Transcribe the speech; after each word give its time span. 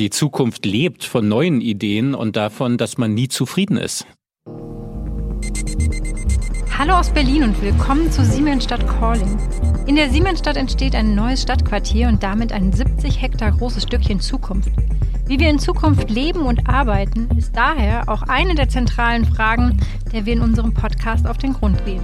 Die 0.00 0.10
Zukunft 0.10 0.66
lebt 0.66 1.04
von 1.04 1.28
neuen 1.28 1.60
Ideen 1.60 2.16
und 2.16 2.34
davon, 2.34 2.78
dass 2.78 2.98
man 2.98 3.14
nie 3.14 3.28
zufrieden 3.28 3.76
ist. 3.76 4.04
Hallo 6.76 6.94
aus 6.94 7.10
Berlin 7.10 7.44
und 7.44 7.62
willkommen 7.62 8.10
zu 8.10 8.24
Siemensstadt 8.24 8.84
Calling. 8.88 9.38
In 9.86 9.94
der 9.94 10.10
Siemensstadt 10.10 10.56
entsteht 10.56 10.96
ein 10.96 11.14
neues 11.14 11.42
Stadtquartier 11.42 12.08
und 12.08 12.24
damit 12.24 12.50
ein 12.50 12.72
70 12.72 13.22
Hektar 13.22 13.52
großes 13.52 13.84
Stückchen 13.84 14.18
Zukunft. 14.18 14.72
Wie 15.28 15.38
wir 15.38 15.48
in 15.48 15.60
Zukunft 15.60 16.10
leben 16.10 16.40
und 16.40 16.68
arbeiten, 16.68 17.28
ist 17.38 17.54
daher 17.54 18.08
auch 18.08 18.22
eine 18.22 18.56
der 18.56 18.68
zentralen 18.68 19.24
Fragen, 19.24 19.80
der 20.12 20.26
wir 20.26 20.32
in 20.32 20.40
unserem 20.40 20.74
Podcast 20.74 21.24
auf 21.24 21.38
den 21.38 21.52
Grund 21.52 21.84
gehen. 21.84 22.02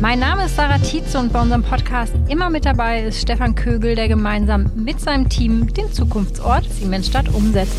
Mein 0.00 0.18
Name 0.18 0.46
ist 0.46 0.56
Sarah 0.56 0.78
Tietze 0.78 1.18
und 1.18 1.30
bei 1.30 1.42
unserem 1.42 1.62
Podcast 1.62 2.14
immer 2.30 2.48
mit 2.48 2.64
dabei 2.64 3.04
ist 3.04 3.20
Stefan 3.20 3.54
Kögel, 3.54 3.94
der 3.94 4.08
gemeinsam 4.08 4.72
mit 4.74 4.98
seinem 4.98 5.28
Team 5.28 5.70
den 5.74 5.92
Zukunftsort 5.92 6.64
Siemensstadt 6.64 7.28
umsetzt. 7.28 7.76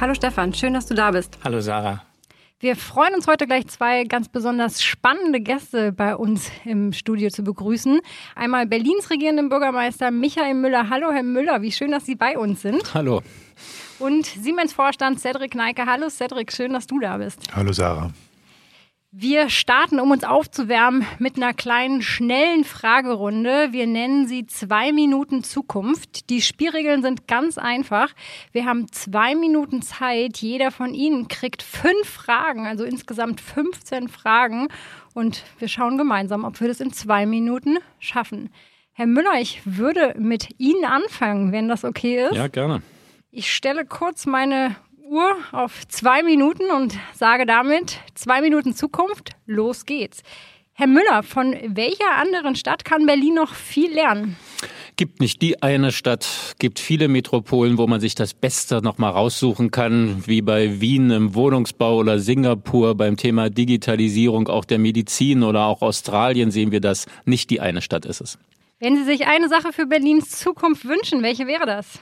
Hallo 0.00 0.14
Stefan, 0.14 0.54
schön, 0.54 0.74
dass 0.74 0.86
du 0.86 0.94
da 0.94 1.10
bist. 1.10 1.38
Hallo 1.42 1.60
Sarah. 1.60 2.04
Wir 2.60 2.76
freuen 2.76 3.16
uns 3.16 3.26
heute 3.26 3.48
gleich 3.48 3.66
zwei 3.66 4.04
ganz 4.04 4.28
besonders 4.28 4.80
spannende 4.80 5.40
Gäste 5.40 5.90
bei 5.90 6.14
uns 6.14 6.52
im 6.64 6.92
Studio 6.92 7.28
zu 7.30 7.42
begrüßen. 7.42 7.98
Einmal 8.36 8.66
Berlins 8.66 9.10
regierenden 9.10 9.48
Bürgermeister 9.48 10.12
Michael 10.12 10.54
Müller. 10.54 10.88
Hallo 10.88 11.10
Herr 11.10 11.24
Müller, 11.24 11.62
wie 11.62 11.72
schön, 11.72 11.90
dass 11.90 12.06
Sie 12.06 12.14
bei 12.14 12.38
uns 12.38 12.62
sind. 12.62 12.94
Hallo. 12.94 13.22
Und 13.98 14.24
Siemens-Vorstand 14.24 15.18
Cedric 15.18 15.56
Neike. 15.56 15.84
Hallo 15.86 16.08
Cedric, 16.10 16.52
schön, 16.52 16.72
dass 16.72 16.86
du 16.86 17.00
da 17.00 17.16
bist. 17.16 17.40
Hallo 17.56 17.72
Sarah. 17.72 18.12
Wir 19.16 19.48
starten, 19.48 20.00
um 20.00 20.10
uns 20.10 20.24
aufzuwärmen, 20.24 21.06
mit 21.20 21.36
einer 21.36 21.54
kleinen, 21.54 22.02
schnellen 22.02 22.64
Fragerunde. 22.64 23.68
Wir 23.70 23.86
nennen 23.86 24.26
sie 24.26 24.44
zwei 24.44 24.90
Minuten 24.90 25.44
Zukunft. 25.44 26.30
Die 26.30 26.42
Spielregeln 26.42 27.00
sind 27.00 27.28
ganz 27.28 27.56
einfach. 27.56 28.08
Wir 28.50 28.64
haben 28.64 28.90
zwei 28.90 29.36
Minuten 29.36 29.82
Zeit. 29.82 30.38
Jeder 30.38 30.72
von 30.72 30.94
Ihnen 30.94 31.28
kriegt 31.28 31.62
fünf 31.62 32.08
Fragen, 32.08 32.66
also 32.66 32.82
insgesamt 32.82 33.40
15 33.40 34.08
Fragen. 34.08 34.66
Und 35.14 35.44
wir 35.60 35.68
schauen 35.68 35.96
gemeinsam, 35.96 36.42
ob 36.42 36.60
wir 36.60 36.66
das 36.66 36.80
in 36.80 36.92
zwei 36.92 37.24
Minuten 37.24 37.78
schaffen. 38.00 38.50
Herr 38.94 39.06
Müller, 39.06 39.40
ich 39.40 39.62
würde 39.64 40.16
mit 40.18 40.58
Ihnen 40.58 40.84
anfangen, 40.84 41.52
wenn 41.52 41.68
das 41.68 41.84
okay 41.84 42.24
ist. 42.24 42.34
Ja, 42.34 42.48
gerne. 42.48 42.82
Ich 43.30 43.54
stelle 43.54 43.86
kurz 43.86 44.26
meine 44.26 44.74
Uhr 45.14 45.36
auf 45.52 45.86
zwei 45.86 46.24
Minuten 46.24 46.72
und 46.72 46.98
sage 47.14 47.46
damit 47.46 48.00
zwei 48.14 48.40
Minuten 48.40 48.74
Zukunft, 48.74 49.30
los 49.46 49.86
geht's. 49.86 50.24
Herr 50.72 50.88
Müller, 50.88 51.22
von 51.22 51.54
welcher 51.68 52.16
anderen 52.16 52.56
Stadt 52.56 52.84
kann 52.84 53.06
Berlin 53.06 53.34
noch 53.34 53.54
viel 53.54 53.94
lernen? 53.94 54.36
Gibt 54.96 55.20
nicht 55.20 55.40
die 55.40 55.62
eine 55.62 55.92
Stadt, 55.92 56.56
gibt 56.58 56.80
viele 56.80 57.06
Metropolen, 57.06 57.78
wo 57.78 57.86
man 57.86 58.00
sich 58.00 58.16
das 58.16 58.34
Beste 58.34 58.82
noch 58.82 58.98
mal 58.98 59.10
raussuchen 59.10 59.70
kann, 59.70 60.24
wie 60.26 60.42
bei 60.42 60.80
Wien 60.80 61.12
im 61.12 61.36
Wohnungsbau 61.36 61.98
oder 61.98 62.18
Singapur 62.18 62.96
beim 62.96 63.16
Thema 63.16 63.50
Digitalisierung, 63.50 64.48
auch 64.48 64.64
der 64.64 64.80
Medizin 64.80 65.44
oder 65.44 65.66
auch 65.66 65.80
Australien 65.80 66.50
sehen 66.50 66.72
wir 66.72 66.80
das. 66.80 67.06
Nicht 67.24 67.50
die 67.50 67.60
eine 67.60 67.82
Stadt 67.82 68.04
ist 68.04 68.20
es. 68.20 68.36
Wenn 68.80 68.96
Sie 68.96 69.04
sich 69.04 69.28
eine 69.28 69.48
Sache 69.48 69.72
für 69.72 69.86
Berlins 69.86 70.30
Zukunft 70.30 70.84
wünschen, 70.84 71.22
welche 71.22 71.46
wäre 71.46 71.66
das? 71.66 72.00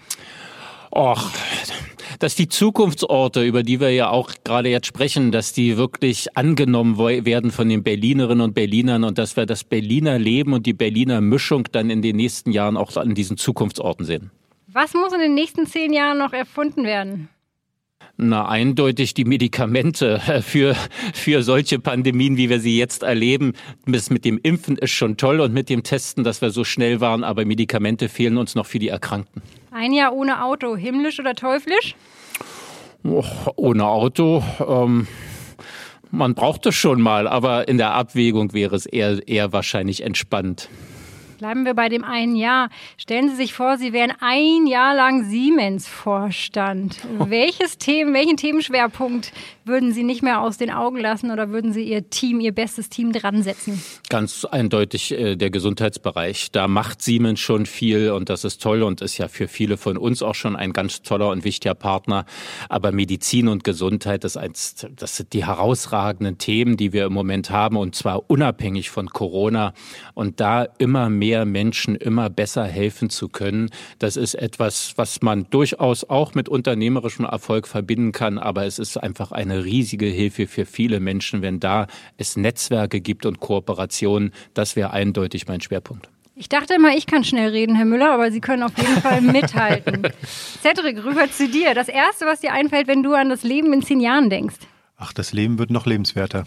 Och, 0.94 1.30
dass 2.18 2.34
die 2.34 2.48
Zukunftsorte, 2.48 3.42
über 3.42 3.62
die 3.62 3.80
wir 3.80 3.90
ja 3.90 4.10
auch 4.10 4.30
gerade 4.44 4.68
jetzt 4.68 4.86
sprechen, 4.86 5.32
dass 5.32 5.54
die 5.54 5.78
wirklich 5.78 6.36
angenommen 6.36 6.98
werden 6.98 7.50
von 7.50 7.70
den 7.70 7.82
Berlinerinnen 7.82 8.42
und 8.42 8.54
Berlinern 8.54 9.02
und 9.04 9.16
dass 9.16 9.34
wir 9.34 9.46
das 9.46 9.64
Berliner 9.64 10.18
Leben 10.18 10.52
und 10.52 10.66
die 10.66 10.74
Berliner 10.74 11.22
Mischung 11.22 11.66
dann 11.72 11.88
in 11.88 12.02
den 12.02 12.16
nächsten 12.16 12.52
Jahren 12.52 12.76
auch 12.76 12.94
an 12.96 13.14
diesen 13.14 13.38
Zukunftsorten 13.38 14.04
sehen. 14.04 14.30
Was 14.66 14.92
muss 14.92 15.14
in 15.14 15.20
den 15.20 15.34
nächsten 15.34 15.66
zehn 15.66 15.94
Jahren 15.94 16.18
noch 16.18 16.34
erfunden 16.34 16.84
werden? 16.84 17.30
Na, 18.18 18.46
eindeutig 18.46 19.14
die 19.14 19.24
Medikamente 19.24 20.20
für, 20.42 20.76
für 21.14 21.42
solche 21.42 21.78
Pandemien, 21.78 22.36
wie 22.36 22.50
wir 22.50 22.60
sie 22.60 22.76
jetzt 22.76 23.02
erleben. 23.02 23.54
Das 23.86 24.10
mit 24.10 24.26
dem 24.26 24.38
Impfen 24.42 24.76
ist 24.76 24.90
schon 24.90 25.16
toll 25.16 25.40
und 25.40 25.54
mit 25.54 25.70
dem 25.70 25.84
Testen, 25.84 26.22
dass 26.22 26.42
wir 26.42 26.50
so 26.50 26.64
schnell 26.64 27.00
waren, 27.00 27.24
aber 27.24 27.46
Medikamente 27.46 28.10
fehlen 28.10 28.36
uns 28.36 28.54
noch 28.54 28.66
für 28.66 28.78
die 28.78 28.88
Erkrankten. 28.88 29.40
Ein 29.72 29.92
Jahr 29.92 30.12
ohne 30.12 30.44
Auto, 30.44 30.76
himmlisch 30.76 31.18
oder 31.18 31.34
teuflisch? 31.34 31.94
Oh, 33.04 33.24
ohne 33.56 33.86
Auto. 33.86 34.44
Ähm, 34.60 35.06
man 36.10 36.34
braucht 36.34 36.66
es 36.66 36.74
schon 36.74 37.00
mal, 37.00 37.26
aber 37.26 37.68
in 37.68 37.78
der 37.78 37.94
Abwägung 37.94 38.52
wäre 38.52 38.76
es 38.76 38.84
eher, 38.84 39.26
eher 39.26 39.54
wahrscheinlich 39.54 40.02
entspannt. 40.02 40.68
Bleiben 41.42 41.64
wir 41.64 41.74
bei 41.74 41.88
dem 41.88 42.04
einen 42.04 42.36
Jahr. 42.36 42.68
Stellen 42.96 43.28
Sie 43.28 43.34
sich 43.34 43.52
vor, 43.52 43.76
Sie 43.76 43.92
wären 43.92 44.12
ein 44.20 44.68
Jahr 44.68 44.94
lang 44.94 45.24
Siemens-Vorstand. 45.24 46.98
Oh. 47.18 47.30
Welches 47.30 47.78
Themen, 47.78 48.14
welchen 48.14 48.36
Themenschwerpunkt 48.36 49.32
würden 49.64 49.92
Sie 49.92 50.04
nicht 50.04 50.22
mehr 50.22 50.40
aus 50.40 50.56
den 50.56 50.70
Augen 50.70 50.98
lassen 50.98 51.32
oder 51.32 51.50
würden 51.50 51.72
Sie 51.72 51.82
Ihr 51.82 52.08
Team, 52.10 52.38
Ihr 52.38 52.52
bestes 52.52 52.90
Team 52.90 53.12
dran 53.12 53.42
setzen? 53.42 53.82
Ganz 54.08 54.44
eindeutig 54.44 55.10
äh, 55.10 55.34
der 55.34 55.50
Gesundheitsbereich. 55.50 56.52
Da 56.52 56.68
macht 56.68 57.02
Siemens 57.02 57.40
schon 57.40 57.66
viel 57.66 58.12
und 58.12 58.28
das 58.28 58.44
ist 58.44 58.62
toll 58.62 58.84
und 58.84 59.00
ist 59.00 59.18
ja 59.18 59.26
für 59.26 59.48
viele 59.48 59.76
von 59.76 59.96
uns 59.96 60.22
auch 60.22 60.36
schon 60.36 60.54
ein 60.54 60.72
ganz 60.72 61.02
toller 61.02 61.28
und 61.30 61.42
wichtiger 61.42 61.74
Partner. 61.74 62.24
Aber 62.68 62.92
Medizin 62.92 63.48
und 63.48 63.64
Gesundheit, 63.64 64.22
das, 64.22 64.36
eins, 64.36 64.86
das 64.94 65.16
sind 65.16 65.32
die 65.32 65.44
herausragenden 65.44 66.38
Themen, 66.38 66.76
die 66.76 66.92
wir 66.92 67.06
im 67.06 67.12
Moment 67.12 67.50
haben 67.50 67.76
und 67.76 67.96
zwar 67.96 68.30
unabhängig 68.30 68.90
von 68.90 69.08
Corona. 69.08 69.74
Und 70.14 70.38
da 70.38 70.68
immer 70.78 71.10
mehr 71.10 71.31
mehr 71.32 71.46
Menschen 71.46 71.96
immer 71.96 72.28
besser 72.28 72.66
helfen 72.66 73.08
zu 73.08 73.30
können. 73.30 73.70
Das 73.98 74.18
ist 74.18 74.34
etwas, 74.34 74.92
was 74.96 75.22
man 75.22 75.46
durchaus 75.48 76.04
auch 76.04 76.34
mit 76.34 76.46
unternehmerischem 76.46 77.24
Erfolg 77.24 77.66
verbinden 77.66 78.12
kann, 78.12 78.36
aber 78.36 78.66
es 78.66 78.78
ist 78.78 78.98
einfach 78.98 79.32
eine 79.32 79.64
riesige 79.64 80.04
Hilfe 80.04 80.46
für 80.46 80.66
viele 80.66 81.00
Menschen, 81.00 81.40
wenn 81.40 81.58
da 81.58 81.86
es 82.18 82.36
Netzwerke 82.36 83.00
gibt 83.00 83.24
und 83.24 83.40
Kooperationen. 83.40 84.32
Das 84.52 84.76
wäre 84.76 84.90
eindeutig 84.90 85.48
mein 85.48 85.62
Schwerpunkt. 85.62 86.10
Ich 86.34 86.50
dachte 86.50 86.74
immer, 86.74 86.94
ich 86.94 87.06
kann 87.06 87.24
schnell 87.24 87.48
reden, 87.48 87.76
Herr 87.76 87.86
Müller, 87.86 88.12
aber 88.12 88.30
Sie 88.30 88.40
können 88.40 88.62
auf 88.62 88.76
jeden 88.76 89.00
Fall 89.00 89.22
mithalten. 89.22 90.02
Cedric, 90.62 91.02
rüber 91.02 91.30
zu 91.30 91.48
dir. 91.48 91.72
Das 91.72 91.88
Erste, 91.88 92.26
was 92.26 92.40
dir 92.40 92.52
einfällt, 92.52 92.88
wenn 92.88 93.02
du 93.02 93.14
an 93.14 93.30
das 93.30 93.42
Leben 93.42 93.72
in 93.72 93.80
zehn 93.80 94.00
Jahren 94.00 94.28
denkst. 94.28 94.56
Ach, 94.98 95.14
das 95.14 95.32
Leben 95.32 95.58
wird 95.58 95.70
noch 95.70 95.86
lebenswerter. 95.86 96.44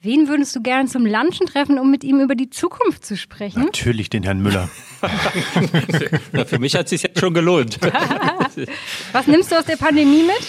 Wen 0.00 0.28
würdest 0.28 0.54
du 0.54 0.62
gern 0.62 0.86
zum 0.86 1.04
Lunchen 1.04 1.46
treffen, 1.46 1.76
um 1.80 1.90
mit 1.90 2.04
ihm 2.04 2.20
über 2.20 2.36
die 2.36 2.50
Zukunft 2.50 3.04
zu 3.04 3.16
sprechen? 3.16 3.64
Natürlich 3.64 4.08
den 4.08 4.22
Herrn 4.22 4.40
Müller. 4.40 4.68
Na, 6.32 6.44
für 6.44 6.60
mich 6.60 6.76
hat 6.76 6.84
es 6.84 6.90
sich 6.90 7.02
jetzt 7.02 7.18
schon 7.18 7.34
gelohnt. 7.34 7.80
Was 9.12 9.26
nimmst 9.26 9.50
du 9.50 9.56
aus 9.56 9.64
der 9.64 9.74
Pandemie 9.74 10.22
mit? 10.22 10.46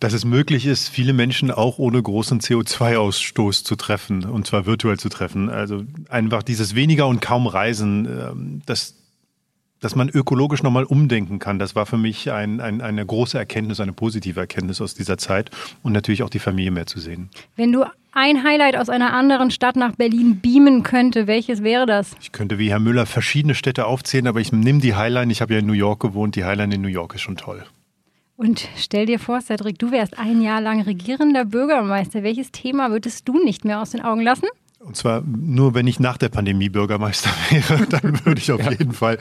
Dass 0.00 0.12
es 0.12 0.26
möglich 0.26 0.66
ist, 0.66 0.90
viele 0.90 1.14
Menschen 1.14 1.50
auch 1.50 1.78
ohne 1.78 2.02
großen 2.02 2.40
CO2-Ausstoß 2.40 3.64
zu 3.64 3.76
treffen, 3.76 4.26
und 4.26 4.46
zwar 4.46 4.66
virtuell 4.66 4.98
zu 4.98 5.08
treffen. 5.08 5.48
Also 5.48 5.84
einfach 6.10 6.42
dieses 6.42 6.74
weniger 6.74 7.06
und 7.06 7.22
kaum 7.22 7.46
Reisen, 7.46 8.04
ähm, 8.04 8.62
das 8.66 8.96
dass 9.84 9.94
man 9.94 10.08
ökologisch 10.08 10.62
nochmal 10.62 10.84
umdenken 10.84 11.38
kann. 11.38 11.58
Das 11.58 11.76
war 11.76 11.84
für 11.84 11.98
mich 11.98 12.32
ein, 12.32 12.60
ein, 12.60 12.80
eine 12.80 13.04
große 13.04 13.36
Erkenntnis, 13.36 13.80
eine 13.80 13.92
positive 13.92 14.40
Erkenntnis 14.40 14.80
aus 14.80 14.94
dieser 14.94 15.18
Zeit 15.18 15.50
und 15.82 15.92
natürlich 15.92 16.22
auch 16.22 16.30
die 16.30 16.38
Familie 16.38 16.70
mehr 16.70 16.86
zu 16.86 16.98
sehen. 16.98 17.28
Wenn 17.54 17.70
du 17.70 17.84
ein 18.12 18.44
Highlight 18.44 18.76
aus 18.76 18.88
einer 18.88 19.12
anderen 19.12 19.50
Stadt 19.50 19.76
nach 19.76 19.96
Berlin 19.96 20.40
beamen 20.40 20.84
könnte, 20.84 21.26
welches 21.26 21.62
wäre 21.62 21.84
das? 21.84 22.12
Ich 22.20 22.32
könnte 22.32 22.58
wie 22.58 22.70
Herr 22.70 22.80
Müller 22.80 23.06
verschiedene 23.06 23.54
Städte 23.54 23.86
aufzählen, 23.86 24.26
aber 24.26 24.40
ich 24.40 24.52
nehme 24.52 24.80
die 24.80 24.94
Highline. 24.94 25.30
Ich 25.30 25.42
habe 25.42 25.52
ja 25.52 25.58
in 25.58 25.66
New 25.66 25.72
York 25.72 26.00
gewohnt. 26.00 26.36
Die 26.36 26.44
Highline 26.44 26.74
in 26.74 26.80
New 26.80 26.88
York 26.88 27.14
ist 27.14 27.20
schon 27.20 27.36
toll. 27.36 27.64
Und 28.36 28.66
stell 28.76 29.06
dir 29.06 29.18
vor, 29.18 29.40
Cedric, 29.40 29.78
du 29.78 29.92
wärst 29.92 30.18
ein 30.18 30.40
Jahr 30.40 30.60
lang 30.60 30.80
regierender 30.80 31.44
Bürgermeister. 31.44 32.22
Welches 32.22 32.50
Thema 32.50 32.90
würdest 32.90 33.28
du 33.28 33.42
nicht 33.44 33.64
mehr 33.64 33.80
aus 33.80 33.90
den 33.90 34.00
Augen 34.00 34.22
lassen? 34.22 34.46
Und 34.84 34.96
zwar 34.96 35.22
nur, 35.22 35.74
wenn 35.74 35.86
ich 35.86 35.98
nach 35.98 36.18
der 36.18 36.28
Pandemie 36.28 36.68
Bürgermeister 36.68 37.30
wäre, 37.50 37.86
dann 37.86 38.24
würde 38.24 38.40
ich 38.40 38.52
auf 38.52 38.60
ja. 38.60 38.70
jeden 38.70 38.92
Fall 38.92 39.18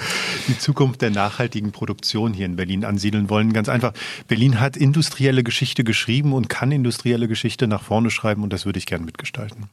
die 0.48 0.58
Zukunft 0.58 1.02
der 1.02 1.10
nachhaltigen 1.10 1.72
Produktion 1.72 2.34
hier 2.34 2.46
in 2.46 2.58
Berlin 2.58 2.84
ansiedeln 2.84 3.30
wollen. 3.30 3.54
Ganz 3.54 3.70
einfach, 3.70 3.94
Berlin 4.28 4.60
hat 4.60 4.76
industrielle 4.76 5.44
Geschichte 5.44 5.84
geschrieben 5.84 6.34
und 6.34 6.50
kann 6.50 6.72
industrielle 6.72 7.28
Geschichte 7.28 7.68
nach 7.68 7.82
vorne 7.82 8.10
schreiben 8.10 8.44
und 8.44 8.52
das 8.52 8.66
würde 8.66 8.78
ich 8.78 8.86
gerne 8.86 9.06
mitgestalten. 9.06 9.70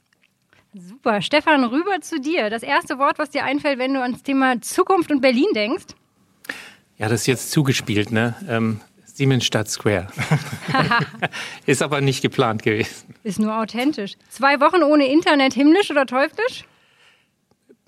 Super. 0.73 1.21
Stefan, 1.21 1.65
rüber 1.65 2.01
zu 2.01 2.21
dir. 2.21 2.49
Das 2.49 2.63
erste 2.63 2.99
Wort, 2.99 3.19
was 3.19 3.31
dir 3.31 3.45
einfällt, 3.45 3.79
wenn 3.79 3.93
du 3.93 4.01
ans 4.01 4.23
Thema 4.23 4.61
Zukunft 4.61 5.11
und 5.11 5.21
Berlin 5.21 5.49
denkst? 5.55 5.87
Ja, 6.99 7.09
das 7.09 7.23
ist 7.23 7.27
jetzt 7.27 7.51
zugespielt, 7.51 8.13
ne? 8.13 8.35
Ähm, 8.47 8.81
Siemensstadt 9.21 9.69
Square. 9.69 10.07
ist 11.67 11.83
aber 11.83 12.01
nicht 12.01 12.23
geplant 12.23 12.63
gewesen. 12.63 13.15
Ist 13.23 13.39
nur 13.39 13.55
authentisch. 13.61 14.15
Zwei 14.31 14.61
Wochen 14.61 14.83
ohne 14.83 15.13
Internet, 15.13 15.53
himmlisch 15.53 15.91
oder 15.91 16.07
teuflisch? 16.07 16.65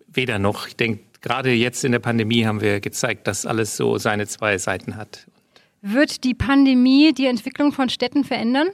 Weder 0.08 0.38
noch. 0.38 0.66
Ich 0.66 0.76
denke, 0.76 1.02
gerade 1.22 1.50
jetzt 1.52 1.84
in 1.84 1.92
der 1.92 2.00
Pandemie 2.00 2.44
haben 2.44 2.60
wir 2.60 2.80
gezeigt, 2.80 3.26
dass 3.26 3.46
alles 3.46 3.78
so 3.78 3.96
seine 3.96 4.26
zwei 4.26 4.58
Seiten 4.58 4.96
hat. 4.96 5.26
Wird 5.80 6.22
die 6.24 6.34
Pandemie 6.34 7.14
die 7.14 7.24
Entwicklung 7.24 7.72
von 7.72 7.88
Städten 7.88 8.24
verändern? 8.24 8.68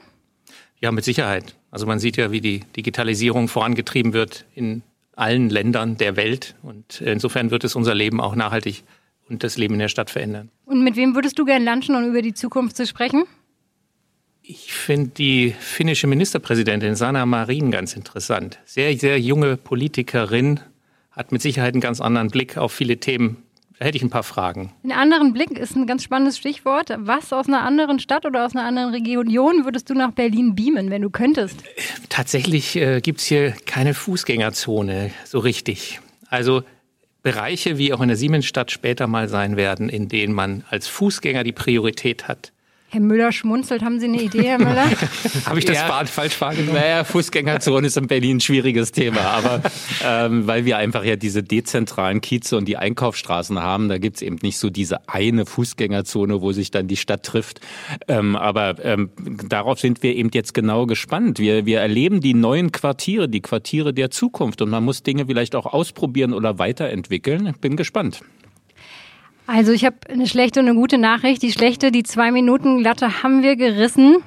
Ja, 0.81 0.91
mit 0.91 1.05
Sicherheit. 1.05 1.55
Also 1.71 1.85
man 1.85 1.99
sieht 1.99 2.17
ja, 2.17 2.29
wie 2.29 2.41
die 2.41 2.59
Digitalisierung 2.75 3.47
vorangetrieben 3.47 4.11
wird 4.11 4.43
in 4.53 4.83
allen 5.15 5.49
Ländern 5.49 5.95
der 5.95 6.17
Welt. 6.17 6.55
Und 6.61 6.99
insofern 6.99 7.51
wird 7.51 7.63
es 7.63 7.77
unser 7.77 7.95
Leben 7.95 8.19
auch 8.19 8.35
nachhaltig 8.35 8.83
und 9.29 9.43
das 9.43 9.57
Leben 9.57 9.75
in 9.75 9.79
der 9.79 9.87
Stadt 9.87 10.09
verändern. 10.09 10.49
Und 10.65 10.83
mit 10.83 10.95
wem 10.95 11.15
würdest 11.15 11.37
du 11.39 11.45
gern 11.45 11.63
lunchen, 11.63 11.95
um 11.95 12.03
über 12.05 12.21
die 12.21 12.33
Zukunft 12.33 12.77
zu 12.77 12.85
sprechen? 12.85 13.25
Ich 14.41 14.73
finde 14.73 15.11
die 15.11 15.53
finnische 15.59 16.07
Ministerpräsidentin 16.07 16.95
Sanna 16.95 17.25
Marin 17.25 17.69
ganz 17.69 17.95
interessant. 17.95 18.59
Sehr, 18.65 18.97
sehr 18.97 19.19
junge 19.19 19.57
Politikerin, 19.57 20.59
hat 21.11 21.31
mit 21.31 21.41
Sicherheit 21.41 21.73
einen 21.73 21.81
ganz 21.81 21.99
anderen 21.99 22.29
Blick 22.29 22.57
auf 22.57 22.71
viele 22.71 22.97
Themen. 22.97 23.43
Da 23.77 23.85
hätte 23.85 23.97
ich 23.97 24.03
ein 24.03 24.09
paar 24.09 24.23
Fragen. 24.23 24.73
Einen 24.83 24.93
anderen 24.93 25.33
Blick 25.33 25.51
ist 25.51 25.75
ein 25.75 25.85
ganz 25.85 26.03
spannendes 26.03 26.37
Stichwort. 26.37 26.93
Was 26.97 27.31
aus 27.31 27.47
einer 27.47 27.61
anderen 27.61 27.99
Stadt 27.99 28.25
oder 28.25 28.45
aus 28.45 28.55
einer 28.55 28.65
anderen 28.65 28.91
Region 28.91 29.65
würdest 29.65 29.89
du 29.89 29.93
nach 29.93 30.11
Berlin 30.11 30.55
beamen, 30.55 30.89
wenn 30.89 31.01
du 31.01 31.09
könntest? 31.09 31.63
Tatsächlich 32.09 32.75
äh, 32.75 33.01
gibt 33.01 33.19
es 33.19 33.25
hier 33.25 33.51
keine 33.65 33.93
Fußgängerzone 33.93 35.11
so 35.25 35.39
richtig. 35.39 35.99
Also 36.29 36.63
Bereiche, 37.21 37.77
wie 37.77 37.93
auch 37.93 38.01
in 38.01 38.07
der 38.07 38.17
Siemensstadt 38.17 38.71
später 38.71 39.07
mal 39.07 39.27
sein 39.27 39.57
werden, 39.57 39.89
in 39.89 40.07
denen 40.07 40.33
man 40.33 40.63
als 40.69 40.87
Fußgänger 40.87 41.43
die 41.43 41.51
Priorität 41.51 42.27
hat. 42.27 42.53
Herr 42.91 43.01
Müller 43.01 43.31
schmunzelt. 43.31 43.83
Haben 43.83 43.99
Sie 43.99 44.07
eine 44.07 44.19
Idee, 44.19 44.43
Herr 44.43 44.57
Müller? 44.57 44.85
Habe 45.45 45.59
ich 45.59 45.65
das 45.65 45.77
ja, 45.77 46.03
falsch 46.05 46.41
wahrgenommen? 46.41 46.73
Naja, 46.73 47.03
Fußgängerzone 47.03 47.85
ist 47.85 47.97
in 47.97 48.07
Berlin 48.07 48.37
ein 48.37 48.39
schwieriges 48.39 48.91
Thema. 48.91 49.21
Aber 49.21 49.61
ähm, 50.03 50.47
weil 50.47 50.65
wir 50.65 50.77
einfach 50.77 51.03
ja 51.03 51.15
diese 51.15 51.43
dezentralen 51.43 52.19
Kieze 52.21 52.57
und 52.57 52.65
die 52.65 52.77
Einkaufsstraßen 52.77 53.59
haben, 53.59 53.89
da 53.89 53.99
gibt's 53.99 54.23
eben 54.23 54.37
nicht 54.41 54.57
so 54.57 54.71
diese 54.71 55.07
eine 55.07 55.45
Fußgängerzone, 55.45 56.41
wo 56.41 56.51
sich 56.51 56.71
dann 56.71 56.87
die 56.87 56.97
Stadt 56.97 57.23
trifft. 57.23 57.61
Ähm, 58.07 58.35
aber 58.35 58.83
ähm, 58.83 59.11
darauf 59.47 59.79
sind 59.79 60.01
wir 60.01 60.15
eben 60.15 60.31
jetzt 60.33 60.55
genau 60.55 60.87
gespannt. 60.87 61.37
Wir, 61.37 61.67
wir 61.67 61.81
erleben 61.81 62.21
die 62.21 62.33
neuen 62.33 62.71
Quartiere, 62.71 63.29
die 63.29 63.41
Quartiere 63.41 63.93
der 63.93 64.09
Zukunft. 64.09 64.63
Und 64.63 64.71
man 64.71 64.83
muss 64.83 65.03
Dinge 65.03 65.27
vielleicht 65.27 65.55
auch 65.55 65.67
ausprobieren 65.67 66.33
oder 66.33 66.57
weiterentwickeln. 66.57 67.53
Bin 67.61 67.75
gespannt. 67.75 68.21
Also 69.51 69.71
ich 69.71 69.83
habe 69.83 69.97
eine 70.07 70.27
schlechte 70.27 70.59
und 70.59 70.67
eine 70.67 70.75
gute 70.75 70.99
Nachricht. 70.99 71.41
Die 71.41 71.51
schlechte, 71.51 71.91
die 71.91 72.03
zwei 72.03 72.29
Minuten 72.29 72.77
Latte 72.81 73.23
haben 73.23 73.41
wir 73.41 73.55
gerissen. 73.55 74.17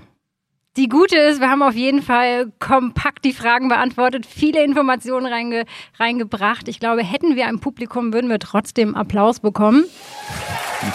Die 0.77 0.89
gute 0.89 1.17
ist, 1.17 1.41
wir 1.41 1.49
haben 1.49 1.63
auf 1.63 1.77
jeden 1.77 2.03
Fall 2.03 2.51
kompakt 2.59 3.25
die 3.25 3.33
Fragen 3.33 3.69
beantwortet, 3.69 4.27
viele 4.27 4.65
Informationen 4.65 5.27
reinge 5.27 5.65
reingebracht. 6.01 6.67
Ich 6.67 6.81
glaube, 6.81 7.05
hätten 7.05 7.37
wir 7.37 7.47
ein 7.47 7.61
Publikum, 7.61 8.13
würden 8.13 8.31
wir 8.31 8.41
trotzdem 8.41 8.97
Applaus 8.97 9.39
bekommen. 9.39 9.85
Oh, 10.83 10.87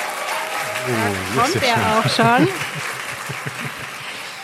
da 1.36 1.42
kommt 1.42 1.64
er 1.64 2.00
auch 2.00 2.10
schon. 2.10 2.50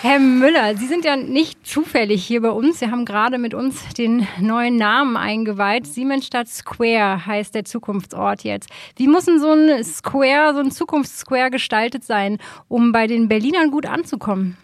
Herr 0.03 0.19
Müller, 0.19 0.75
Sie 0.75 0.88
sind 0.88 1.05
ja 1.05 1.15
nicht 1.15 1.65
zufällig 1.65 2.25
hier 2.25 2.41
bei 2.41 2.50
uns. 2.50 2.79
Sie 2.79 2.91
haben 2.91 3.05
gerade 3.05 3.38
mit 3.38 3.53
uns 3.53 3.88
den 3.97 4.27
neuen 4.38 4.75
Namen 4.75 5.15
eingeweiht. 5.15 5.88
Siemensstadt 5.88 6.50
Square 6.50 7.25
heißt 7.25 7.55
der 7.55 7.63
Zukunftsort 7.63 8.44
jetzt. 8.44 8.69
Wie 8.97 9.07
muss 9.07 9.23
denn 9.23 9.39
so 9.39 9.53
ein 9.53 9.81
Square, 9.81 10.55
so 10.55 10.59
ein 10.59 10.71
Zukunftssquare 10.71 11.50
gestaltet 11.50 12.03
sein, 12.03 12.39
um 12.67 12.91
bei 12.91 13.07
den 13.07 13.29
Berlinern 13.29 13.71
gut 13.71 13.85
anzukommen? 13.85 14.57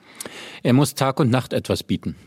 Er 0.61 0.73
muss 0.73 0.93
Tag 0.93 1.21
und 1.21 1.29
Nacht 1.29 1.53
etwas 1.53 1.83
bieten. 1.83 2.17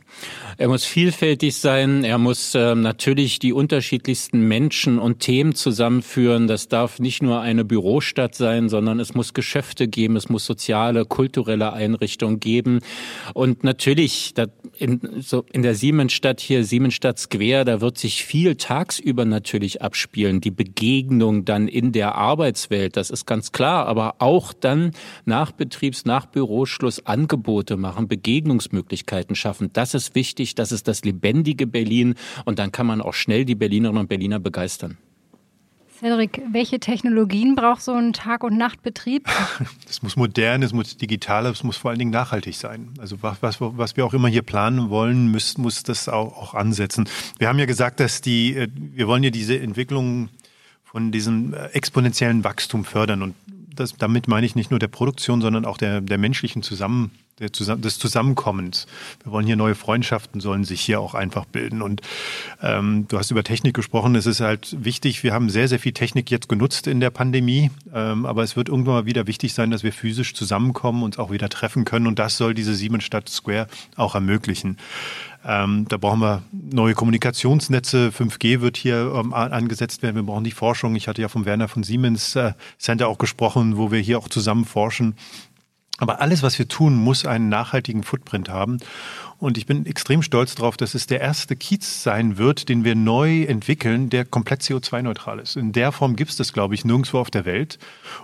Er 0.59 0.69
muss 0.69 0.85
vielfältig 0.85 1.57
sein. 1.57 2.05
Er 2.05 2.19
muss 2.19 2.55
äh, 2.55 2.75
natürlich 2.75 3.39
die 3.39 3.53
unterschiedlichsten 3.53 4.47
Menschen 4.47 4.99
und 4.99 5.21
Themen 5.21 5.55
zusammenführen. 5.55 6.47
Das 6.47 6.69
darf 6.69 6.99
nicht 6.99 7.23
nur 7.23 7.41
eine 7.41 7.65
Bürostadt 7.65 8.35
sein, 8.35 8.69
sondern 8.69 9.01
es 9.01 9.15
muss 9.15 9.35
Geschäfte 9.35 9.89
geben. 9.89 10.17
Es 10.17 10.29
muss 10.29 10.45
soziale, 10.45 11.05
kulturelle 11.05 11.73
Einrichtungen 11.73 12.39
geben. 12.39 12.81
Und 13.35 13.65
natürlich, 13.65 14.35
in, 14.79 15.01
so 15.21 15.45
in 15.53 15.63
der 15.63 15.75
Siemensstadt 15.75 16.41
hier, 16.41 16.65
Siemensstadt 16.65 17.19
Square, 17.19 17.65
da 17.65 17.81
wird 17.81 17.99
sich 17.99 18.25
viel 18.25 18.57
tagsüber 18.57 19.25
natürlich 19.25 19.83
abspielen. 19.83 20.41
Die 20.41 20.51
Begegnung 20.51 21.45
dann 21.45 21.69
in 21.69 21.93
der 21.93 22.15
Arbeitswelt, 22.15 22.97
das 22.97 23.11
ist 23.11 23.27
ganz 23.27 23.53
klar. 23.53 23.87
Aber 23.87 24.17
auch 24.19 24.53
dann 24.53 24.93
nach 25.25 25.53
Betriebs-, 25.53 26.05
nach 26.05 26.27
Büroschluss 26.27 27.07
Angebote 27.07 27.77
machen, 27.77 28.07
Begegnungsmöglichkeiten 28.09 29.35
schaffen. 29.35 29.71
Das 29.73 29.95
ist 29.95 30.02
wichtig, 30.15 30.55
das 30.55 30.73
ist 30.73 30.89
das 30.89 31.05
lebendige 31.05 31.67
Berlin 31.67 32.15
und 32.45 32.59
dann 32.59 32.73
kann 32.73 32.87
man 32.87 33.01
auch 33.01 33.15
schnell 33.15 33.45
die 33.45 33.55
Berlinerinnen 33.55 34.01
und 34.01 34.09
Berliner 34.09 34.41
begeistern. 34.41 34.99
Cedric, 36.03 36.43
welche 36.51 36.81
Technologien 36.81 37.55
braucht 37.55 37.81
so 37.81 37.93
ein 37.93 38.13
Tag- 38.13 38.43
und 38.43 38.57
Nachtbetrieb? 38.57 39.29
Es 39.89 40.03
muss 40.03 40.17
modern, 40.17 40.63
es 40.63 40.73
muss 40.73 40.97
digital, 40.97 41.47
es 41.47 41.63
muss 41.63 41.77
vor 41.77 41.91
allen 41.91 41.99
Dingen 41.99 42.11
nachhaltig 42.11 42.57
sein. 42.57 42.89
Also 42.99 43.23
was, 43.23 43.43
was, 43.43 43.61
was 43.61 43.97
wir 43.97 44.05
auch 44.07 44.15
immer 44.15 44.29
hier 44.29 44.43
planen 44.43 44.89
wollen, 44.91 45.31
muss, 45.31 45.59
muss 45.59 45.83
das 45.83 46.09
auch, 46.09 46.37
auch 46.37 46.55
ansetzen. 46.55 47.09
Wir 47.39 47.49
haben 47.49 47.59
ja 47.59 47.67
gesagt, 47.67 48.01
dass 48.01 48.21
die, 48.21 48.57
äh, 48.57 48.69
wir 48.75 49.07
wollen 49.07 49.23
ja 49.23 49.31
diese 49.31 49.61
Entwicklung 49.61 50.31
von 50.83 51.13
diesem 51.13 51.55
äh, 51.55 51.67
exponentiellen 51.67 52.43
Wachstum 52.43 52.85
fördern 52.85 53.23
und 53.23 53.35
das, 53.75 53.95
damit 53.97 54.29
meine 54.29 54.47
ich 54.47 54.57
nicht 54.57 54.71
nur 54.71 54.81
der 54.81 54.89
Produktion, 54.89 55.41
sondern 55.41 55.65
auch 55.65 55.79
der, 55.79 56.01
der 56.01 56.19
menschlichen 56.19 56.63
Zusammen, 56.63 57.13
der, 57.39 57.49
des 57.49 57.99
Zusammenkommens. 57.99 58.87
Wir 59.23 59.33
wollen 59.33 59.47
hier 59.47 59.57
neue 59.57 59.75
Freundschaften, 59.75 60.41
sollen 60.41 60.65
sich 60.65 60.81
hier 60.81 61.01
auch 61.01 61.15
einfach 61.15 61.45
bilden. 61.45 61.83
Und 61.83 62.03
ähm, 62.63 63.07
du 63.09 63.19
hast 63.19 63.31
über 63.31 63.45
Technik 63.45 63.75
gesprochen. 63.75 64.15
Es 64.15 64.27
ist 64.27 64.41
halt 64.41 64.77
wichtig, 64.85 65.23
wir 65.23 65.33
haben 65.33 65.51
sehr, 65.51 65.69
sehr 65.69 65.79
viel 65.79 65.93
Technik 65.93 66.31
jetzt 66.31 66.49
genutzt 66.49 66.87
in 66.87 67.01
der 67.01 67.11
Pandemie. 67.11 67.71
Ähm, 67.95 68.27
aber 68.27 68.43
es 68.43 68.57
wird 68.57 68.69
irgendwann 68.69 68.95
mal 68.95 69.07
wieder 69.07 69.27
wichtig 69.27 69.55
sein, 69.55 69.71
dass 69.71 69.83
wir 69.83 69.93
physisch 69.93 70.35
zusammenkommen, 70.35 71.03
uns 71.03 71.19
auch 71.19 71.31
wieder 71.31 71.49
treffen 71.49 71.85
können. 71.85 72.07
Und 72.07 72.19
das 72.19 72.37
soll 72.37 72.55
diese 72.55 72.75
Siemensstadt 72.75 73.29
Square 73.29 73.67
auch 73.97 74.15
ermöglichen. 74.15 74.79
Ähm, 75.45 75.87
da 75.89 75.97
brauchen 75.97 76.21
wir 76.21 76.43
neue 76.53 76.95
Kommunikationsnetze. 76.95 78.13
5G 78.17 78.61
wird 78.61 78.77
hier 78.77 79.13
ähm, 79.15 79.35
angesetzt 79.35 80.03
werden. 80.03 80.15
Wir 80.15 80.23
brauchen 80.23 80.45
die 80.45 80.53
Forschung. 80.53 80.95
Ich 80.95 81.09
hatte 81.09 81.21
ja 81.21 81.29
vom 81.29 81.45
Werner 81.47 81.67
von 81.67 81.83
Siemens 81.83 82.37
äh, 82.37 82.53
Center 82.79 83.09
auch 83.09 83.19
gesprochen, 83.19 83.77
wo 83.77 83.91
wir 83.91 83.99
hier 83.99 84.19
auch 84.19 84.29
zusammen 84.29 84.65
forschen. 84.65 85.17
Aber 86.03 86.21
alles, 86.21 86.43
was 86.43 86.59
wir 86.59 86.67
tun, 86.67 86.97
muss 86.97 87.27
einen 87.27 87.49
nachhaltigen 87.49 88.03
Footprint 88.03 88.49
haben. 88.49 88.79
Und 89.39 89.57
ich 89.57 89.67
bin 89.67 89.87
extrem 89.87 90.21
stolz 90.23 90.57
darauf, 90.57 90.77
dass 90.77 90.97
es 90.97 91.07
der 91.07 91.21
erste 91.21 91.55
Kiez 91.55 92.03
sein 92.03 92.39
wird, 92.39 92.69
den 92.69 92.83
wir 92.83 92.97
neu 92.97 93.45
entwickeln, 93.45 94.11
der 94.11 94.25
komplett 94.25 94.63
CO2-neutral 94.63 95.39
ist. 95.39 95.57
In 95.57 95.71
der 95.71 95.93
Form 95.93 96.17
gibt 96.17 96.33
es 96.33 96.37
das, 96.37 96.53
glaube 96.53 96.75
ich, 96.75 96.85
nirgendwo 96.85 97.21
auf 97.21 97.31
der 97.31 97.45
Welt. 97.45 97.79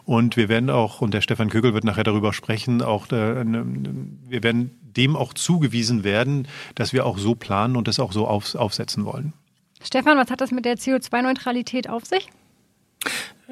Und 0.04 0.36
wir 0.36 0.48
werden 0.48 0.70
auch, 0.70 1.00
und 1.02 1.14
der 1.14 1.20
Stefan 1.20 1.50
Kögel 1.50 1.72
wird 1.72 1.84
nachher 1.84 2.02
darüber 2.02 2.32
sprechen, 2.32 2.82
auch 2.82 3.06
der, 3.06 3.44
ne, 3.44 3.64
wir 4.26 4.42
werden 4.42 4.72
dem 4.96 5.14
auch 5.14 5.32
zugewiesen 5.32 6.02
werden, 6.02 6.48
dass 6.74 6.92
wir 6.92 7.06
auch 7.06 7.16
so 7.16 7.36
planen 7.36 7.76
und 7.76 7.86
das 7.86 8.00
auch 8.00 8.10
so 8.10 8.26
auf, 8.26 8.56
aufsetzen 8.56 9.04
wollen. 9.04 9.34
Stefan, 9.80 10.18
was 10.18 10.32
hat 10.32 10.40
das 10.40 10.50
mit 10.50 10.64
der 10.64 10.78
CO2-Neutralität 10.78 11.88
auf 11.88 12.04
sich? 12.04 12.28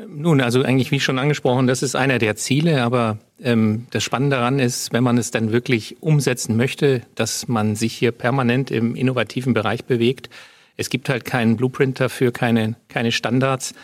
Nun, 0.09 0.43
also 0.43 0.63
eigentlich 0.63 0.91
wie 0.91 1.01
schon 1.01 1.19
angesprochen, 1.19 1.67
das 1.67 1.83
ist 1.83 1.97
einer 1.97 2.19
der 2.19 2.37
Ziele, 2.37 2.83
aber 2.83 3.19
ähm, 3.43 3.87
das 3.91 4.05
Spannende 4.05 4.37
daran 4.37 4.59
ist, 4.59 4.93
wenn 4.93 5.03
man 5.03 5.17
es 5.17 5.31
dann 5.31 5.53
wirklich 5.53 5.97
umsetzen 6.01 6.57
möchte, 6.57 7.01
dass 7.15 7.49
man 7.49 7.77
sich 7.77 7.95
hier 7.95 8.13
permanent 8.13 8.71
im 8.71 8.95
innovativen 8.95 9.55
Bereich 9.55 9.85
bewegt. 9.85 10.29
Es 10.77 10.91
gibt 10.91 11.09
halt 11.09 11.25
keinen 11.25 11.57
Blueprint 11.57 11.99
dafür, 11.99 12.31
keine, 12.31 12.75
keine 12.89 13.11
Standards. 13.11 13.75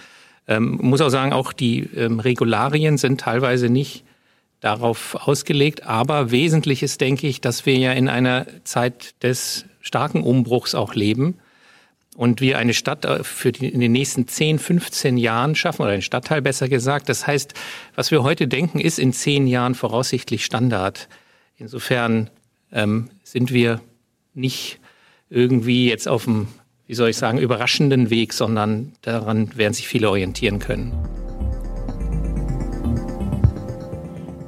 Ähm, 0.47 0.79
muss 0.83 1.01
auch 1.01 1.09
sagen, 1.09 1.33
auch 1.33 1.55
die 1.55 1.89
ähm, 1.97 2.21
Regularien 2.21 2.99
sind 2.99 3.21
teilweise 3.21 3.71
nicht 3.71 4.05
darauf 4.61 5.17
ausgelegt, 5.27 5.87
aber 5.87 6.31
wesentlich 6.31 6.83
ist, 6.83 7.01
denke 7.01 7.27
ich, 7.27 7.41
dass 7.41 7.65
wir 7.65 7.77
ja 7.77 7.93
in 7.93 8.09
einer 8.09 8.47
Zeit 8.65 9.23
des 9.23 9.65
starken 9.81 10.23
Umbruchs 10.23 10.75
auch 10.75 10.95
leben 10.95 11.39
und 12.17 12.41
wir 12.41 12.59
eine 12.59 12.75
Stadt 12.75 13.05
äh, 13.05 13.25
für 13.25 13.53
die, 13.53 13.69
in 13.69 13.81
den 13.81 13.93
nächsten 13.93 14.29
10, 14.29 14.59
15 14.59 15.17
Jahren 15.17 15.55
schaffen, 15.55 15.83
oder 15.83 15.93
einen 15.93 16.03
Stadtteil 16.03 16.43
besser 16.43 16.69
gesagt. 16.69 17.09
Das 17.09 17.27
heißt, 17.27 17.55
was 17.95 18.11
wir 18.11 18.23
heute 18.23 18.49
denken, 18.49 18.81
ist 18.81 18.99
in 18.99 19.13
zehn 19.13 19.47
Jahren 19.47 19.75
voraussichtlich 19.75 20.45
Standard. 20.45 21.09
Insofern 21.57 22.31
ähm, 22.73 23.11
sind 23.23 23.53
wir 23.53 23.81
nicht 24.35 24.81
irgendwie 25.31 25.89
jetzt 25.89 26.09
auf 26.09 26.25
dem, 26.25 26.49
wie 26.87 26.95
soll 26.95 27.11
ich 27.11 27.17
sagen, 27.17 27.39
überraschenden 27.39 28.11
Weg, 28.11 28.33
sondern 28.33 28.93
daran 29.03 29.57
werden 29.57 29.73
sich 29.73 29.89
viele 29.89 30.11
orientieren 30.11 30.59
können. 30.59 30.93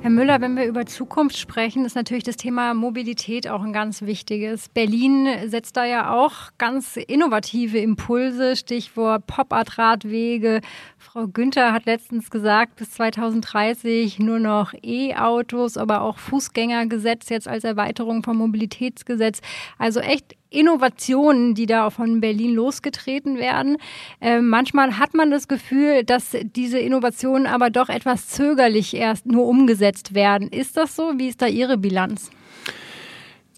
Herr 0.04 0.11
Müller, 0.11 0.42
wenn 0.42 0.54
wir 0.54 0.66
über 0.66 0.84
Zukunft 0.84 1.38
sprechen, 1.38 1.87
ist 1.87 1.96
natürlich 1.96 2.25
das 2.25 2.37
Thema 2.37 2.75
Mobilität 2.75 3.49
auch 3.49 3.62
ein 3.62 3.73
ganz 3.73 4.02
wichtiges. 4.02 4.68
Berlin 4.68 5.26
setzt 5.46 5.78
da 5.78 5.87
ja 5.87 6.12
auch 6.12 6.50
ganz 6.58 6.99
innovative 6.99 7.78
Impulse, 7.78 8.54
Stichwort 8.54 9.26
Pop-Art-Radwege. 9.26 10.61
Frau 11.04 11.28
Günther 11.28 11.73
hat 11.75 11.84
letztens 11.84 12.30
gesagt, 12.30 12.76
bis 12.76 12.92
2030 12.92 14.18
nur 14.20 14.38
noch 14.38 14.73
E-Autos, 14.82 15.76
aber 15.76 16.00
auch 16.00 16.16
Fußgängergesetz 16.16 17.28
jetzt 17.28 17.46
als 17.46 17.62
Erweiterung 17.62 18.23
vom 18.23 18.38
Mobilitätsgesetz. 18.38 19.42
Also 19.78 20.00
echt 20.00 20.34
Innovationen, 20.49 21.54
die 21.54 21.66
da 21.66 21.90
von 21.90 22.23
Berlin 22.23 22.54
losgetreten 22.54 23.37
werden. 23.37 23.76
Äh, 24.20 24.40
manchmal 24.40 24.99
hat 24.99 25.12
man 25.12 25.30
das 25.30 25.46
Gefühl, 25.46 26.04
dass 26.04 26.34
diese 26.42 26.78
Innovationen 26.78 27.46
aber 27.46 27.68
doch 27.68 27.90
etwas 27.90 28.28
zögerlich 28.28 28.94
erst 28.94 29.26
nur 29.26 29.46
umgesetzt 29.46 30.14
werden. 30.14 30.49
Ist 30.49 30.78
das 30.78 30.96
so? 30.96 31.12
Wie 31.18 31.28
ist 31.28 31.42
da 31.42 31.46
Ihre 31.46 31.76
Bilanz? 31.76 32.30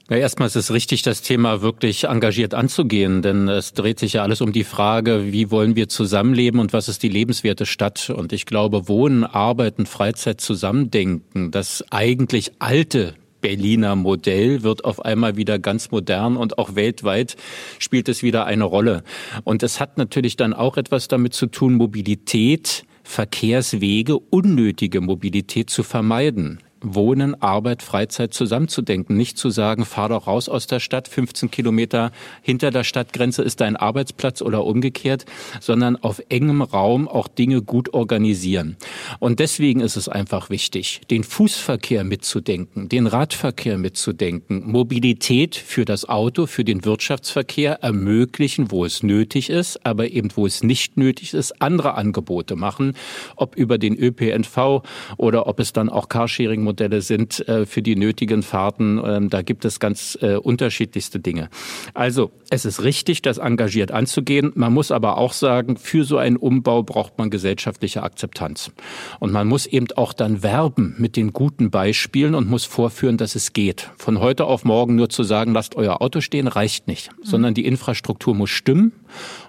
Ja, 0.09 0.19
erstmal 0.19 0.47
ist 0.47 0.55
es 0.55 0.73
richtig, 0.73 1.03
das 1.03 1.21
Thema 1.21 1.63
wirklich 1.63 2.05
engagiert 2.05 2.55
anzugehen, 2.55 3.23
denn 3.23 3.49
es 3.49 3.73
dreht 3.73 3.99
sich 3.99 4.13
ja 4.13 4.23
alles 4.23 4.41
um 4.41 4.53
die 4.53 4.63
Frage, 4.63 5.33
wie 5.33 5.51
wollen 5.51 5.75
wir 5.75 5.89
zusammenleben 5.89 6.61
und 6.61 6.73
was 6.73 6.89
ist 6.89 7.03
die 7.03 7.09
lebenswerte 7.09 7.67
Stadt? 7.67 8.11
Und 8.11 8.33
ich 8.33 8.47
glaube, 8.47 8.87
Wohnen, 8.87 9.25
Arbeiten, 9.25 9.85
Freizeit 9.85 10.41
zusammendenken, 10.41 11.51
das 11.51 11.85
eigentlich 11.91 12.53
alte 12.61 13.15
Berliner 13.41 13.97
Modell 13.97 14.63
wird 14.63 14.85
auf 14.85 15.05
einmal 15.05 15.37
wieder 15.37 15.59
ganz 15.59 15.91
modern 15.91 16.37
und 16.37 16.57
auch 16.57 16.77
weltweit 16.77 17.35
spielt 17.81 18.09
es 18.09 18.23
wieder 18.23 18.47
eine 18.47 18.65
Rolle. 18.65 19.03
Und 19.43 19.65
es 19.65 19.81
hat 19.81 19.99
natürlich 19.99 20.37
dann 20.37 20.55
auch 20.55 20.77
etwas 20.77 21.09
damit 21.09 21.35
zu 21.35 21.47
tun, 21.47 21.75
Mobilität 21.75 22.85
Verkehrswege, 23.03 24.19
unnötige 24.19 25.01
Mobilität 25.01 25.71
zu 25.71 25.83
vermeiden. 25.83 26.61
Wohnen, 26.95 27.41
Arbeit, 27.43 27.83
Freizeit 27.83 28.35
zusammenzudenken. 28.35 29.17
Nicht 29.17 29.39
zu 29.39 29.51
sagen, 29.51 29.85
fahr 29.85 30.09
doch 30.09 30.27
raus 30.27 30.49
aus 30.49 30.67
der 30.67 30.81
Stadt, 30.81 31.09
15 31.09 31.51
Kilometer 31.51 32.13
hinter 32.43 32.71
der 32.71 32.85
Stadtgrenze 32.85 33.43
ist 33.43 33.61
dein 33.61 33.77
Arbeitsplatz 33.77 34.43
oder 34.43 34.65
umgekehrt, 34.65 35.25
sondern 35.61 35.97
auf 35.97 36.21
engem 36.29 36.63
Raum 36.63 37.09
auch 37.09 37.29
Dinge 37.29 37.63
gut 37.63 37.95
organisieren. 37.95 38.77
Und 39.19 39.41
deswegen 39.41 39.81
ist 39.81 39.97
es 39.97 40.09
einfach 40.09 40.51
wichtig, 40.51 41.01
den 41.11 41.25
Fußverkehr 41.25 42.05
mitzudenken, 42.05 42.89
den 42.89 43.07
Radverkehr 43.07 43.79
mitzudenken, 43.79 44.71
Mobilität 44.71 45.57
für 45.57 45.85
das 45.85 46.09
Auto, 46.09 46.47
für 46.47 46.65
den 46.65 46.85
Wirtschaftsverkehr 46.85 47.83
ermöglichen, 47.83 48.71
wo 48.71 48.85
es 48.85 49.03
nötig 49.03 49.51
ist, 49.51 49.85
aber 49.85 50.11
eben 50.11 50.31
wo 50.35 50.47
es 50.47 50.63
nicht 50.63 50.97
nötig 50.97 51.35
ist, 51.35 51.61
andere 51.63 51.95
Angebote 51.95 52.57
machen, 52.57 52.95
ob 53.37 53.57
über 53.57 53.79
den 53.79 53.97
ÖPNV 53.97 54.83
oder 55.17 55.47
ob 55.47 55.61
es 55.61 55.73
dann 55.73 55.89
auch 55.89 56.09
Carsharing 56.09 56.63
Modelle 56.77 57.01
sind 57.01 57.49
äh, 57.49 57.65
für 57.65 57.81
die 57.81 57.97
nötigen 57.97 58.43
Fahrten. 58.43 59.01
Ähm, 59.03 59.31
da 59.31 59.41
gibt 59.41 59.65
es 59.65 59.81
ganz 59.81 60.19
äh, 60.21 60.37
unterschiedlichste 60.37 61.19
Dinge. 61.19 61.49
Also 61.95 62.33
es 62.51 62.67
ist 62.67 62.85
richtig, 62.85 63.23
das 63.23 63.39
engagiert 63.39 63.93
anzugehen. 63.93 64.53
Man 64.55 64.75
muss 64.75 64.91
aber 64.91 65.17
auch 65.17 65.33
sagen, 65.33 65.79
für 65.79 66.05
so 66.05 66.19
einen 66.19 66.37
Umbau 66.37 66.83
braucht 66.83 67.17
man 67.17 67.31
gesellschaftliche 67.31 68.03
Akzeptanz. 68.03 68.73
Und 69.21 69.33
man 69.33 69.49
muss 69.49 69.65
eben 69.65 69.87
auch 69.97 70.13
dann 70.13 70.43
werben 70.43 70.95
mit 70.99 71.17
den 71.17 71.33
guten 71.33 71.71
Beispielen 71.71 72.35
und 72.35 72.47
muss 72.47 72.67
vorführen, 72.67 73.17
dass 73.17 73.37
es 73.37 73.55
geht. 73.55 73.91
Von 73.97 74.21
heute 74.21 74.45
auf 74.45 74.67
morgen 74.67 74.97
nur 74.97 75.09
zu 75.09 75.23
sagen, 75.23 75.55
lasst 75.55 75.77
euer 75.77 76.03
Auto 76.03 76.21
stehen, 76.21 76.47
reicht 76.47 76.89
nicht, 76.89 77.11
mhm. 77.11 77.25
sondern 77.25 77.55
die 77.55 77.65
Infrastruktur 77.65 78.35
muss 78.35 78.51
stimmen. 78.51 78.93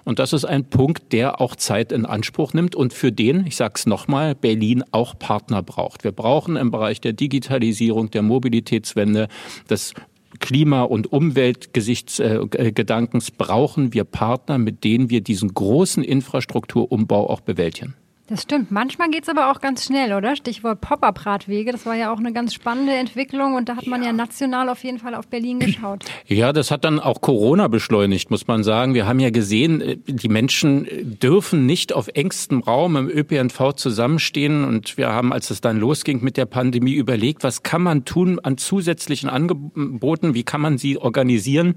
Und 0.04 0.18
das 0.18 0.32
ist 0.32 0.44
ein 0.44 0.68
Punkt, 0.68 1.12
der 1.12 1.40
auch 1.40 1.56
Zeit 1.56 1.92
in 1.92 2.06
Anspruch 2.06 2.52
nimmt 2.52 2.74
und 2.74 2.92
für 2.92 3.12
den, 3.12 3.46
ich 3.46 3.56
sage 3.56 3.74
es 3.76 3.86
nochmal, 3.86 4.34
Berlin 4.34 4.82
auch 4.90 5.18
Partner 5.18 5.62
braucht. 5.62 6.04
Wir 6.04 6.12
brauchen 6.12 6.56
im 6.56 6.70
Bereich 6.70 7.00
der 7.00 7.12
Digitalisierung, 7.12 8.10
der 8.10 8.22
Mobilitätswende, 8.22 9.28
des 9.68 9.94
Klima- 10.40 10.82
und 10.82 11.12
Umweltgesichtsgedankens 11.12 13.30
brauchen 13.30 13.94
wir 13.94 14.04
Partner, 14.04 14.58
mit 14.58 14.84
denen 14.84 15.08
wir 15.10 15.22
diesen 15.22 15.54
großen 15.54 16.04
Infrastrukturumbau 16.04 17.30
auch 17.30 17.40
bewältigen. 17.40 17.94
Das 18.28 18.42
stimmt. 18.42 18.70
Manchmal 18.70 19.08
geht 19.08 19.22
es 19.22 19.30
aber 19.30 19.50
auch 19.50 19.58
ganz 19.58 19.86
schnell, 19.86 20.12
oder? 20.12 20.36
Stichwort 20.36 20.82
Pop-up-Radwege. 20.82 21.72
Das 21.72 21.86
war 21.86 21.94
ja 21.94 22.12
auch 22.12 22.18
eine 22.18 22.34
ganz 22.34 22.52
spannende 22.52 22.92
Entwicklung 22.92 23.54
und 23.54 23.70
da 23.70 23.76
hat 23.76 23.86
man 23.86 24.02
ja. 24.02 24.08
ja 24.08 24.12
national 24.12 24.68
auf 24.68 24.84
jeden 24.84 24.98
Fall 24.98 25.14
auf 25.14 25.28
Berlin 25.28 25.58
geschaut. 25.60 26.04
Ja, 26.26 26.52
das 26.52 26.70
hat 26.70 26.84
dann 26.84 27.00
auch 27.00 27.22
Corona 27.22 27.68
beschleunigt, 27.68 28.30
muss 28.30 28.46
man 28.46 28.64
sagen. 28.64 28.92
Wir 28.92 29.06
haben 29.06 29.18
ja 29.18 29.30
gesehen, 29.30 29.80
äh, 29.80 29.96
die 30.06 30.28
Menschen 30.28 30.86
dürfen 31.22 31.64
nicht 31.64 31.94
auf 31.94 32.08
engstem 32.08 32.60
Raum 32.60 32.96
im 32.96 33.08
ÖPNV 33.08 33.72
zusammenstehen 33.72 34.62
und 34.64 34.98
wir 34.98 35.08
haben, 35.08 35.32
als 35.32 35.48
es 35.48 35.62
dann 35.62 35.78
losging 35.78 36.22
mit 36.22 36.36
der 36.36 36.46
Pandemie, 36.46 36.92
überlegt, 36.92 37.44
was 37.44 37.62
kann 37.62 37.80
man 37.80 38.04
tun 38.04 38.40
an 38.42 38.58
zusätzlichen 38.58 39.30
Angeboten, 39.30 40.34
wie 40.34 40.44
kann 40.44 40.60
man 40.60 40.76
sie 40.76 40.98
organisieren? 40.98 41.74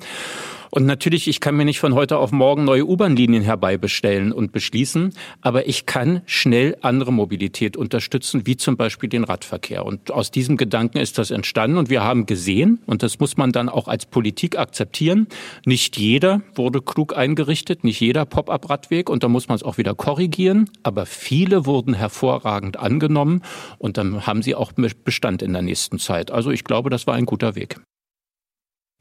Und 0.73 0.85
natürlich, 0.85 1.27
ich 1.27 1.41
kann 1.41 1.55
mir 1.55 1.65
nicht 1.65 1.81
von 1.81 1.93
heute 1.95 2.17
auf 2.17 2.31
morgen 2.31 2.63
neue 2.63 2.87
U-Bahn-Linien 2.87 3.43
herbeibestellen 3.43 4.31
und 4.31 4.53
beschließen, 4.53 5.13
aber 5.41 5.67
ich 5.67 5.85
kann 5.85 6.21
schnell 6.25 6.77
andere 6.81 7.11
Mobilität 7.11 7.75
unterstützen, 7.75 8.47
wie 8.47 8.55
zum 8.55 8.77
Beispiel 8.77 9.09
den 9.09 9.25
Radverkehr. 9.25 9.85
Und 9.85 10.11
aus 10.11 10.31
diesem 10.31 10.55
Gedanken 10.55 10.97
ist 10.97 11.17
das 11.17 11.29
entstanden 11.29 11.77
und 11.77 11.89
wir 11.89 12.03
haben 12.03 12.25
gesehen, 12.25 12.79
und 12.85 13.03
das 13.03 13.19
muss 13.19 13.35
man 13.35 13.51
dann 13.51 13.67
auch 13.67 13.89
als 13.89 14.05
Politik 14.05 14.57
akzeptieren, 14.57 15.27
nicht 15.65 15.97
jeder 15.97 16.41
wurde 16.55 16.81
klug 16.81 17.17
eingerichtet, 17.17 17.83
nicht 17.83 17.99
jeder 17.99 18.25
Pop-up-Radweg 18.25 19.09
und 19.09 19.23
da 19.23 19.27
muss 19.27 19.49
man 19.49 19.57
es 19.57 19.63
auch 19.63 19.77
wieder 19.77 19.93
korrigieren, 19.93 20.69
aber 20.83 21.05
viele 21.05 21.65
wurden 21.65 21.93
hervorragend 21.93 22.79
angenommen 22.79 23.41
und 23.77 23.97
dann 23.97 24.25
haben 24.25 24.41
sie 24.41 24.55
auch 24.55 24.71
Bestand 24.71 25.41
in 25.41 25.51
der 25.51 25.63
nächsten 25.63 25.99
Zeit. 25.99 26.31
Also 26.31 26.49
ich 26.49 26.63
glaube, 26.63 26.89
das 26.89 27.07
war 27.07 27.15
ein 27.15 27.25
guter 27.25 27.55
Weg. 27.55 27.81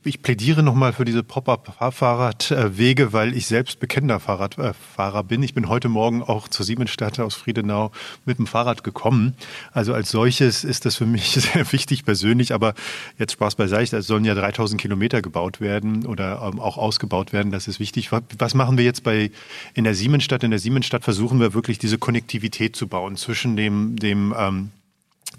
Ich 0.02 0.22
plädiere 0.22 0.62
nochmal 0.62 0.94
für 0.94 1.04
diese 1.04 1.22
Pop-up-Fahrradwege, 1.22 3.12
weil 3.12 3.36
ich 3.36 3.46
selbst 3.46 3.80
bekennender 3.80 4.18
Fahrradfahrer 4.18 5.22
bin. 5.24 5.42
Ich 5.42 5.52
bin 5.52 5.68
heute 5.68 5.90
Morgen 5.90 6.22
auch 6.22 6.48
zur 6.48 6.64
Siemensstadt 6.64 7.20
aus 7.20 7.34
Friedenau 7.34 7.92
mit 8.24 8.38
dem 8.38 8.46
Fahrrad 8.46 8.82
gekommen. 8.82 9.34
Also 9.72 9.92
als 9.92 10.10
solches 10.10 10.64
ist 10.64 10.86
das 10.86 10.96
für 10.96 11.04
mich 11.04 11.32
sehr 11.52 11.70
wichtig 11.70 12.06
persönlich. 12.06 12.54
Aber 12.54 12.72
jetzt 13.18 13.32
Spaß 13.32 13.56
beiseite, 13.56 13.98
es 13.98 14.06
sollen 14.06 14.24
ja 14.24 14.34
3000 14.34 14.80
Kilometer 14.80 15.20
gebaut 15.20 15.60
werden 15.60 16.06
oder 16.06 16.50
ähm, 16.50 16.60
auch 16.60 16.78
ausgebaut 16.78 17.34
werden. 17.34 17.52
Das 17.52 17.68
ist 17.68 17.78
wichtig. 17.78 18.08
Was 18.38 18.54
machen 18.54 18.78
wir 18.78 18.84
jetzt 18.86 19.04
bei 19.04 19.30
in 19.74 19.84
der 19.84 19.94
Siemensstadt? 19.94 20.42
In 20.44 20.50
der 20.50 20.60
Siemensstadt 20.60 21.04
versuchen 21.04 21.40
wir 21.40 21.52
wirklich 21.52 21.78
diese 21.78 21.98
Konnektivität 21.98 22.74
zu 22.74 22.88
bauen 22.88 23.16
zwischen 23.16 23.54
dem, 23.54 23.96
dem 23.96 24.34
ähm, 24.34 24.70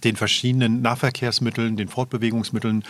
den 0.04 0.16
verschiedenen 0.16 0.82
Nahverkehrsmitteln, 0.82 1.78
den 1.78 1.88
Fortbewegungsmitteln 1.88 2.84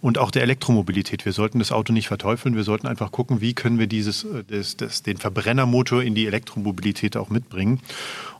und 0.00 0.18
auch 0.18 0.30
der 0.30 0.42
Elektromobilität. 0.42 1.24
Wir 1.24 1.32
sollten 1.32 1.58
das 1.58 1.72
Auto 1.72 1.92
nicht 1.92 2.08
verteufeln. 2.08 2.56
Wir 2.56 2.64
sollten 2.64 2.86
einfach 2.86 3.12
gucken, 3.12 3.40
wie 3.40 3.54
können 3.54 3.78
wir 3.78 3.86
dieses, 3.86 4.24
äh, 4.24 4.44
das, 4.46 4.76
das, 4.76 5.02
den 5.02 5.16
Verbrennermotor 5.16 6.02
in 6.02 6.14
die 6.14 6.26
Elektromobilität 6.26 7.16
auch 7.16 7.30
mitbringen. 7.30 7.80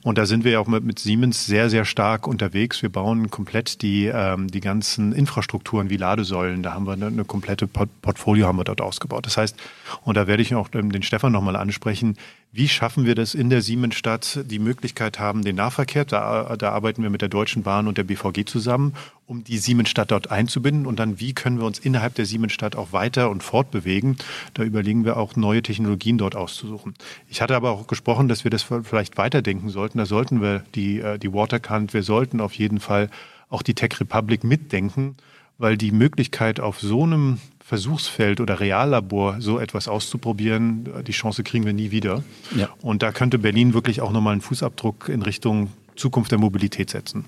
Und 0.03 0.19
da 0.19 0.27
sind 0.27 0.45
wir 0.45 0.53
ja 0.53 0.59
auch 0.61 0.67
mit, 0.67 0.85
mit 0.85 0.99
Siemens 0.99 1.47
sehr, 1.47 1.71
sehr 1.71 1.87
stark 1.87 2.27
unterwegs. 2.27 2.83
Wir 2.83 2.91
bauen 2.91 3.31
komplett 3.31 3.81
die, 3.81 4.07
ähm, 4.07 4.49
die 4.49 4.61
ganzen 4.61 5.13
Infrastrukturen 5.13 5.89
wie 5.89 5.97
Ladesäulen. 5.97 6.63
Da 6.63 6.75
haben 6.75 6.87
wir 6.87 6.93
eine, 6.93 7.07
eine 7.07 7.25
komplette 7.25 7.67
Portfolio 7.67 8.47
haben 8.47 8.59
wir 8.59 8.65
dort 8.65 8.83
ausgebaut. 8.83 9.25
Das 9.25 9.39
heißt, 9.39 9.57
und 10.03 10.17
da 10.17 10.27
werde 10.27 10.43
ich 10.43 10.55
auch 10.55 10.69
den 10.69 11.03
Stefan 11.03 11.33
nochmal 11.33 11.57
ansprechen, 11.57 12.17
wie 12.57 12.69
schaffen 12.69 13.05
wir 13.05 13.17
das 13.17 13.35
in 13.35 13.51
der 13.51 13.63
Siemensstadt, 13.63 14.45
die 14.49 14.61
Möglichkeit 14.61 15.19
haben, 15.19 15.43
den 15.43 15.57
Nahverkehr, 15.57 16.05
da, 16.05 16.55
da 16.57 16.71
arbeiten 16.71 17.03
wir 17.03 17.11
mit 17.11 17.21
der 17.21 17.29
Deutschen 17.29 17.65
Bahn 17.65 17.89
und 17.89 17.99
der 17.99 18.05
BVG 18.05 18.45
zusammen, 18.47 18.95
um 19.27 19.43
die 19.43 19.59
Siemensstadt 19.59 20.13
dort 20.13 20.31
einzubinden 20.31 20.87
und 20.87 21.01
dann, 21.01 21.19
wie 21.19 21.33
können 21.33 21.59
wir 21.59 21.67
uns 21.67 21.81
innerhalb 21.81 22.15
der 22.15 22.27
Siemensstadt 22.27 22.77
auch 22.77 22.93
weiter 22.93 23.29
und 23.31 23.43
fortbewegen. 23.43 24.19
Da 24.55 24.63
überlegen 24.63 25.05
wir 25.05 25.17
auch 25.17 25.35
neue 25.35 25.63
Technologien 25.63 26.17
dort 26.17 26.37
auszusuchen. 26.37 26.95
Ich 27.29 27.43
hatte 27.43 27.57
aber 27.57 27.73
auch 27.73 27.89
gesprochen, 27.89 28.29
dass 28.29 28.45
wir 28.45 28.53
das 28.53 28.63
vielleicht 28.63 29.19
weiterdenken 29.19 29.69
sollten. 29.69 29.99
Da 29.99 30.07
sollten 30.07 30.41
wir 30.41 30.63
die, 30.77 31.01
äh, 31.01 31.19
die 31.19 31.33
Waterkant, 31.33 31.93
wir 31.93 32.05
sollten 32.05 32.41
auf 32.41 32.55
jeden 32.55 32.79
Fall 32.79 33.11
auch 33.51 33.63
die 33.63 33.75
Tech 33.75 33.99
Republic 33.99 34.45
mitdenken, 34.45 35.17
weil 35.59 35.77
die 35.77 35.91
Möglichkeit 35.91 36.61
auf 36.61 36.79
so 36.79 37.03
einem 37.03 37.41
Versuchsfeld 37.67 38.41
oder 38.41 38.61
Reallabor 38.61 39.41
so 39.41 39.59
etwas 39.59 39.89
auszuprobieren, 39.89 41.03
die 41.07 41.13
Chance 41.13 41.43
kriegen 41.43 41.65
wir 41.65 41.73
nie 41.73 41.91
wieder. 41.91 42.23
Ja. 42.55 42.69
Und 42.83 43.03
da 43.03 43.11
könnte 43.11 43.39
Berlin 43.39 43.73
wirklich 43.73 44.03
auch 44.03 44.13
nochmal 44.13 44.33
einen 44.33 44.43
Fußabdruck 44.43 45.09
in 45.09 45.23
Richtung 45.23 45.73
Zukunft 45.97 46.31
der 46.31 46.39
Mobilität 46.39 46.91
setzen. 46.91 47.25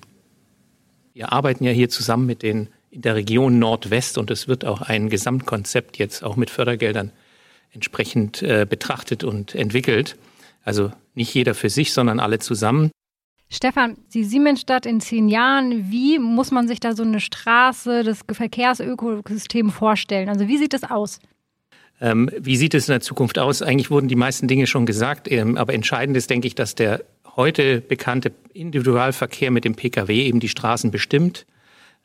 Wir 1.15 1.33
arbeiten 1.33 1.65
ja 1.65 1.73
hier 1.73 1.89
zusammen 1.89 2.27
mit 2.27 2.43
den 2.43 2.69
in 2.91 3.01
der 3.01 3.15
Region 3.15 3.59
Nordwest 3.59 4.19
und 4.19 4.31
es 4.31 4.47
wird 4.47 4.67
auch 4.67 4.83
ein 4.83 5.09
Gesamtkonzept 5.09 5.97
jetzt 5.97 6.23
auch 6.23 6.37
mit 6.37 6.51
Fördergeldern 6.51 7.13
entsprechend 7.73 8.43
äh, 8.43 8.67
betrachtet 8.69 9.25
und 9.25 9.55
entwickelt. 9.55 10.17
Also 10.65 10.93
nicht 11.15 11.33
jeder 11.33 11.55
für 11.55 11.71
sich, 11.71 11.95
sondern 11.95 12.21
alle 12.21 12.41
zusammen. 12.41 12.91
Stefan, 13.49 13.97
die 14.13 14.25
Siemensstadt 14.25 14.87
in 14.87 15.01
zehn 15.01 15.29
Jahren, 15.29 15.91
wie 15.91 16.19
muss 16.19 16.51
man 16.51 16.67
sich 16.67 16.81
da 16.81 16.95
so 16.95 17.05
eine 17.05 17.21
Straße, 17.21 18.03
das 18.03 18.21
Verkehrsökosystem 18.31 19.71
vorstellen? 19.71 20.29
Also 20.29 20.49
wie 20.49 20.59
sieht 20.59 20.73
das 20.73 20.83
aus? 20.83 21.21
Ähm, 22.01 22.31
wie 22.39 22.57
sieht 22.57 22.75
es 22.75 22.89
in 22.89 22.93
der 22.93 23.01
Zukunft 23.01 23.39
aus? 23.39 23.63
Eigentlich 23.63 23.91
wurden 23.91 24.09
die 24.09 24.17
meisten 24.17 24.49
Dinge 24.49 24.67
schon 24.67 24.85
gesagt, 24.85 25.31
ähm, 25.31 25.57
aber 25.57 25.75
entscheidend 25.75 26.17
ist, 26.17 26.29
denke 26.29 26.49
ich, 26.49 26.55
dass 26.55 26.75
der 26.75 27.05
heute 27.37 27.81
bekannte 27.81 28.33
Individualverkehr 28.53 29.51
mit 29.51 29.65
dem 29.65 29.77
Pkw 29.77 30.27
eben 30.27 30.41
die 30.41 30.49
Straßen 30.49 30.91
bestimmt 30.91 31.47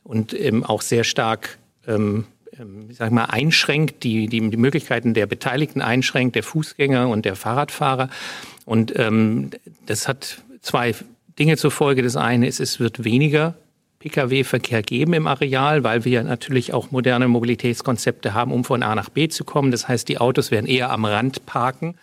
und 0.04 0.40
ähm, 0.40 0.64
auch 0.64 0.82
sehr 0.82 1.04
stark 1.04 1.58
ähm, 1.88 2.26
ähm, 2.60 2.88
ich 2.90 2.98
sag 2.98 3.12
mal, 3.12 3.26
einschränkt, 3.26 4.04
die, 4.04 4.28
die, 4.28 4.50
die 4.50 4.58
Möglichkeiten 4.58 5.14
der 5.14 5.26
Beteiligten 5.26 5.82
einschränkt, 5.82 6.36
der 6.36 6.44
Fußgänger 6.44 7.08
und 7.10 7.26
der 7.26 7.36
Fahrradfahrer. 7.36 8.10
Und 8.66 8.98
ähm, 8.98 9.52
das 9.86 10.08
hat 10.08 10.42
zwei 10.62 10.94
Dinge 11.40 11.58
zur 11.58 11.72
Folge. 11.72 12.02
Das 12.02 12.16
eine 12.16 12.48
ist, 12.48 12.60
es 12.60 12.80
wird 12.80 13.04
weniger 13.04 13.56
Pkw-Verkehr 14.00 14.82
geben 14.82 15.14
im 15.14 15.28
Areal, 15.28 15.84
weil 15.84 16.06
wir 16.06 16.24
natürlich 16.24 16.74
auch 16.74 16.92
moderne 16.92 17.28
Mobilitätskonzepte 17.28 18.34
haben, 18.34 18.52
um 18.52 18.64
von 18.64 18.82
A 18.84 18.96
nach 18.96 19.10
B 19.10 19.28
zu 19.28 19.44
kommen. 19.44 19.72
Das 19.72 19.88
heißt, 19.88 20.10
die 20.10 20.18
Autos 20.18 20.50
werden 20.50 20.66
eher 20.66 20.90
am 20.90 21.06
Rand 21.06 21.46
parken. 21.46 21.96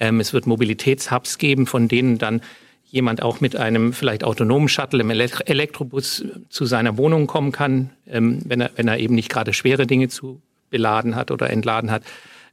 Ähm, 0.00 0.20
es 0.20 0.32
wird 0.32 0.46
Mobilitätshubs 0.46 1.38
geben, 1.38 1.66
von 1.66 1.88
denen 1.88 2.18
dann 2.18 2.40
jemand 2.86 3.22
auch 3.22 3.40
mit 3.40 3.56
einem 3.56 3.92
vielleicht 3.92 4.24
autonomen 4.24 4.68
Shuttle 4.68 5.00
im 5.00 5.10
Elektrobus 5.10 6.24
zu 6.48 6.64
seiner 6.64 6.96
Wohnung 6.96 7.26
kommen 7.26 7.52
kann, 7.52 7.90
ähm, 8.06 8.40
wenn, 8.44 8.60
er, 8.60 8.70
wenn 8.76 8.88
er 8.88 8.98
eben 8.98 9.14
nicht 9.14 9.28
gerade 9.28 9.52
schwere 9.52 9.86
Dinge 9.86 10.08
zu 10.08 10.40
beladen 10.70 11.14
hat 11.14 11.30
oder 11.30 11.50
entladen 11.50 11.90
hat. 11.90 12.04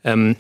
Ähm, 0.04 0.36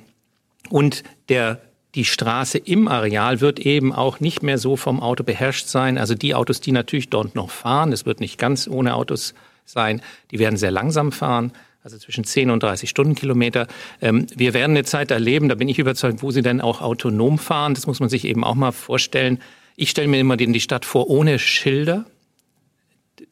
und 0.69 1.03
der 1.29 1.61
die 1.95 2.05
Straße 2.05 2.57
im 2.57 2.87
Areal 2.87 3.41
wird 3.41 3.59
eben 3.59 3.91
auch 3.93 4.19
nicht 4.19 4.43
mehr 4.43 4.57
so 4.57 4.75
vom 4.77 5.01
Auto 5.01 5.23
beherrscht 5.23 5.67
sein. 5.67 5.97
Also 5.97 6.15
die 6.15 6.35
Autos, 6.35 6.61
die 6.61 6.71
natürlich 6.71 7.09
dort 7.09 7.35
noch 7.35 7.49
fahren, 7.49 7.91
es 7.91 8.05
wird 8.05 8.19
nicht 8.19 8.37
ganz 8.37 8.67
ohne 8.67 8.95
Autos 8.95 9.33
sein, 9.65 10.01
die 10.31 10.39
werden 10.39 10.57
sehr 10.57 10.71
langsam 10.71 11.11
fahren 11.11 11.51
also 11.83 11.97
zwischen 11.97 12.23
10 12.23 12.51
und 12.51 12.61
30 12.63 12.89
Stundenkilometer. 12.89 13.67
Ähm, 14.01 14.27
wir 14.35 14.53
werden 14.53 14.71
eine 14.71 14.83
Zeit 14.83 15.11
erleben, 15.11 15.49
da 15.49 15.55
bin 15.55 15.67
ich 15.67 15.79
überzeugt, 15.79 16.21
wo 16.21 16.31
sie 16.31 16.41
dann 16.41 16.61
auch 16.61 16.81
autonom 16.81 17.39
fahren. 17.39 17.73
Das 17.73 17.87
muss 17.87 17.99
man 17.99 18.09
sich 18.09 18.25
eben 18.25 18.43
auch 18.43 18.55
mal 18.55 18.71
vorstellen. 18.71 19.39
Ich 19.75 19.89
stelle 19.89 20.07
mir 20.07 20.19
immer 20.19 20.37
die 20.37 20.59
Stadt 20.59 20.85
vor 20.85 21.09
ohne 21.09 21.39
Schilder. 21.39 22.05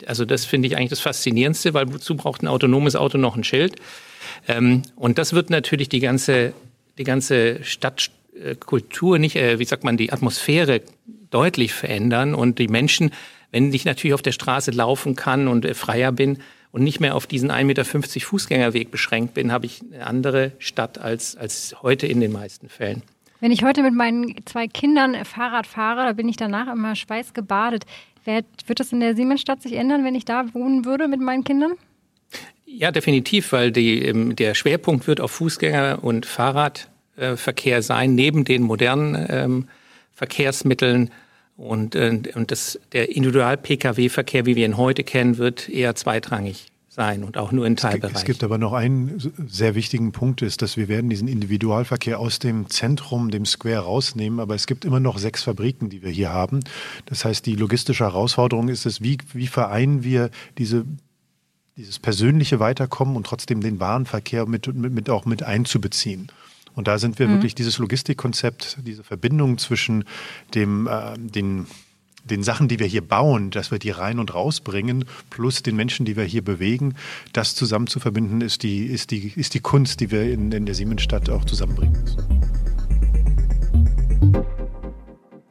Also 0.06 0.26
das 0.26 0.46
finde 0.46 0.68
ich 0.68 0.78
eigentlich 0.78 0.90
das 0.90 1.00
Faszinierendste, 1.00 1.74
weil 1.74 1.94
wozu 1.94 2.16
braucht 2.16 2.42
ein 2.42 2.48
autonomes 2.48 2.96
Auto 2.96 3.18
noch 3.18 3.36
ein 3.36 3.44
Schild? 3.44 3.76
Ähm, 4.48 4.84
und 4.96 5.18
das 5.18 5.34
wird 5.34 5.50
natürlich 5.50 5.90
die 5.90 6.00
ganze, 6.00 6.54
die 6.98 7.04
ganze 7.04 7.64
Stadtkultur 8.40 9.20
nicht, 9.20 9.36
äh, 9.36 9.60
wie 9.60 9.66
sagt 9.66 9.84
man, 9.84 9.98
die 9.98 10.12
Atmosphäre 10.12 10.82
deutlich 11.30 11.74
verändern 11.74 12.34
und 12.34 12.60
die 12.60 12.68
Menschen, 12.68 13.12
wenn 13.52 13.74
ich 13.74 13.86
natürlich 13.86 14.14
auf 14.14 14.22
der 14.22 14.32
Straße 14.32 14.72
laufen 14.72 15.16
kann 15.16 15.48
und 15.48 15.66
äh, 15.66 15.74
freier 15.74 16.12
bin, 16.12 16.40
und 16.72 16.84
nicht 16.84 17.00
mehr 17.00 17.16
auf 17.16 17.28
diesen 17.28 17.52
1,50 17.52 17.64
Meter 17.64 17.84
Fußgängerweg 17.86 18.92
beschränkt 18.92 19.34
bin, 19.34 19.52
habe 19.52 19.66
ich 19.66 19.82
eine 19.82 20.06
andere 20.06 20.52
Stadt 20.60 21.00
als, 21.00 21.36
als 21.36 21.76
heute 21.82 22.08
in 22.08 22.20
den 22.20 22.32
meisten 22.32 22.70
Fällen. 22.70 23.02
Wenn 23.40 23.52
ich 23.52 23.64
heute 23.64 23.82
mit 23.82 23.94
meinen 23.94 24.36
zwei 24.46 24.68
Kindern 24.68 25.16
Fahrrad 25.26 25.66
fahre, 25.66 26.04
da 26.04 26.14
bin 26.14 26.28
ich 26.28 26.38
danach 26.38 26.72
immer 26.72 26.96
schweißgebadet. 26.96 27.86
Wird, 28.26 28.46
wird 28.68 28.80
das 28.80 28.92
in 28.92 29.00
der 29.00 29.16
Siemensstadt 29.16 29.62
sich 29.62 29.74
ändern, 29.74 30.04
wenn 30.04 30.14
ich 30.14 30.26
da 30.26 30.54
wohnen 30.54 30.86
würde 30.86 31.08
mit 31.08 31.22
meinen 31.22 31.44
Kindern? 31.44 31.72
Ja, 32.66 32.92
definitiv, 32.92 33.52
weil 33.52 33.72
die, 33.72 34.04
ähm, 34.04 34.36
der 34.36 34.54
Schwerpunkt 34.54 35.08
wird 35.08 35.22
auf 35.22 35.40
Fußgänger- 35.40 36.00
und 36.02 36.28
Fahrradverkehr 37.20 37.82
sein, 37.82 38.16
neben 38.16 38.46
den 38.46 38.64
modernen 38.64 39.28
ähm, 39.30 39.68
Verkehrsmitteln 40.14 41.12
und, 41.58 41.96
äh, 41.96 42.22
und 42.36 42.52
das, 42.52 42.80
der 42.94 43.16
Individual-Pkw-Verkehr, 43.16 44.46
wie 44.46 44.56
wir 44.56 44.66
ihn 44.66 44.78
heute 44.78 45.04
kennen, 45.04 45.38
wird 45.38 45.70
eher 45.70 45.96
zweitrangig 45.96 46.68
sein 46.90 47.24
und 47.24 47.38
auch 47.38 47.52
nur 47.52 47.66
in 47.68 47.76
Teilbereichen. 47.76 48.18
Es 48.18 48.26
gibt 48.26 48.44
aber 48.44 48.58
noch 48.58 48.74
einen 48.74 49.22
sehr 49.48 49.76
wichtigen 49.76 50.12
Punkt, 50.12 50.42
ist, 50.42 50.62
dass 50.62 50.76
wir 50.76 50.88
werden 50.88 51.10
diesen 51.10 51.28
Individualverkehr 51.28 52.20
aus 52.20 52.40
dem 52.40 52.70
Zentrum, 52.70 53.30
dem 53.30 53.46
Square 53.46 53.80
rausnehmen, 53.80 54.40
aber 54.40 54.56
es 54.56 54.68
gibt 54.68 54.86
immer 54.86 55.00
noch 55.00 55.18
sechs 55.18 55.44
Fabriken, 55.44 55.90
die 55.90 56.02
wir 56.02 56.10
hier 56.10 56.34
haben. 56.34 56.62
Das 57.06 57.26
heißt, 57.26 57.46
die 57.46 57.56
logistische 57.56 58.06
Herausforderung 58.06 58.70
ist 58.70 58.86
es, 58.86 59.02
wie, 59.02 59.18
wie 59.34 59.48
vereinen 59.48 60.04
wir 60.04 60.30
diese 60.58 60.86
dieses 61.78 61.98
persönliche 61.98 62.60
Weiterkommen 62.60 63.16
und 63.16 63.26
trotzdem 63.26 63.62
den 63.62 63.80
Warenverkehr 63.80 64.46
mit, 64.46 64.68
mit, 64.76 64.92
mit 64.92 65.10
auch 65.10 65.24
mit 65.24 65.44
einzubeziehen. 65.44 66.30
Und 66.80 66.88
da 66.88 66.98
sind 66.98 67.20
wir 67.20 67.28
mhm. 67.28 67.34
wirklich 67.34 67.56
dieses 67.56 67.78
Logistikkonzept, 67.78 68.78
diese 68.86 69.04
Verbindung 69.04 69.58
zwischen 69.58 70.06
dem, 70.56 70.88
äh, 70.88 71.18
den, 71.18 71.68
den 72.24 72.42
Sachen, 72.42 72.70
die 72.70 72.80
wir 72.80 72.88
hier 72.88 73.06
bauen, 73.06 73.52
dass 73.52 73.70
wir 73.70 73.80
die 73.80 73.90
rein 73.90 74.18
und 74.18 74.34
rausbringen, 74.34 75.04
plus 75.30 75.62
den 75.62 75.76
Menschen, 75.76 76.06
die 76.06 76.16
wir 76.16 76.24
hier 76.24 76.42
bewegen, 76.42 76.96
das 77.34 77.54
zusammen 77.54 77.88
zu 77.88 78.00
verbinden, 78.00 78.40
ist 78.40 78.64
die, 78.64 78.86
ist 78.86 79.12
die, 79.12 79.34
ist 79.36 79.56
die 79.56 79.60
Kunst, 79.60 80.00
die 80.00 80.10
wir 80.10 80.32
in, 80.32 80.54
in 80.54 80.66
der 80.66 80.74
Siemensstadt 80.74 81.30
auch 81.30 81.44
zusammenbringen 81.44 82.02
müssen. 82.02 82.39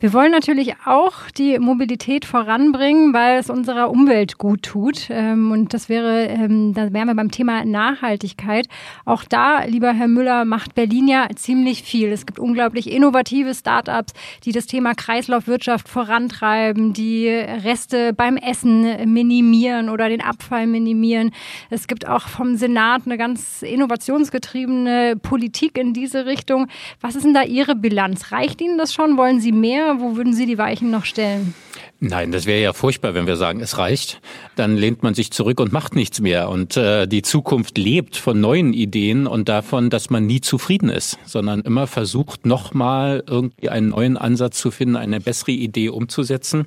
Wir 0.00 0.12
wollen 0.12 0.30
natürlich 0.30 0.76
auch 0.84 1.28
die 1.36 1.58
Mobilität 1.58 2.24
voranbringen, 2.24 3.12
weil 3.12 3.40
es 3.40 3.50
unserer 3.50 3.90
Umwelt 3.90 4.38
gut 4.38 4.62
tut. 4.62 5.08
Ähm, 5.10 5.50
und 5.50 5.74
das 5.74 5.88
wäre, 5.88 6.26
ähm, 6.26 6.72
da 6.72 6.92
wären 6.92 7.08
wir 7.08 7.16
beim 7.16 7.32
Thema 7.32 7.64
Nachhaltigkeit. 7.64 8.68
Auch 9.04 9.24
da, 9.24 9.64
lieber 9.64 9.92
Herr 9.92 10.06
Müller, 10.06 10.44
macht 10.44 10.76
Berlin 10.76 11.08
ja 11.08 11.26
ziemlich 11.34 11.82
viel. 11.82 12.12
Es 12.12 12.26
gibt 12.26 12.38
unglaublich 12.38 12.88
innovative 12.92 13.52
Startups, 13.52 14.12
die 14.44 14.52
das 14.52 14.66
Thema 14.66 14.94
Kreislaufwirtschaft 14.94 15.88
vorantreiben, 15.88 16.92
die 16.92 17.26
Reste 17.28 18.12
beim 18.12 18.36
Essen 18.36 19.12
minimieren 19.12 19.88
oder 19.88 20.08
den 20.08 20.20
Abfall 20.20 20.68
minimieren. 20.68 21.32
Es 21.70 21.88
gibt 21.88 22.06
auch 22.06 22.28
vom 22.28 22.54
Senat 22.54 23.02
eine 23.04 23.18
ganz 23.18 23.62
innovationsgetriebene 23.62 25.16
Politik 25.20 25.76
in 25.76 25.92
diese 25.92 26.24
Richtung. 26.24 26.68
Was 27.00 27.16
ist 27.16 27.24
denn 27.24 27.34
da 27.34 27.42
Ihre 27.42 27.74
Bilanz? 27.74 28.30
Reicht 28.30 28.60
Ihnen 28.60 28.78
das 28.78 28.94
schon? 28.94 29.16
Wollen 29.16 29.40
Sie 29.40 29.50
mehr? 29.50 29.87
Wo 29.98 30.16
würden 30.16 30.34
Sie 30.34 30.46
die 30.46 30.58
Weichen 30.58 30.90
noch 30.90 31.04
stellen? 31.04 31.54
Nein, 32.00 32.30
das 32.30 32.46
wäre 32.46 32.62
ja 32.62 32.72
furchtbar, 32.72 33.14
wenn 33.14 33.26
wir 33.26 33.34
sagen, 33.36 33.60
es 33.60 33.76
reicht. 33.76 34.20
Dann 34.54 34.76
lehnt 34.76 35.02
man 35.02 35.14
sich 35.14 35.32
zurück 35.32 35.58
und 35.58 35.72
macht 35.72 35.96
nichts 35.96 36.20
mehr. 36.20 36.48
Und 36.48 36.76
äh, 36.76 37.08
die 37.08 37.22
Zukunft 37.22 37.76
lebt 37.76 38.16
von 38.16 38.40
neuen 38.40 38.72
Ideen 38.72 39.26
und 39.26 39.48
davon, 39.48 39.90
dass 39.90 40.08
man 40.08 40.24
nie 40.24 40.40
zufrieden 40.40 40.90
ist, 40.90 41.18
sondern 41.24 41.60
immer 41.62 41.88
versucht, 41.88 42.46
nochmal 42.46 43.24
irgendwie 43.26 43.68
einen 43.68 43.88
neuen 43.88 44.16
Ansatz 44.16 44.58
zu 44.58 44.70
finden, 44.70 44.94
eine 44.94 45.20
bessere 45.20 45.50
Idee 45.50 45.88
umzusetzen. 45.88 46.66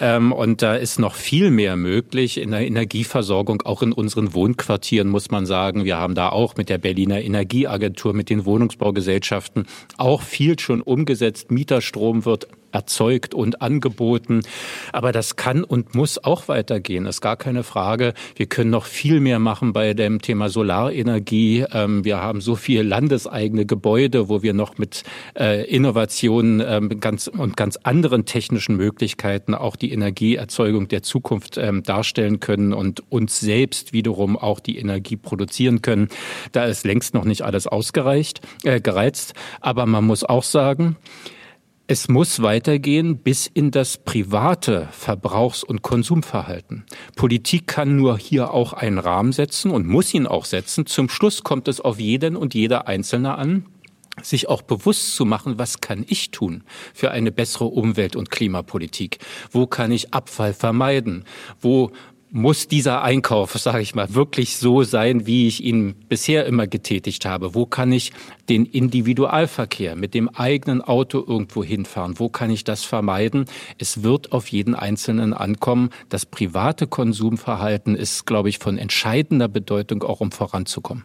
Ähm, 0.00 0.32
und 0.32 0.62
da 0.62 0.76
ist 0.76 1.00
noch 1.00 1.16
viel 1.16 1.50
mehr 1.50 1.76
möglich 1.76 2.38
in 2.38 2.52
der 2.52 2.66
Energieversorgung, 2.66 3.62
auch 3.62 3.82
in 3.82 3.92
unseren 3.92 4.32
Wohnquartieren, 4.32 5.08
muss 5.08 5.30
man 5.30 5.44
sagen. 5.44 5.84
Wir 5.84 5.96
haben 5.96 6.14
da 6.14 6.28
auch 6.28 6.56
mit 6.56 6.68
der 6.68 6.78
Berliner 6.78 7.20
Energieagentur, 7.20 8.14
mit 8.14 8.30
den 8.30 8.44
Wohnungsbaugesellschaften 8.44 9.66
auch 9.96 10.22
viel 10.22 10.58
schon 10.58 10.82
umgesetzt. 10.82 11.50
Mieterstrom 11.50 12.24
wird 12.24 12.46
erzeugt 12.72 13.34
und 13.34 13.62
angeboten. 13.62 14.42
Aber 14.92 15.12
das 15.12 15.36
kann 15.36 15.64
und 15.64 15.94
muss 15.94 16.22
auch 16.22 16.48
weitergehen, 16.48 17.06
ist 17.06 17.20
gar 17.20 17.36
keine 17.36 17.62
Frage. 17.62 18.14
Wir 18.36 18.46
können 18.46 18.70
noch 18.70 18.86
viel 18.86 19.20
mehr 19.20 19.38
machen 19.38 19.72
bei 19.72 19.94
dem 19.94 20.20
Thema 20.20 20.48
Solarenergie. 20.48 21.64
Ähm, 21.72 22.04
wir 22.04 22.18
haben 22.18 22.40
so 22.40 22.56
viele 22.56 22.82
landeseigene 22.82 23.66
Gebäude, 23.66 24.28
wo 24.28 24.42
wir 24.42 24.54
noch 24.54 24.78
mit 24.78 25.04
äh, 25.38 25.64
Innovationen 25.64 26.62
ähm, 26.66 27.00
und 27.38 27.56
ganz 27.56 27.76
anderen 27.82 28.24
technischen 28.24 28.76
Möglichkeiten 28.76 29.54
auch 29.54 29.76
die 29.76 29.92
Energieerzeugung 29.92 30.88
der 30.88 31.02
Zukunft 31.02 31.58
ähm, 31.58 31.82
darstellen 31.82 32.40
können 32.40 32.72
und 32.72 33.02
uns 33.10 33.40
selbst 33.40 33.92
wiederum 33.92 34.36
auch 34.36 34.60
die 34.60 34.78
Energie 34.78 35.16
produzieren 35.16 35.82
können. 35.82 36.08
Da 36.52 36.64
ist 36.64 36.84
längst 36.84 37.14
noch 37.14 37.24
nicht 37.24 37.42
alles 37.42 37.66
ausgereicht, 37.66 38.40
äh, 38.64 38.80
gereizt. 38.80 39.34
Aber 39.60 39.86
man 39.86 40.04
muss 40.04 40.24
auch 40.24 40.42
sagen, 40.42 40.96
es 41.92 42.08
muss 42.08 42.40
weitergehen 42.40 43.18
bis 43.18 43.46
in 43.46 43.70
das 43.70 43.98
private 43.98 44.88
Verbrauchs- 44.92 45.62
und 45.62 45.82
Konsumverhalten. 45.82 46.86
Politik 47.16 47.66
kann 47.66 47.96
nur 47.96 48.16
hier 48.16 48.52
auch 48.52 48.72
einen 48.72 48.96
Rahmen 48.96 49.32
setzen 49.32 49.70
und 49.70 49.86
muss 49.86 50.14
ihn 50.14 50.26
auch 50.26 50.46
setzen. 50.46 50.86
Zum 50.86 51.10
Schluss 51.10 51.42
kommt 51.42 51.68
es 51.68 51.82
auf 51.82 52.00
jeden 52.00 52.34
und 52.34 52.54
jeder 52.54 52.88
Einzelne 52.88 53.34
an, 53.36 53.66
sich 54.22 54.48
auch 54.48 54.62
bewusst 54.62 55.14
zu 55.16 55.26
machen, 55.26 55.58
was 55.58 55.82
kann 55.82 56.06
ich 56.08 56.30
tun 56.30 56.64
für 56.94 57.10
eine 57.10 57.30
bessere 57.30 57.66
Umwelt- 57.66 58.16
und 58.16 58.30
Klimapolitik? 58.30 59.18
Wo 59.50 59.66
kann 59.66 59.92
ich 59.92 60.14
Abfall 60.14 60.54
vermeiden? 60.54 61.24
Wo 61.60 61.92
muss 62.32 62.66
dieser 62.66 63.02
Einkauf, 63.02 63.52
sage 63.58 63.82
ich 63.82 63.94
mal, 63.94 64.14
wirklich 64.14 64.56
so 64.56 64.82
sein, 64.84 65.26
wie 65.26 65.46
ich 65.46 65.62
ihn 65.62 65.94
bisher 66.08 66.46
immer 66.46 66.66
getätigt 66.66 67.26
habe? 67.26 67.54
Wo 67.54 67.66
kann 67.66 67.92
ich 67.92 68.12
den 68.48 68.64
Individualverkehr 68.64 69.96
mit 69.96 70.14
dem 70.14 70.30
eigenen 70.30 70.80
Auto 70.80 71.22
irgendwo 71.24 71.62
hinfahren? 71.62 72.18
Wo 72.18 72.30
kann 72.30 72.50
ich 72.50 72.64
das 72.64 72.84
vermeiden? 72.84 73.44
Es 73.78 74.02
wird 74.02 74.32
auf 74.32 74.48
jeden 74.48 74.74
Einzelnen 74.74 75.34
ankommen. 75.34 75.90
Das 76.08 76.24
private 76.24 76.86
Konsumverhalten 76.86 77.94
ist, 77.94 78.26
glaube 78.26 78.48
ich, 78.48 78.58
von 78.58 78.78
entscheidender 78.78 79.48
Bedeutung, 79.48 80.02
auch 80.02 80.20
um 80.20 80.32
voranzukommen. 80.32 81.04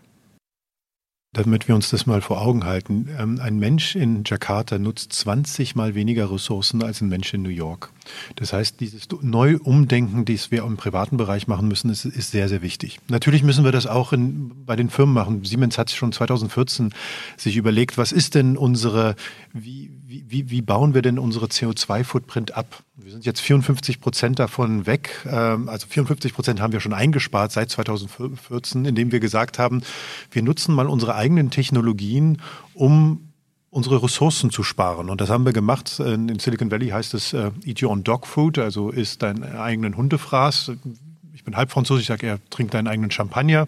Damit 1.34 1.68
wir 1.68 1.76
uns 1.76 1.90
das 1.90 2.06
mal 2.06 2.22
vor 2.22 2.42
Augen 2.42 2.64
halten, 2.64 3.10
ähm, 3.20 3.40
ein 3.42 3.60
Mensch 3.60 3.98
in 3.98 4.24
Jakarta 4.26 4.80
nutzt 4.80 5.12
20 5.12 5.76
mal 5.76 5.94
weniger 5.94 6.32
Ressourcen 6.32 6.82
als 6.82 7.02
ein 7.02 7.10
Mensch 7.10 7.34
in 7.34 7.42
New 7.42 7.50
York. 7.50 7.92
Das 8.36 8.54
heißt, 8.54 8.80
dieses 8.80 9.08
Neuumdenken, 9.22 10.26
das 10.26 10.52
wir 10.52 10.64
im 10.64 10.78
privaten 10.78 11.18
Bereich 11.18 11.48
machen 11.48 11.68
müssen, 11.68 11.90
ist, 11.90 12.06
ist 12.06 12.32
sehr, 12.32 12.50
sehr 12.50 12.62
wichtig. 12.62 13.00
Natürlich 13.08 13.44
müssen 13.44 13.64
wir 13.64 13.72
das 13.72 13.88
auch 13.88 14.14
in, 14.14 14.66
bei 14.66 14.76
den 14.76 14.90
Firmen 14.90 15.14
machen. 15.14 15.44
Siemens 15.44 15.78
hat 15.78 15.92
schon 15.92 16.12
2014 16.12 16.94
sich 17.38 17.58
überlegt, 17.58 17.98
was 17.98 18.12
ist 18.12 18.36
denn 18.36 18.58
unsere, 18.58 19.16
wie, 19.54 19.92
wie, 20.06 20.50
wie 20.50 20.62
bauen 20.62 20.94
wir 20.94 21.02
denn 21.02 21.20
unsere 21.20 21.48
CO2-Footprint 21.48 22.56
ab? 22.56 22.84
Wir 22.96 23.12
sind 23.12 23.26
jetzt 23.26 23.42
54 23.42 24.02
Prozent 24.02 24.40
davon 24.40 24.86
weg. 24.86 25.26
Ähm, 25.30 25.70
also 25.70 25.88
54 25.88 26.34
Prozent 26.34 26.62
haben 26.62 26.74
wir 26.74 26.80
schon 26.80 26.94
eingespart 26.94 27.52
seit 27.52 27.70
2014, 27.70 28.86
indem 28.86 29.12
wir 29.12 29.20
gesagt 29.20 29.60
haben, 29.60 29.82
wir 30.32 30.42
nutzen 30.42 30.74
mal 30.74 30.88
unsere 30.88 31.16
eigenen 31.16 31.50
Technologien, 31.50 32.42
um 32.74 33.27
unsere 33.78 34.02
Ressourcen 34.02 34.50
zu 34.50 34.64
sparen. 34.64 35.10
Und 35.10 35.22
das 35.22 35.30
haben 35.30 35.46
wir 35.46 35.54
gemacht. 35.54 36.00
In 36.00 36.40
Silicon 36.40 36.72
Valley 36.72 36.90
heißt 36.90 37.14
es 37.14 37.34
äh, 37.34 37.52
Eat 37.64 37.84
Your 37.84 37.92
Own 37.92 38.04
Dog 38.04 38.26
Food, 38.26 38.58
also 38.58 38.90
isst 38.90 39.22
deinen 39.22 39.44
eigenen 39.44 39.96
Hundefraß 39.96 40.72
bin 41.48 41.56
halb 41.56 41.72
französisch, 41.72 42.02
ich 42.02 42.08
sage, 42.08 42.28
er 42.28 42.40
trinkt 42.50 42.74
deinen 42.74 42.88
eigenen 42.88 43.10
Champagner. 43.10 43.68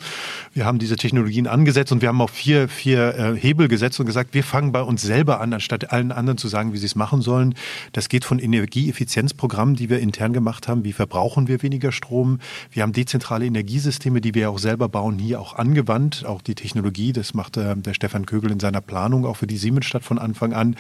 Wir 0.53 0.65
haben 0.65 0.79
diese 0.79 0.97
Technologien 0.97 1.47
angesetzt 1.47 1.93
und 1.93 2.01
wir 2.01 2.09
haben 2.09 2.19
auch 2.19 2.29
vier, 2.29 2.67
vier 2.67 3.15
äh, 3.15 3.35
Hebel 3.37 3.69
gesetzt 3.69 4.01
und 4.01 4.05
gesagt, 4.05 4.33
wir 4.33 4.43
fangen 4.43 4.73
bei 4.73 4.81
uns 4.81 5.01
selber 5.01 5.39
an, 5.39 5.53
anstatt 5.53 5.93
allen 5.93 6.11
anderen 6.11 6.37
zu 6.37 6.49
sagen, 6.49 6.73
wie 6.73 6.77
sie 6.77 6.87
es 6.87 6.95
machen 6.95 7.21
sollen. 7.21 7.55
Das 7.93 8.09
geht 8.09 8.25
von 8.25 8.37
Energieeffizienzprogrammen, 8.37 9.75
die 9.75 9.89
wir 9.89 9.99
intern 10.01 10.33
gemacht 10.33 10.67
haben. 10.67 10.83
Wie 10.83 10.91
verbrauchen 10.91 11.47
wir 11.47 11.63
weniger 11.63 11.93
Strom? 11.93 12.39
Wir 12.69 12.83
haben 12.83 12.91
dezentrale 12.91 13.45
Energiesysteme, 13.45 14.19
die 14.19 14.35
wir 14.35 14.49
auch 14.49 14.59
selber 14.59 14.89
bauen, 14.89 15.17
hier 15.17 15.39
auch 15.39 15.55
angewandt. 15.55 16.25
Auch 16.25 16.41
die 16.41 16.55
Technologie, 16.55 17.13
das 17.13 17.33
macht 17.33 17.55
äh, 17.55 17.77
der 17.77 17.93
Stefan 17.93 18.25
Kögel 18.25 18.51
in 18.51 18.59
seiner 18.59 18.81
Planung 18.81 19.25
auch 19.25 19.37
für 19.37 19.47
die 19.47 19.57
Siemensstadt 19.57 20.03
von 20.03 20.19
Anfang 20.19 20.51
an. 20.51 20.75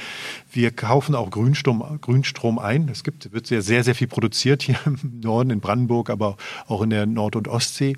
Wir 0.51 0.71
kaufen 0.71 1.15
auch 1.15 1.31
Grünstrom, 1.31 1.99
Grünstrom 2.01 2.59
ein. 2.59 2.89
Es 2.89 3.05
gibt, 3.05 3.31
wird 3.31 3.47
sehr, 3.47 3.61
sehr, 3.61 3.85
sehr 3.85 3.95
viel 3.95 4.07
produziert 4.07 4.63
hier 4.63 4.75
im 4.85 5.21
Norden, 5.21 5.49
in 5.49 5.61
Brandenburg, 5.61 6.09
aber 6.09 6.35
auch 6.67 6.81
in 6.81 6.88
der 6.89 7.05
Nord- 7.05 7.35
und 7.35 7.47
Ostsee. 7.47 7.95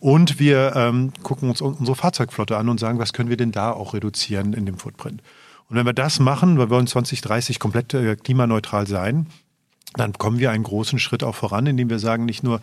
Und 0.00 0.38
wir 0.38 0.74
ähm, 0.76 1.12
gucken 1.22 1.48
uns 1.48 1.60
unsere 1.60 1.96
Fahrzeugflotte 1.96 2.56
an 2.56 2.68
und 2.68 2.80
sagen, 2.80 2.98
was 2.98 3.12
können 3.12 3.30
wir 3.30 3.36
denn 3.36 3.52
da 3.52 3.72
auch 3.72 3.94
reduzieren 3.94 4.52
in 4.52 4.66
dem 4.66 4.78
Footprint. 4.78 5.22
Und 5.68 5.76
wenn 5.76 5.86
wir 5.86 5.92
das 5.92 6.20
machen, 6.20 6.58
wir 6.58 6.70
wollen 6.70 6.86
2030 6.86 7.58
komplett 7.58 7.94
äh, 7.94 8.16
klimaneutral 8.16 8.86
sein, 8.86 9.26
dann 9.94 10.12
kommen 10.12 10.38
wir 10.38 10.50
einen 10.50 10.64
großen 10.64 10.98
Schritt 10.98 11.22
auch 11.22 11.34
voran, 11.34 11.66
indem 11.66 11.88
wir 11.88 11.98
sagen, 11.98 12.24
nicht 12.24 12.42
nur, 12.42 12.60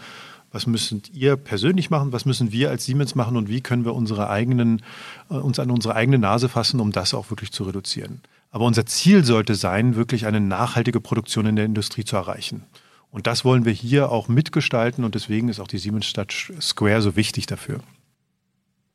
was 0.52 0.68
müsst 0.68 1.10
ihr 1.14 1.38
persönlich 1.38 1.90
machen, 1.90 2.12
was 2.12 2.26
müssen 2.26 2.52
wir 2.52 2.70
als 2.70 2.86
Siemens 2.86 3.16
machen 3.16 3.38
und 3.38 3.48
wie 3.48 3.62
können 3.62 3.86
wir 3.86 3.96
unsere 3.96 4.30
eigenen, 4.30 4.82
äh, 5.30 5.36
uns 5.36 5.60
an 5.60 5.72
unsere 5.72 5.96
eigene 5.96 6.20
Nase 6.20 6.50
fassen, 6.50 6.80
um 6.80 6.92
das 6.92 7.14
auch 7.14 7.30
wirklich 7.30 7.52
zu 7.52 7.64
reduzieren. 7.64 8.22
Aber 8.52 8.66
unser 8.66 8.86
Ziel 8.86 9.24
sollte 9.24 9.56
sein, 9.56 9.96
wirklich 9.96 10.26
eine 10.26 10.42
nachhaltige 10.42 11.00
Produktion 11.00 11.46
in 11.46 11.56
der 11.56 11.66
Industrie 11.66 12.04
zu 12.04 12.18
erreichen. 12.18 12.64
Und 13.12 13.28
das 13.28 13.44
wollen 13.44 13.66
wir 13.66 13.74
hier 13.74 14.10
auch 14.10 14.30
mitgestalten 14.30 15.04
und 15.04 15.16
deswegen 15.16 15.50
ist 15.50 15.60
auch 15.60 15.68
die 15.68 15.78
Siemensstadt 15.78 16.32
Square 16.62 17.02
so 17.02 17.16
wichtig 17.16 17.46
dafür. 17.46 17.80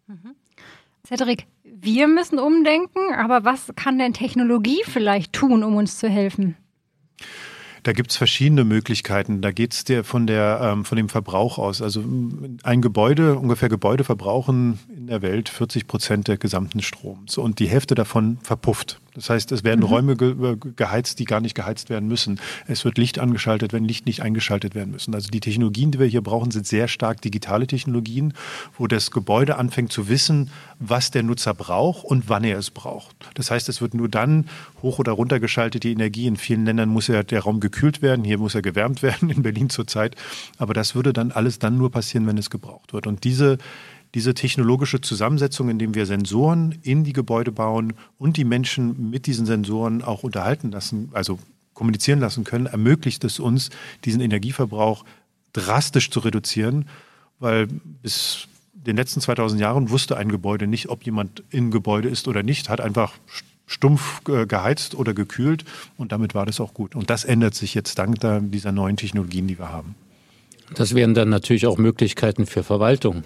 Mhm. 0.06 0.34
Cedric, 1.06 1.46
wir 1.62 2.08
müssen 2.08 2.38
umdenken, 2.38 3.14
aber 3.14 3.44
was 3.44 3.72
kann 3.76 3.98
denn 3.98 4.14
Technologie 4.14 4.82
vielleicht 4.84 5.34
tun, 5.34 5.62
um 5.62 5.76
uns 5.76 5.98
zu 5.98 6.08
helfen? 6.08 6.56
Da 7.82 7.92
gibt's 7.92 8.16
verschiedene 8.16 8.64
Möglichkeiten. 8.64 9.42
Da 9.42 9.52
geht's 9.52 9.84
dir 9.84 10.02
von, 10.02 10.26
der, 10.26 10.58
ähm, 10.60 10.84
von 10.84 10.96
dem 10.96 11.08
Verbrauch 11.08 11.58
aus. 11.58 11.80
Also 11.80 12.02
ein 12.64 12.82
Gebäude, 12.82 13.38
ungefähr 13.38 13.68
Gebäude 13.68 14.02
verbrauchen 14.02 14.80
in 14.88 15.06
der 15.06 15.22
Welt 15.22 15.48
40 15.48 15.86
Prozent 15.86 16.26
der 16.26 16.36
gesamten 16.36 16.82
Stroms 16.82 17.38
und 17.38 17.60
die 17.60 17.68
Hälfte 17.68 17.94
davon 17.94 18.38
verpufft. 18.42 19.00
Das 19.16 19.30
heißt, 19.30 19.50
es 19.52 19.64
werden 19.64 19.80
mhm. 19.80 19.86
Räume 19.86 20.16
ge 20.16 20.52
äh, 20.52 20.56
geheizt, 20.76 21.18
die 21.18 21.24
gar 21.24 21.40
nicht 21.40 21.54
geheizt 21.54 21.90
werden 21.90 22.08
müssen. 22.08 22.38
Es 22.66 22.84
wird 22.84 22.98
Licht 22.98 23.18
angeschaltet, 23.18 23.72
wenn 23.72 23.84
Licht 23.84 24.06
nicht 24.06 24.22
eingeschaltet 24.22 24.74
werden 24.74 24.90
müssen. 24.90 25.14
Also 25.14 25.30
die 25.30 25.40
Technologien, 25.40 25.90
die 25.90 25.98
wir 25.98 26.06
hier 26.06 26.20
brauchen, 26.20 26.50
sind 26.50 26.66
sehr 26.66 26.86
stark 26.86 27.20
digitale 27.22 27.66
Technologien, 27.66 28.34
wo 28.78 28.86
das 28.86 29.10
Gebäude 29.10 29.56
anfängt 29.56 29.92
zu 29.92 30.08
wissen, 30.08 30.50
was 30.78 31.10
der 31.10 31.22
Nutzer 31.22 31.54
braucht 31.54 32.04
und 32.04 32.28
wann 32.28 32.44
er 32.44 32.58
es 32.58 32.70
braucht. 32.70 33.16
Das 33.34 33.50
heißt, 33.50 33.68
es 33.68 33.80
wird 33.80 33.94
nur 33.94 34.08
dann 34.08 34.46
hoch 34.82 34.98
oder 34.98 35.12
runter 35.12 35.40
geschaltet, 35.40 35.84
die 35.84 35.92
Energie. 35.92 36.26
In 36.26 36.36
vielen 36.36 36.66
Ländern 36.66 36.90
muss 36.90 37.06
ja 37.06 37.22
der 37.22 37.40
Raum 37.40 37.60
gekühlt 37.60 38.02
werden, 38.02 38.24
hier 38.24 38.38
muss 38.38 38.54
er 38.54 38.62
gewärmt 38.62 39.02
werden, 39.02 39.30
in 39.30 39.42
Berlin 39.42 39.70
zurzeit. 39.70 40.14
Aber 40.58 40.74
das 40.74 40.94
würde 40.94 41.12
dann 41.12 41.32
alles 41.32 41.58
dann 41.58 41.78
nur 41.78 41.90
passieren, 41.90 42.26
wenn 42.26 42.38
es 42.38 42.50
gebraucht 42.50 42.92
wird. 42.92 43.06
Und 43.06 43.24
diese 43.24 43.58
diese 44.16 44.32
technologische 44.32 45.02
Zusammensetzung, 45.02 45.68
indem 45.68 45.94
wir 45.94 46.06
Sensoren 46.06 46.78
in 46.80 47.04
die 47.04 47.12
Gebäude 47.12 47.52
bauen 47.52 47.92
und 48.16 48.38
die 48.38 48.44
Menschen 48.44 49.10
mit 49.10 49.26
diesen 49.26 49.44
Sensoren 49.44 50.00
auch 50.00 50.22
unterhalten 50.22 50.70
lassen, 50.70 51.10
also 51.12 51.38
kommunizieren 51.74 52.18
lassen 52.18 52.42
können, 52.42 52.64
ermöglicht 52.64 53.24
es 53.24 53.38
uns, 53.38 53.68
diesen 54.06 54.22
Energieverbrauch 54.22 55.04
drastisch 55.52 56.08
zu 56.08 56.20
reduzieren, 56.20 56.88
weil 57.40 57.66
bis 58.00 58.48
den 58.72 58.96
letzten 58.96 59.20
2000 59.20 59.60
Jahren 59.60 59.90
wusste 59.90 60.16
ein 60.16 60.30
Gebäude 60.30 60.66
nicht, 60.66 60.88
ob 60.88 61.04
jemand 61.04 61.42
im 61.50 61.70
Gebäude 61.70 62.08
ist 62.08 62.26
oder 62.26 62.42
nicht, 62.42 62.70
hat 62.70 62.80
einfach 62.80 63.12
stumpf 63.66 64.24
geheizt 64.24 64.94
oder 64.94 65.12
gekühlt 65.12 65.66
und 65.98 66.10
damit 66.12 66.34
war 66.34 66.46
das 66.46 66.58
auch 66.58 66.72
gut. 66.72 66.94
Und 66.94 67.10
das 67.10 67.26
ändert 67.26 67.54
sich 67.54 67.74
jetzt 67.74 67.98
dank 67.98 68.16
dieser 68.50 68.72
neuen 68.72 68.96
Technologien, 68.96 69.46
die 69.46 69.58
wir 69.58 69.68
haben. 69.68 69.94
Das 70.74 70.94
wären 70.94 71.12
dann 71.12 71.28
natürlich 71.28 71.66
auch 71.66 71.76
Möglichkeiten 71.76 72.46
für 72.46 72.64
Verwaltung. 72.64 73.24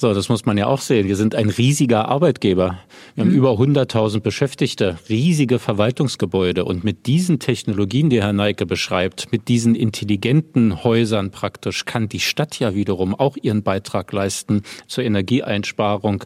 So, 0.00 0.14
das 0.14 0.30
muss 0.30 0.46
man 0.46 0.56
ja 0.56 0.66
auch 0.66 0.80
sehen. 0.80 1.08
Wir 1.08 1.16
sind 1.16 1.34
ein 1.34 1.50
riesiger 1.50 2.08
Arbeitgeber. 2.08 2.78
Wir 3.14 3.22
haben 3.22 3.32
mhm. 3.32 3.36
über 3.36 3.50
100.000 3.50 4.20
Beschäftigte, 4.20 4.98
riesige 5.10 5.58
Verwaltungsgebäude. 5.58 6.64
Und 6.64 6.84
mit 6.84 7.04
diesen 7.04 7.38
Technologien, 7.38 8.08
die 8.08 8.22
Herr 8.22 8.32
Neike 8.32 8.64
beschreibt, 8.64 9.30
mit 9.30 9.48
diesen 9.48 9.74
intelligenten 9.74 10.84
Häusern 10.84 11.30
praktisch, 11.30 11.84
kann 11.84 12.08
die 12.08 12.20
Stadt 12.20 12.58
ja 12.58 12.74
wiederum 12.74 13.14
auch 13.14 13.36
ihren 13.42 13.62
Beitrag 13.62 14.10
leisten 14.10 14.62
zur 14.86 15.04
Energieeinsparung, 15.04 16.24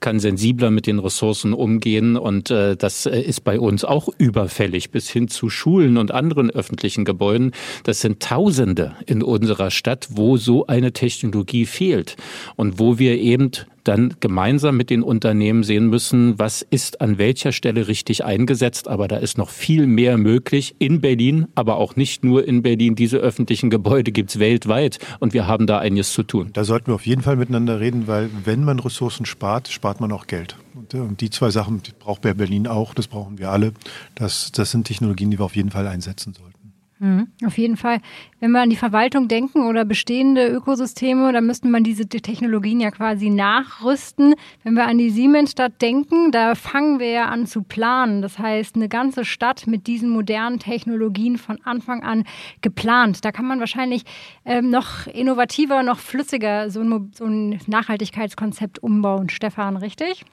kann 0.00 0.20
sensibler 0.20 0.70
mit 0.70 0.86
den 0.86 0.98
Ressourcen 0.98 1.54
umgehen. 1.54 2.18
Und 2.18 2.50
äh, 2.50 2.76
das 2.76 3.06
äh, 3.06 3.18
ist 3.22 3.42
bei 3.42 3.58
uns 3.58 3.86
auch 3.86 4.10
überfällig, 4.18 4.90
bis 4.90 5.08
hin 5.08 5.28
zu 5.28 5.48
Schulen 5.48 5.96
und 5.96 6.10
anderen 6.10 6.50
öffentlichen 6.50 7.06
Gebäuden. 7.06 7.52
Das 7.84 8.02
sind 8.02 8.20
Tausende 8.20 8.96
in 9.06 9.22
unserer 9.22 9.70
Stadt, 9.70 10.08
wo 10.10 10.36
so 10.36 10.66
eine 10.66 10.92
Technologie 10.92 11.64
fehlt 11.64 12.16
und 12.56 12.78
wo 12.78 12.98
wir 12.98 13.13
eben 13.16 13.50
dann 13.84 14.14
gemeinsam 14.20 14.76
mit 14.76 14.90
den 14.90 15.02
Unternehmen 15.02 15.62
sehen 15.62 15.88
müssen, 15.88 16.38
was 16.38 16.62
ist 16.62 17.00
an 17.00 17.18
welcher 17.18 17.52
Stelle 17.52 17.86
richtig 17.86 18.24
eingesetzt. 18.24 18.88
Aber 18.88 19.08
da 19.08 19.16
ist 19.16 19.38
noch 19.38 19.50
viel 19.50 19.86
mehr 19.86 20.16
möglich 20.16 20.74
in 20.78 21.00
Berlin, 21.00 21.46
aber 21.54 21.76
auch 21.76 21.96
nicht 21.96 22.24
nur 22.24 22.46
in 22.46 22.62
Berlin. 22.62 22.94
Diese 22.94 23.18
öffentlichen 23.18 23.70
Gebäude 23.70 24.10
gibt 24.10 24.30
es 24.30 24.38
weltweit 24.38 24.98
und 25.20 25.34
wir 25.34 25.46
haben 25.46 25.66
da 25.66 25.78
einiges 25.78 26.12
zu 26.12 26.22
tun. 26.22 26.50
Da 26.52 26.64
sollten 26.64 26.88
wir 26.88 26.94
auf 26.94 27.06
jeden 27.06 27.22
Fall 27.22 27.36
miteinander 27.36 27.80
reden, 27.80 28.06
weil 28.06 28.30
wenn 28.44 28.64
man 28.64 28.80
Ressourcen 28.80 29.26
spart, 29.26 29.68
spart 29.68 30.00
man 30.00 30.12
auch 30.12 30.26
Geld. 30.26 30.56
Und, 30.74 30.94
und 30.94 31.20
die 31.20 31.30
zwei 31.30 31.50
Sachen 31.50 31.82
die 31.82 31.92
braucht 31.98 32.22
Berlin 32.22 32.66
auch, 32.66 32.94
das 32.94 33.06
brauchen 33.06 33.38
wir 33.38 33.50
alle. 33.50 33.72
Das, 34.14 34.50
das 34.52 34.70
sind 34.70 34.86
Technologien, 34.86 35.30
die 35.30 35.38
wir 35.38 35.44
auf 35.44 35.56
jeden 35.56 35.70
Fall 35.70 35.86
einsetzen 35.86 36.32
sollten. 36.32 36.53
Mhm, 37.00 37.28
auf 37.44 37.58
jeden 37.58 37.76
Fall. 37.76 37.98
Wenn 38.38 38.52
wir 38.52 38.60
an 38.60 38.70
die 38.70 38.76
Verwaltung 38.76 39.26
denken 39.26 39.66
oder 39.66 39.84
bestehende 39.84 40.46
Ökosysteme, 40.46 41.32
dann 41.32 41.46
müsste 41.46 41.66
man 41.66 41.82
diese 41.82 42.06
Technologien 42.06 42.78
ja 42.78 42.92
quasi 42.92 43.30
nachrüsten. 43.30 44.34
Wenn 44.62 44.74
wir 44.74 44.86
an 44.86 44.98
die 44.98 45.10
Siemensstadt 45.10 45.82
denken, 45.82 46.30
da 46.30 46.54
fangen 46.54 47.00
wir 47.00 47.10
ja 47.10 47.24
an 47.26 47.46
zu 47.46 47.62
planen. 47.62 48.22
Das 48.22 48.38
heißt, 48.38 48.76
eine 48.76 48.88
ganze 48.88 49.24
Stadt 49.24 49.66
mit 49.66 49.88
diesen 49.88 50.10
modernen 50.10 50.60
Technologien 50.60 51.36
von 51.36 51.60
Anfang 51.64 52.04
an 52.04 52.24
geplant. 52.60 53.24
Da 53.24 53.32
kann 53.32 53.46
man 53.46 53.58
wahrscheinlich 53.58 54.04
ähm, 54.44 54.70
noch 54.70 55.08
innovativer, 55.08 55.82
noch 55.82 55.98
flüssiger 55.98 56.70
so 56.70 56.80
ein, 56.80 57.10
so 57.12 57.24
ein 57.24 57.58
Nachhaltigkeitskonzept 57.66 58.80
umbauen. 58.82 59.30
Stefan, 59.30 59.76
richtig? 59.76 60.24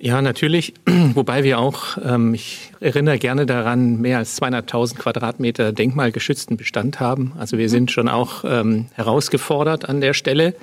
Ja, 0.00 0.22
natürlich. 0.22 0.74
Wobei 0.86 1.42
wir 1.42 1.58
auch, 1.58 1.98
ähm, 2.04 2.32
ich 2.32 2.70
erinnere 2.78 3.18
gerne 3.18 3.46
daran, 3.46 4.00
mehr 4.00 4.18
als 4.18 4.40
200.000 4.40 4.96
Quadratmeter 4.96 5.72
denkmalgeschützten 5.72 6.56
Bestand 6.56 7.00
haben. 7.00 7.32
Also 7.36 7.58
wir 7.58 7.66
mhm. 7.66 7.70
sind 7.70 7.90
schon 7.90 8.08
auch 8.08 8.44
ähm, 8.44 8.86
herausgefordert 8.94 9.88
an 9.88 10.00
der 10.00 10.14
Stelle 10.14 10.54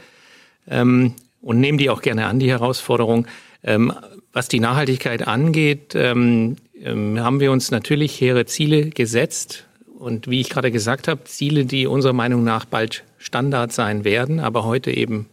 ähm, 0.69 1.15
und 1.41 1.59
nehmen 1.59 1.77
die 1.77 1.89
auch 1.89 2.01
gerne 2.01 2.27
an, 2.27 2.39
die 2.39 2.49
Herausforderung. 2.49 3.27
Ähm, 3.61 3.91
was 4.31 4.47
die 4.47 4.61
Nachhaltigkeit 4.61 5.27
angeht, 5.27 5.95
ähm, 5.95 6.55
ähm, 6.81 7.19
haben 7.19 7.41
wir 7.41 7.51
uns 7.51 7.71
natürlich 7.71 8.19
hehre 8.21 8.45
Ziele 8.45 8.89
gesetzt. 8.89 9.65
Und 9.99 10.29
wie 10.29 10.39
ich 10.39 10.49
gerade 10.49 10.71
gesagt 10.71 11.09
habe, 11.09 11.25
Ziele, 11.25 11.65
die 11.65 11.87
unserer 11.87 12.13
Meinung 12.13 12.45
nach 12.45 12.63
bald 12.63 13.03
Standard 13.17 13.73
sein 13.73 14.05
werden, 14.05 14.39
aber 14.39 14.63
heute 14.65 14.91
eben 14.91 15.27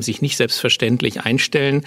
sich 0.00 0.20
nicht 0.20 0.36
selbstverständlich 0.36 1.20
einstellen. 1.20 1.86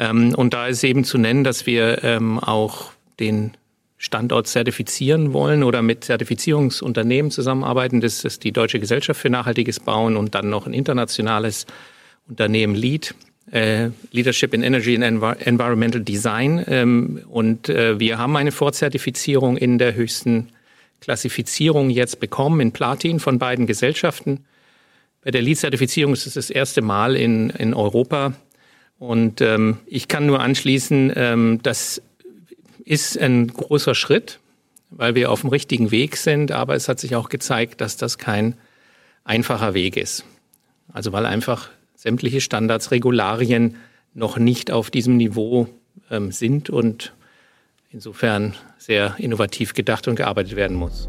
Ähm, 0.00 0.34
und 0.34 0.54
da 0.54 0.66
ist 0.66 0.82
eben 0.82 1.04
zu 1.04 1.18
nennen, 1.18 1.44
dass 1.44 1.66
wir 1.66 2.02
ähm, 2.02 2.38
auch 2.38 2.92
den 3.20 3.52
Standort 3.98 4.46
zertifizieren 4.46 5.34
wollen 5.34 5.62
oder 5.62 5.82
mit 5.82 6.04
Zertifizierungsunternehmen 6.04 7.30
zusammenarbeiten. 7.30 8.00
Das 8.00 8.24
ist 8.24 8.42
die 8.44 8.50
Deutsche 8.50 8.80
Gesellschaft 8.80 9.20
für 9.20 9.28
nachhaltiges 9.28 9.78
Bauen 9.78 10.16
und 10.16 10.34
dann 10.34 10.48
noch 10.48 10.66
ein 10.66 10.72
internationales 10.72 11.66
Unternehmen 12.26 12.74
LEED, 12.74 13.14
äh, 13.52 13.90
Leadership 14.10 14.54
in 14.54 14.62
Energy 14.62 14.96
and 14.96 15.22
Environmental 15.46 16.00
Design. 16.00 16.64
Ähm, 16.66 17.20
und 17.28 17.68
äh, 17.68 18.00
wir 18.00 18.16
haben 18.16 18.34
eine 18.36 18.52
Vorzertifizierung 18.52 19.58
in 19.58 19.76
der 19.76 19.94
höchsten 19.94 20.48
Klassifizierung 21.02 21.90
jetzt 21.90 22.20
bekommen, 22.20 22.60
in 22.60 22.72
Platin 22.72 23.20
von 23.20 23.38
beiden 23.38 23.66
Gesellschaften. 23.66 24.46
Bei 25.22 25.30
der 25.30 25.42
LEED-Zertifizierung 25.42 26.14
ist 26.14 26.26
es 26.26 26.34
das 26.34 26.48
erste 26.48 26.80
Mal 26.80 27.16
in, 27.16 27.50
in 27.50 27.74
Europa, 27.74 28.32
und 29.00 29.40
ähm, 29.40 29.78
ich 29.86 30.08
kann 30.08 30.26
nur 30.26 30.40
anschließen, 30.40 31.10
ähm, 31.16 31.60
das 31.62 32.02
ist 32.84 33.18
ein 33.18 33.48
großer 33.48 33.94
Schritt, 33.94 34.40
weil 34.90 35.14
wir 35.14 35.32
auf 35.32 35.40
dem 35.40 35.48
richtigen 35.48 35.90
Weg 35.90 36.18
sind, 36.18 36.52
aber 36.52 36.74
es 36.74 36.86
hat 36.86 37.00
sich 37.00 37.16
auch 37.16 37.30
gezeigt, 37.30 37.80
dass 37.80 37.96
das 37.96 38.18
kein 38.18 38.58
einfacher 39.24 39.72
Weg 39.72 39.96
ist. 39.96 40.26
Also 40.92 41.12
weil 41.12 41.24
einfach 41.24 41.70
sämtliche 41.96 42.42
Standards, 42.42 42.90
Regularien 42.90 43.76
noch 44.12 44.36
nicht 44.36 44.70
auf 44.70 44.90
diesem 44.90 45.16
Niveau 45.16 45.66
ähm, 46.10 46.30
sind 46.30 46.68
und 46.68 47.14
insofern 47.90 48.54
sehr 48.76 49.14
innovativ 49.16 49.72
gedacht 49.72 50.08
und 50.08 50.16
gearbeitet 50.16 50.56
werden 50.56 50.76
muss. 50.76 51.08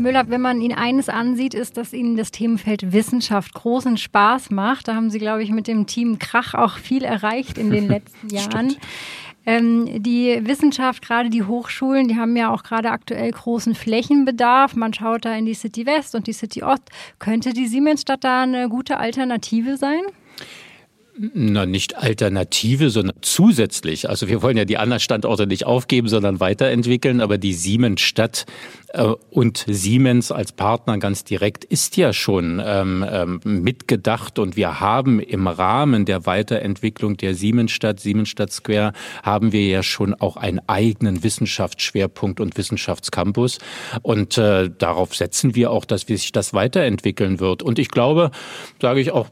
Müller, 0.00 0.28
wenn 0.28 0.40
man 0.40 0.60
Ihnen 0.60 0.76
eines 0.76 1.08
ansieht, 1.08 1.54
ist, 1.54 1.76
dass 1.76 1.92
Ihnen 1.92 2.16
das 2.16 2.30
Themenfeld 2.30 2.92
Wissenschaft 2.92 3.54
großen 3.54 3.96
Spaß 3.96 4.50
macht. 4.50 4.88
Da 4.88 4.94
haben 4.94 5.10
Sie, 5.10 5.18
glaube 5.18 5.42
ich, 5.42 5.50
mit 5.50 5.68
dem 5.68 5.86
Team 5.86 6.18
Krach 6.18 6.54
auch 6.54 6.78
viel 6.78 7.04
erreicht 7.04 7.58
in 7.58 7.70
den 7.70 7.88
letzten 7.88 8.28
Jahren. 8.28 8.76
Ähm, 9.46 10.02
die 10.02 10.38
Wissenschaft, 10.46 11.02
gerade 11.02 11.30
die 11.30 11.44
Hochschulen, 11.44 12.08
die 12.08 12.16
haben 12.16 12.36
ja 12.36 12.52
auch 12.52 12.62
gerade 12.62 12.90
aktuell 12.90 13.30
großen 13.30 13.74
Flächenbedarf. 13.74 14.76
Man 14.76 14.92
schaut 14.92 15.24
da 15.24 15.34
in 15.34 15.46
die 15.46 15.54
City 15.54 15.86
West 15.86 16.14
und 16.14 16.26
die 16.26 16.32
City 16.32 16.62
Ost. 16.62 16.82
Könnte 17.18 17.52
die 17.52 17.66
Siemensstadt 17.66 18.24
da 18.24 18.42
eine 18.42 18.68
gute 18.68 18.98
Alternative 18.98 19.76
sein? 19.76 20.02
Na, 21.22 21.66
nicht 21.66 21.98
Alternative, 21.98 22.88
sondern 22.88 23.14
zusätzlich. 23.20 24.08
Also 24.08 24.26
wir 24.28 24.40
wollen 24.40 24.56
ja 24.56 24.64
die 24.64 24.78
anderen 24.78 25.00
Standorte 25.00 25.46
nicht 25.46 25.66
aufgeben, 25.66 26.08
sondern 26.08 26.40
weiterentwickeln. 26.40 27.20
Aber 27.20 27.36
die 27.36 27.52
Siemensstadt 27.52 28.46
äh, 28.94 29.02
und 29.28 29.66
Siemens 29.68 30.32
als 30.32 30.52
Partner 30.52 30.96
ganz 30.96 31.22
direkt 31.22 31.66
ist 31.66 31.98
ja 31.98 32.14
schon 32.14 32.62
ähm, 32.64 33.04
ähm, 33.06 33.40
mitgedacht. 33.44 34.38
Und 34.38 34.56
wir 34.56 34.80
haben 34.80 35.20
im 35.20 35.46
Rahmen 35.46 36.06
der 36.06 36.24
Weiterentwicklung 36.24 37.18
der 37.18 37.34
Siemensstadt, 37.34 38.00
Siemensstadt 38.00 38.50
Square, 38.50 38.94
haben 39.22 39.52
wir 39.52 39.66
ja 39.66 39.82
schon 39.82 40.14
auch 40.14 40.38
einen 40.38 40.62
eigenen 40.68 41.22
Wissenschaftsschwerpunkt 41.22 42.40
und 42.40 42.56
Wissenschaftscampus. 42.56 43.58
Und 44.00 44.38
äh, 44.38 44.70
darauf 44.70 45.14
setzen 45.14 45.54
wir 45.54 45.70
auch, 45.70 45.84
dass 45.84 46.06
sich 46.16 46.32
das 46.32 46.54
weiterentwickeln 46.54 47.40
wird. 47.40 47.62
Und 47.62 47.78
ich 47.78 47.90
glaube, 47.90 48.30
sage 48.80 49.00
ich 49.00 49.10
auch 49.10 49.28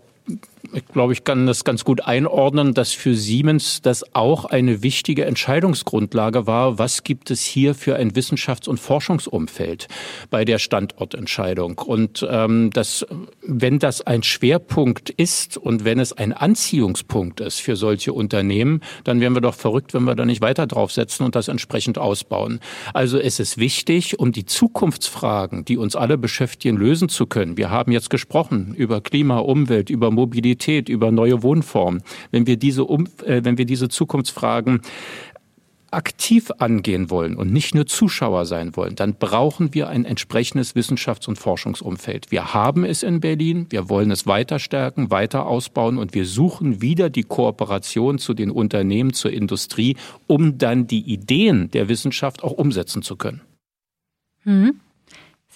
ich 0.73 0.87
glaube, 0.89 1.13
ich 1.13 1.25
kann 1.25 1.47
das 1.47 1.65
ganz 1.65 1.85
gut 1.85 2.03
einordnen, 2.03 2.75
dass 2.75 2.93
für 2.93 3.15
Siemens 3.15 3.81
das 3.83 4.15
auch 4.15 4.45
eine 4.45 4.83
wichtige 4.83 5.25
Entscheidungsgrundlage 5.25 6.47
war. 6.47 6.79
Was 6.79 7.05
gibt 7.05 7.31
es 7.31 7.43
hier 7.43 7.75
für 7.75 7.97
ein 7.97 8.13
Wissenschafts- 8.13 8.69
und 8.69 8.79
Forschungsumfeld 8.79 9.89
bei 10.31 10.45
der 10.45 10.59
Standortentscheidung? 10.59 11.79
Und 11.79 12.27
ähm, 12.29 12.71
das, 12.73 13.07
wenn 13.43 13.79
das 13.79 14.07
ein 14.07 14.23
Schwerpunkt 14.23 15.11
ist 15.11 15.57
und 15.57 15.85
wenn 15.85 16.01
es 16.01 16.13
ein 16.13 16.33
Anziehungspunkt 16.33 17.41
ist 17.41 17.61
für 17.61 17.77
solche 17.77 18.13
Unternehmen, 18.13 18.81
dann 19.05 19.21
wären 19.21 19.35
wir 19.35 19.41
doch 19.41 19.55
verrückt, 19.55 19.95
wenn 19.95 20.05
wir 20.05 20.15
da 20.15 20.25
nicht 20.25 20.41
weiter 20.41 20.67
draufsetzen 20.67 21.25
und 21.25 21.35
das 21.35 21.49
entsprechend 21.49 21.99
ausbauen. 21.99 22.61
Also 22.93 23.19
es 23.19 23.41
ist 23.41 23.59
wichtig, 23.59 24.19
um 24.19 24.33
die 24.33 24.45
Zukunftsfragen, 24.45 25.65
die 25.65 25.77
uns 25.79 25.97
alle 25.97 26.19
beschäftigen, 26.19 26.77
lösen 26.77 27.09
zu 27.09 27.27
können. 27.27 27.57
Wir 27.57 27.71
haben 27.71 27.93
jetzt 27.93 28.11
gesprochen 28.11 28.75
über 28.77 29.01
Klima, 29.01 29.39
Umwelt, 29.39 29.89
über 29.89 30.11
Mobilität. 30.11 30.48
Mobilität, 30.49 30.89
über 30.89 31.11
neue 31.11 31.43
Wohnformen, 31.43 32.03
wenn 32.31 32.47
wir 32.47 32.57
diese, 32.57 32.85
um, 32.85 33.07
äh, 33.27 33.45
wenn 33.45 33.59
wir 33.59 33.67
diese 33.67 33.89
Zukunftsfragen 33.89 34.81
aktiv 35.91 36.51
angehen 36.59 37.11
wollen 37.11 37.37
und 37.37 37.53
nicht 37.53 37.75
nur 37.75 37.87
Zuschauer 37.87 38.45
sein 38.45 38.77
wollen, 38.77 38.95
dann 38.95 39.15
brauchen 39.15 39.73
wir 39.75 39.89
ein 39.89 40.05
entsprechendes 40.05 40.75
Wissenschafts- 40.75 41.29
und 41.29 41.39
Forschungsumfeld. 41.39 42.31
Wir 42.31 42.53
haben 42.53 42.85
es 42.85 43.03
in 43.03 43.21
Berlin, 43.21 43.67
wir 43.71 43.89
wollen 43.89 44.11
es 44.11 44.27
weiter 44.27 44.59
stärken, 44.59 45.11
weiter 45.11 45.47
ausbauen 45.47 45.99
und 45.99 46.15
wir 46.15 46.27
suchen 46.27 46.83
wieder 46.83 47.09
die 47.11 47.25
Kooperation 47.25 48.19
zu 48.19 48.35
den 48.35 48.51
Unternehmen, 48.51 49.13
zur 49.13 49.33
Industrie, 49.33 49.97
um 50.27 50.59
dann 50.59 50.87
die 50.87 51.01
Ideen 51.01 51.71
der 51.71 51.89
Wissenschaft 51.89 52.43
auch 52.43 52.53
umsetzen 52.53 53.03
zu 53.03 53.17
können. 53.17 53.41
Mhm. 54.45 54.81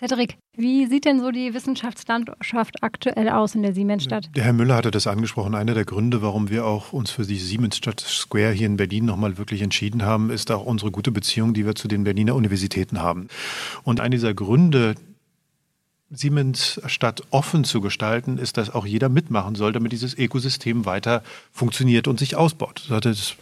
Cedric, 0.04 0.36
wie 0.56 0.86
sieht 0.86 1.04
denn 1.04 1.20
so 1.20 1.30
die 1.30 1.54
Wissenschaftslandschaft 1.54 2.82
aktuell 2.82 3.28
aus 3.28 3.54
in 3.54 3.62
der 3.62 3.72
Siemensstadt? 3.72 4.30
Der 4.34 4.42
Herr 4.42 4.52
Müller 4.52 4.74
hatte 4.74 4.90
das 4.90 5.06
angesprochen. 5.06 5.54
Einer 5.54 5.74
der 5.74 5.84
Gründe, 5.84 6.22
warum 6.22 6.50
wir 6.50 6.66
auch 6.66 6.92
uns 6.92 7.12
für 7.12 7.22
die 7.24 7.36
Siemensstadt 7.36 8.00
Square 8.00 8.50
hier 8.50 8.66
in 8.66 8.76
Berlin 8.76 9.04
nochmal 9.04 9.38
wirklich 9.38 9.62
entschieden 9.62 10.02
haben, 10.02 10.30
ist 10.30 10.50
auch 10.50 10.66
unsere 10.66 10.90
gute 10.90 11.12
Beziehung, 11.12 11.54
die 11.54 11.64
wir 11.64 11.76
zu 11.76 11.86
den 11.86 12.02
Berliner 12.02 12.34
Universitäten 12.34 13.00
haben. 13.00 13.28
Und 13.84 14.00
einer 14.00 14.16
dieser 14.16 14.34
Gründe, 14.34 14.96
Siemens 16.14 16.80
statt 16.86 17.22
offen 17.30 17.64
zu 17.64 17.80
gestalten, 17.80 18.38
ist, 18.38 18.58
dass 18.58 18.70
auch 18.70 18.84
jeder 18.84 19.08
mitmachen 19.08 19.54
soll, 19.54 19.72
damit 19.72 19.92
dieses 19.92 20.16
Ökosystem 20.16 20.84
weiter 20.84 21.22
funktioniert 21.52 22.06
und 22.06 22.18
sich 22.18 22.36
ausbaut. 22.36 22.90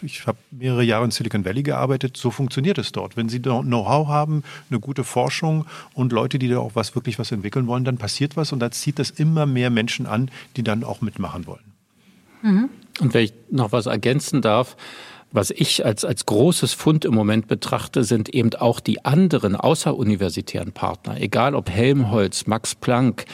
Ich 0.03 0.27
habe 0.27 0.39
mehrere 0.51 0.85
Jahre 0.85 1.05
in 1.05 1.11
Silicon 1.11 1.45
Valley 1.45 1.63
gearbeitet, 1.63 2.17
so 2.17 2.31
funktioniert 2.31 2.79
es 2.79 2.93
dort. 2.93 3.17
Wenn 3.17 3.29
Sie 3.29 3.41
Know-how 3.41 4.09
haben, 4.09 4.45
eine 4.71 4.79
gute 4.79 5.03
Forschung 5.03 5.67
und 5.95 6.13
Leute, 6.13 6.39
die 6.39 6.49
da 6.49 6.59
auch 6.59 6.75
was 6.75 6.95
wirklich 6.95 7.19
was 7.19 7.33
entwickeln 7.33 7.67
wollen, 7.67 7.85
dann 7.85 7.99
passiert 7.99 8.37
was 8.37 8.53
und 8.53 8.61
da 8.61 8.71
zieht 8.71 8.99
das 8.99 9.11
immer 9.11 9.47
mehr 9.47 9.71
Menschen 9.71 10.07
an, 10.07 10.31
die 10.57 10.63
dann 10.63 10.85
auch 10.85 11.01
mitmachen 11.01 11.47
wollen. 11.47 11.65
Mhm. 12.43 12.71
Und 13.01 13.15
wenn 13.15 13.25
ich 13.25 13.33
noch 13.51 13.73
was 13.73 13.87
ergänzen 13.87 14.43
darf, 14.43 14.77
was 15.33 15.51
ich 15.51 15.85
als, 15.85 16.05
als 16.05 16.27
großes 16.27 16.73
Fund 16.73 17.05
im 17.05 17.15
Moment 17.15 17.47
betrachte, 17.47 18.05
sind 18.05 18.29
eben 18.31 18.55
auch 18.55 18.81
die 18.81 19.05
anderen 19.05 19.57
außeruniversitären 19.57 20.73
Partner, 20.73 21.21
egal 21.21 21.55
ob 21.55 21.71
Helmholtz, 21.71 22.47
Max 22.47 22.75
Planck, 22.75 23.25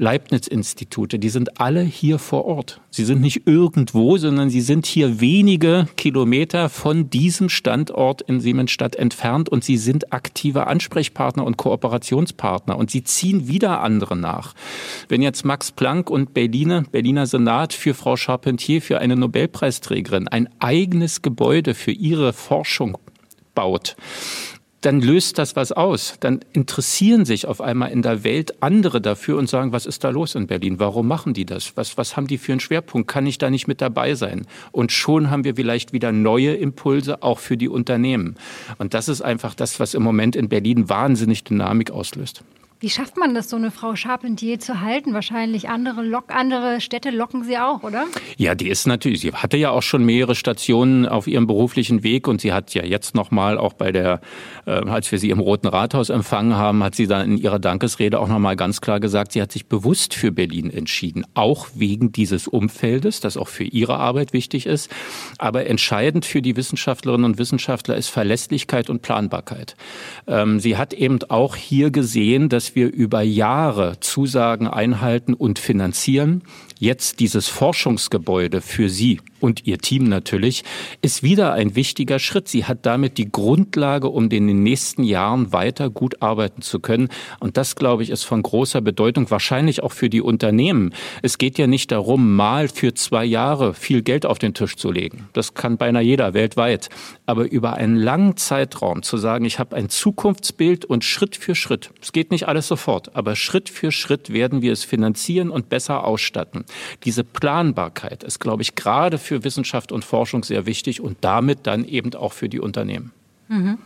Leibniz-Institute, 0.00 1.18
die 1.18 1.28
sind 1.28 1.60
alle 1.60 1.82
hier 1.82 2.18
vor 2.18 2.44
Ort. 2.44 2.80
Sie 2.90 3.04
sind 3.04 3.20
nicht 3.20 3.46
irgendwo, 3.46 4.16
sondern 4.16 4.50
sie 4.50 4.60
sind 4.60 4.86
hier 4.86 5.20
wenige 5.20 5.88
Kilometer 5.96 6.68
von 6.68 7.10
diesem 7.10 7.48
Standort 7.48 8.22
in 8.22 8.40
Siemensstadt 8.40 8.96
entfernt 8.96 9.48
und 9.48 9.64
sie 9.64 9.76
sind 9.76 10.12
aktive 10.12 10.66
Ansprechpartner 10.66 11.44
und 11.44 11.56
Kooperationspartner 11.56 12.76
und 12.76 12.90
sie 12.90 13.02
ziehen 13.04 13.48
wieder 13.48 13.80
andere 13.80 14.16
nach. 14.16 14.54
Wenn 15.08 15.22
jetzt 15.22 15.44
Max 15.44 15.72
Planck 15.72 16.10
und 16.10 16.34
Berliner, 16.34 16.82
Berliner 16.82 17.26
Senat 17.26 17.72
für 17.72 17.94
Frau 17.94 18.16
Charpentier, 18.16 18.80
für 18.80 18.98
eine 18.98 19.16
Nobelpreisträgerin, 19.16 20.28
ein 20.28 20.48
eigenes 20.58 21.22
Gebäude 21.22 21.74
für 21.74 21.92
ihre 21.92 22.32
Forschung 22.32 22.98
baut, 23.54 23.96
dann 24.80 25.00
löst 25.00 25.38
das 25.38 25.56
was 25.56 25.72
aus. 25.72 26.14
Dann 26.20 26.40
interessieren 26.52 27.24
sich 27.24 27.46
auf 27.46 27.60
einmal 27.60 27.90
in 27.90 28.02
der 28.02 28.22
Welt 28.22 28.62
andere 28.62 29.00
dafür 29.00 29.36
und 29.36 29.48
sagen, 29.48 29.72
was 29.72 29.86
ist 29.86 30.04
da 30.04 30.10
los 30.10 30.34
in 30.34 30.46
Berlin? 30.46 30.78
Warum 30.78 31.08
machen 31.08 31.34
die 31.34 31.44
das? 31.44 31.76
Was, 31.76 31.96
was 31.98 32.16
haben 32.16 32.28
die 32.28 32.38
für 32.38 32.52
einen 32.52 32.60
Schwerpunkt? 32.60 33.08
Kann 33.08 33.26
ich 33.26 33.38
da 33.38 33.50
nicht 33.50 33.66
mit 33.66 33.80
dabei 33.80 34.14
sein? 34.14 34.46
Und 34.70 34.92
schon 34.92 35.30
haben 35.30 35.44
wir 35.44 35.56
vielleicht 35.56 35.92
wieder 35.92 36.12
neue 36.12 36.54
Impulse, 36.54 37.22
auch 37.22 37.40
für 37.40 37.56
die 37.56 37.68
Unternehmen. 37.68 38.36
Und 38.78 38.94
das 38.94 39.08
ist 39.08 39.20
einfach 39.22 39.54
das, 39.54 39.80
was 39.80 39.94
im 39.94 40.02
Moment 40.02 40.36
in 40.36 40.48
Berlin 40.48 40.88
wahnsinnig 40.88 41.44
Dynamik 41.44 41.90
auslöst. 41.90 42.44
Wie 42.80 42.90
schafft 42.90 43.16
man 43.16 43.34
das, 43.34 43.50
so 43.50 43.56
eine 43.56 43.72
Frau 43.72 43.96
Charpentier 43.96 44.60
zu 44.60 44.80
halten? 44.80 45.12
Wahrscheinlich 45.12 45.68
andere, 45.68 46.04
Lok 46.04 46.26
andere 46.28 46.80
Städte 46.80 47.10
locken 47.10 47.42
sie 47.42 47.58
auch, 47.58 47.82
oder? 47.82 48.04
Ja, 48.36 48.54
die 48.54 48.68
ist 48.68 48.86
natürlich, 48.86 49.22
sie 49.22 49.32
hatte 49.32 49.56
ja 49.56 49.70
auch 49.70 49.82
schon 49.82 50.04
mehrere 50.04 50.36
Stationen 50.36 51.04
auf 51.04 51.26
ihrem 51.26 51.48
beruflichen 51.48 52.04
Weg 52.04 52.28
und 52.28 52.40
sie 52.40 52.52
hat 52.52 52.74
ja 52.74 52.84
jetzt 52.84 53.16
nochmal 53.16 53.58
auch 53.58 53.72
bei 53.72 53.90
der, 53.90 54.20
äh, 54.64 54.70
als 54.70 55.10
wir 55.10 55.18
sie 55.18 55.30
im 55.30 55.40
Roten 55.40 55.66
Rathaus 55.66 56.08
empfangen 56.08 56.54
haben, 56.54 56.84
hat 56.84 56.94
sie 56.94 57.08
dann 57.08 57.32
in 57.32 57.36
ihrer 57.36 57.58
Dankesrede 57.58 58.20
auch 58.20 58.28
nochmal 58.28 58.54
ganz 58.54 58.80
klar 58.80 59.00
gesagt, 59.00 59.32
sie 59.32 59.42
hat 59.42 59.50
sich 59.50 59.66
bewusst 59.66 60.14
für 60.14 60.30
Berlin 60.30 60.70
entschieden, 60.70 61.26
auch 61.34 61.66
wegen 61.74 62.12
dieses 62.12 62.46
Umfeldes, 62.46 63.18
das 63.18 63.36
auch 63.36 63.48
für 63.48 63.64
ihre 63.64 63.96
Arbeit 63.96 64.32
wichtig 64.32 64.66
ist. 64.66 64.88
Aber 65.38 65.66
entscheidend 65.66 66.24
für 66.24 66.42
die 66.42 66.54
Wissenschaftlerinnen 66.54 67.24
und 67.24 67.38
Wissenschaftler 67.38 67.96
ist 67.96 68.06
Verlässlichkeit 68.06 68.88
und 68.88 69.02
Planbarkeit. 69.02 69.74
Ähm, 70.28 70.60
sie 70.60 70.76
hat 70.76 70.92
eben 70.92 71.18
auch 71.28 71.56
hier 71.56 71.90
gesehen, 71.90 72.48
dass 72.48 72.67
wir 72.74 72.92
über 72.92 73.22
Jahre 73.22 74.00
Zusagen 74.00 74.66
einhalten 74.66 75.34
und 75.34 75.58
finanzieren. 75.58 76.42
Jetzt 76.78 77.20
dieses 77.20 77.48
Forschungsgebäude 77.48 78.60
für 78.60 78.88
Sie 78.88 79.20
und 79.40 79.66
Ihr 79.66 79.78
Team 79.78 80.04
natürlich, 80.04 80.64
ist 81.02 81.22
wieder 81.22 81.52
ein 81.52 81.74
wichtiger 81.74 82.18
Schritt. 82.18 82.48
Sie 82.48 82.64
hat 82.64 82.86
damit 82.86 83.18
die 83.18 83.30
Grundlage, 83.30 84.08
um 84.08 84.24
in 84.24 84.46
den 84.46 84.62
nächsten 84.62 85.04
Jahren 85.04 85.52
weiter 85.52 85.90
gut 85.90 86.22
arbeiten 86.22 86.62
zu 86.62 86.80
können. 86.80 87.08
Und 87.40 87.56
das, 87.56 87.76
glaube 87.76 88.02
ich, 88.02 88.10
ist 88.10 88.24
von 88.24 88.42
großer 88.42 88.80
Bedeutung, 88.80 89.30
wahrscheinlich 89.30 89.82
auch 89.82 89.92
für 89.92 90.10
die 90.10 90.20
Unternehmen. 90.20 90.92
Es 91.22 91.38
geht 91.38 91.58
ja 91.58 91.66
nicht 91.66 91.90
darum, 91.92 92.36
mal 92.36 92.68
für 92.68 92.94
zwei 92.94 93.24
Jahre 93.24 93.74
viel 93.74 94.02
Geld 94.02 94.26
auf 94.26 94.38
den 94.38 94.54
Tisch 94.54 94.76
zu 94.76 94.90
legen. 94.90 95.28
Das 95.32 95.54
kann 95.54 95.76
beinahe 95.76 96.02
jeder 96.02 96.34
weltweit. 96.34 96.88
Aber 97.26 97.50
über 97.50 97.74
einen 97.74 97.96
langen 97.96 98.36
Zeitraum 98.36 99.02
zu 99.02 99.16
sagen, 99.16 99.44
ich 99.44 99.58
habe 99.58 99.76
ein 99.76 99.88
Zukunftsbild 99.88 100.84
und 100.84 101.04
Schritt 101.04 101.36
für 101.36 101.54
Schritt, 101.54 101.90
es 102.00 102.12
geht 102.12 102.30
nicht 102.30 102.48
alles 102.48 102.68
sofort, 102.68 103.14
aber 103.16 103.36
Schritt 103.36 103.68
für 103.68 103.92
Schritt 103.92 104.32
werden 104.32 104.62
wir 104.62 104.72
es 104.72 104.84
finanzieren 104.84 105.50
und 105.50 105.68
besser 105.68 106.04
ausstatten. 106.04 106.64
Diese 107.04 107.24
Planbarkeit 107.24 108.22
ist, 108.22 108.38
glaube 108.38 108.62
ich, 108.62 108.74
gerade 108.74 109.18
Wissenschaft 109.44 109.92
und 109.92 110.04
Forschung 110.04 110.42
sehr 110.44 110.66
wichtig 110.66 111.00
und 111.00 111.18
damit 111.20 111.66
dann 111.66 111.84
eben 111.84 112.14
auch 112.14 112.32
für 112.32 112.48
die 112.48 112.60
Unternehmen. 112.60 113.12
Mhm. 113.48 113.78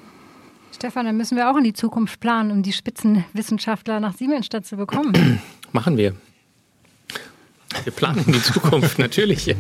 Stefan, 0.75 1.07
dann 1.07 1.17
müssen 1.17 1.37
wir 1.37 1.51
auch 1.51 1.57
in 1.57 1.65
die 1.65 1.75
Zukunft 1.75 2.21
planen, 2.21 2.51
um 2.51 2.63
die 2.63 2.73
Spitzenwissenschaftler 2.73 4.01
nach 4.01 4.17
Siemensstadt 4.17 4.67
zu 4.67 4.77
bekommen. 4.77 5.41
Machen 5.73 5.97
wir. 5.97 6.15
Wir 7.85 7.93
planen 7.93 8.25
die 8.27 8.43
Zukunft, 8.43 8.99
natürlich. 8.99 9.55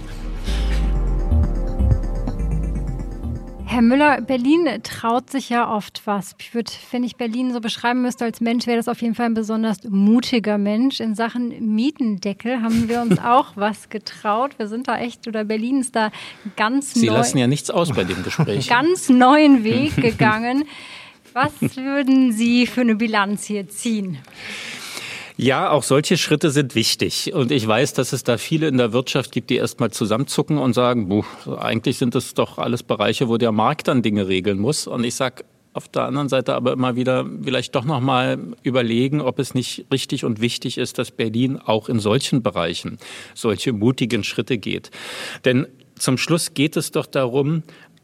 Herr 3.73 3.81
Müller, 3.81 4.21
Berlin 4.21 4.69
traut 4.83 5.31
sich 5.31 5.49
ja 5.49 5.75
oft 5.75 6.03
was. 6.05 6.37
Ich 6.39 6.53
würde, 6.53 6.71
wenn 6.91 7.05
ich 7.05 7.17
Berlin 7.17 7.55
so 7.55 7.61
beschreiben 7.63 8.03
müsste 8.03 8.27
als 8.27 8.43
Mensch, 8.43 8.67
wäre 8.67 8.77
das 8.77 8.87
auf 8.87 9.01
jeden 9.01 9.15
Fall 9.15 9.25
ein 9.25 9.35
besonders 9.35 9.79
mutiger 9.89 10.59
Mensch. 10.59 11.01
In 11.01 11.15
Sachen 11.15 11.75
Mietendeckel 11.75 12.61
haben 12.61 12.91
wir 12.91 13.01
uns 13.01 13.19
auch 13.25 13.53
was 13.55 13.89
getraut. 13.89 14.59
Wir 14.59 14.69
sind 14.69 14.89
da 14.89 14.99
echt, 14.99 15.27
oder 15.27 15.45
Berlin 15.45 15.81
ist 15.81 15.97
da 15.97 16.11
ganz 16.55 16.93
Sie 16.93 17.07
neu, 17.07 17.15
lassen 17.15 17.39
ja 17.39 17.47
nichts 17.47 17.71
aus 17.71 17.91
bei 17.93 18.05
dem 18.05 18.23
Gespräch. 18.23 18.69
Ganz 18.69 19.09
neuen 19.09 19.65
Weg 19.65 19.97
gegangen. 20.03 20.65
Was 21.33 21.53
würden 21.75 22.31
Sie 22.33 22.67
für 22.67 22.83
eine 22.83 22.97
Bilanz 22.97 23.45
hier 23.45 23.71
ziehen? 23.71 24.19
Ja, 25.37 25.71
auch 25.71 25.83
solche 25.83 26.19
Schritte 26.19 26.51
sind 26.51 26.75
wichtig. 26.75 27.33
Und 27.33 27.51
ich 27.51 27.67
weiß, 27.67 27.95
dass 27.95 28.13
es 28.13 28.23
da 28.23 28.37
viele 28.39 28.69
in 28.69 28.77
der 28.77 28.93
Wirtschaft 28.93 29.33
gibt, 29.33 29.51
die 29.51 29.57
erstmal 29.57 29.91
zusammenzucken 29.91 30.59
und 30.59 30.75
sagen, 30.75 31.09
buh, 31.09 31.25
eigentlich 31.59 31.99
sind 31.99 32.15
das 32.15 32.35
doch 32.35 32.59
alles 32.59 32.83
Bereiche, 32.83 33.29
wo 33.29 33.39
der 33.39 33.53
Markt 33.53 33.89
dann 33.89 34.03
Dinge 34.03 34.29
regeln 34.29 34.59
muss. 34.59 34.87
Und 34.87 35.05
ich 35.05 35.15
sage, 35.15 35.45
auf 35.75 35.89
der 35.89 36.05
anderen 36.05 36.29
Seite 36.29 36.55
aber 36.55 36.73
immer 36.73 36.97
wieder 36.97 37.27
vielleicht 37.43 37.75
doch 37.75 37.85
nochmal 37.85 38.39
überlegen, 38.63 39.21
ob 39.21 39.39
es 39.39 39.55
nicht 39.55 39.87
richtig 39.91 40.25
und 40.25 40.41
wichtig 40.41 40.77
ist, 40.77 40.99
dass 40.99 41.11
Berlin 41.11 41.59
auch 41.59 41.89
in 41.89 41.99
solchen 41.99 42.43
Bereichen 42.43 42.99
solche 43.35 43.73
mutigen 43.73 44.23
Schritte 44.23 44.59
geht. 44.59 44.91
Denn 45.47 45.67
zum 45.99 46.19
Schluss 46.19 46.53
geht 46.53 46.77
es 46.77 46.91
doch 46.91 47.07
darum, 47.07 47.63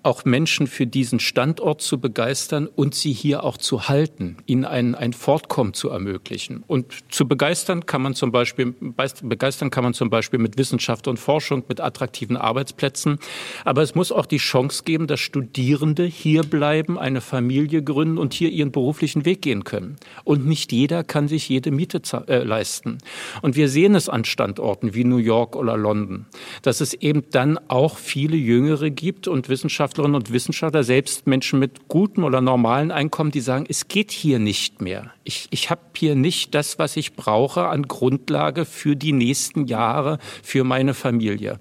auch 0.09 0.25
Menschen 0.25 0.66
für 0.66 0.87
diesen 0.87 1.21
Standort 1.21 1.83
zu 1.83 2.01
begeistern 2.01 2.66
und 2.66 2.94
sie 2.94 3.12
hier 3.12 3.44
auch 3.44 3.59
zu 3.59 3.90
halten, 3.90 4.38
ihnen 4.47 4.64
ein, 4.64 4.94
ein 4.94 5.12
Fortkommen 5.12 5.75
zu 5.75 5.90
ermöglichen. 5.90 6.64
Und 6.66 6.94
zu 7.11 7.29
begeistern 7.29 7.85
kann 7.85 8.01
man 8.01 8.14
zum 8.14 8.33
Beispiel, 8.33 8.75
begeistern 9.23 9.68
kann 9.68 9.85
man 9.85 9.92
zum 9.92 10.09
Beispiel 10.09 10.38
mit 10.38 10.57
Wissenschaft 10.57 11.09
und 11.09 11.18
Forschung, 11.18 11.64
mit 11.68 11.83
attraktiven 11.83 12.38
Arbeitsplätzen. 12.38 13.18
Aber 13.66 13.83
es 13.83 13.94
muss 13.94 14.11
auch 14.11 14.25
die 14.25 14.38
Chance 14.38 14.83
geben, 14.85 15.09
dass 15.09 15.21
Studierende 15.21 16.05
hier 16.05 16.42
bleiben, 16.42 16.99
eine 16.99 17.21
Familie 17.21 17.83
gründen 17.83 18.16
und 18.16 18.33
hier 18.33 18.49
ihren 18.49 18.73
beruflichen 18.73 19.27
Weg 19.27 19.42
gehen 19.42 19.64
können. 19.64 19.97
Und 20.25 20.47
nicht 20.47 20.73
jeder 20.73 21.05
kann 21.05 21.29
sich 21.29 21.51
jede 21.51 21.71
Miete 21.71 22.01
äh, 22.29 22.44
leisten. 22.44 22.97
Und 23.42 23.57
wir 23.57 23.68
sehen 23.68 23.94
es 23.94 24.09
an 24.09 24.25
Standorten 24.25 24.94
wie 24.94 25.05
New 25.05 25.18
York 25.18 25.55
oder 25.55 25.77
London, 25.77 26.25
dass 26.62 26.81
es 26.81 26.94
eben 26.94 27.25
dann 27.31 27.59
auch 27.68 27.99
viele 27.99 28.38
Jüngere 28.38 28.88
gibt 28.88 29.29
und 29.29 29.51
Wissenschaftler 29.51 29.98
Wissenschaftlerinnen 29.99 30.15
und 30.15 30.33
Wissenschaftler, 30.33 30.85
selbst 30.85 31.27
Menschen 31.27 31.59
mit 31.59 31.89
gutem 31.89 32.25
oder 32.25 32.41
normalen 32.41 32.91
Einkommen, 32.91 33.31
die 33.31 33.41
sagen, 33.41 33.67
es 33.69 33.89
geht 33.89 34.13
hier 34.13 34.39
nicht 34.39 34.81
mehr. 34.81 35.13
Ich, 35.25 35.49
ich 35.51 35.71
habe 35.71 35.81
hier 35.95 36.15
nicht 36.15 36.55
das, 36.55 36.79
was 36.79 36.97
ich 36.97 37.15
brauche 37.15 37.67
an 37.67 37.83
Grundlage 37.83 38.65
für 38.65 38.95
die 38.95 39.13
nächsten 39.13 39.67
Jahre, 39.67 40.19
für 40.43 40.65
meine 40.65 40.95
Familie. 40.95 41.59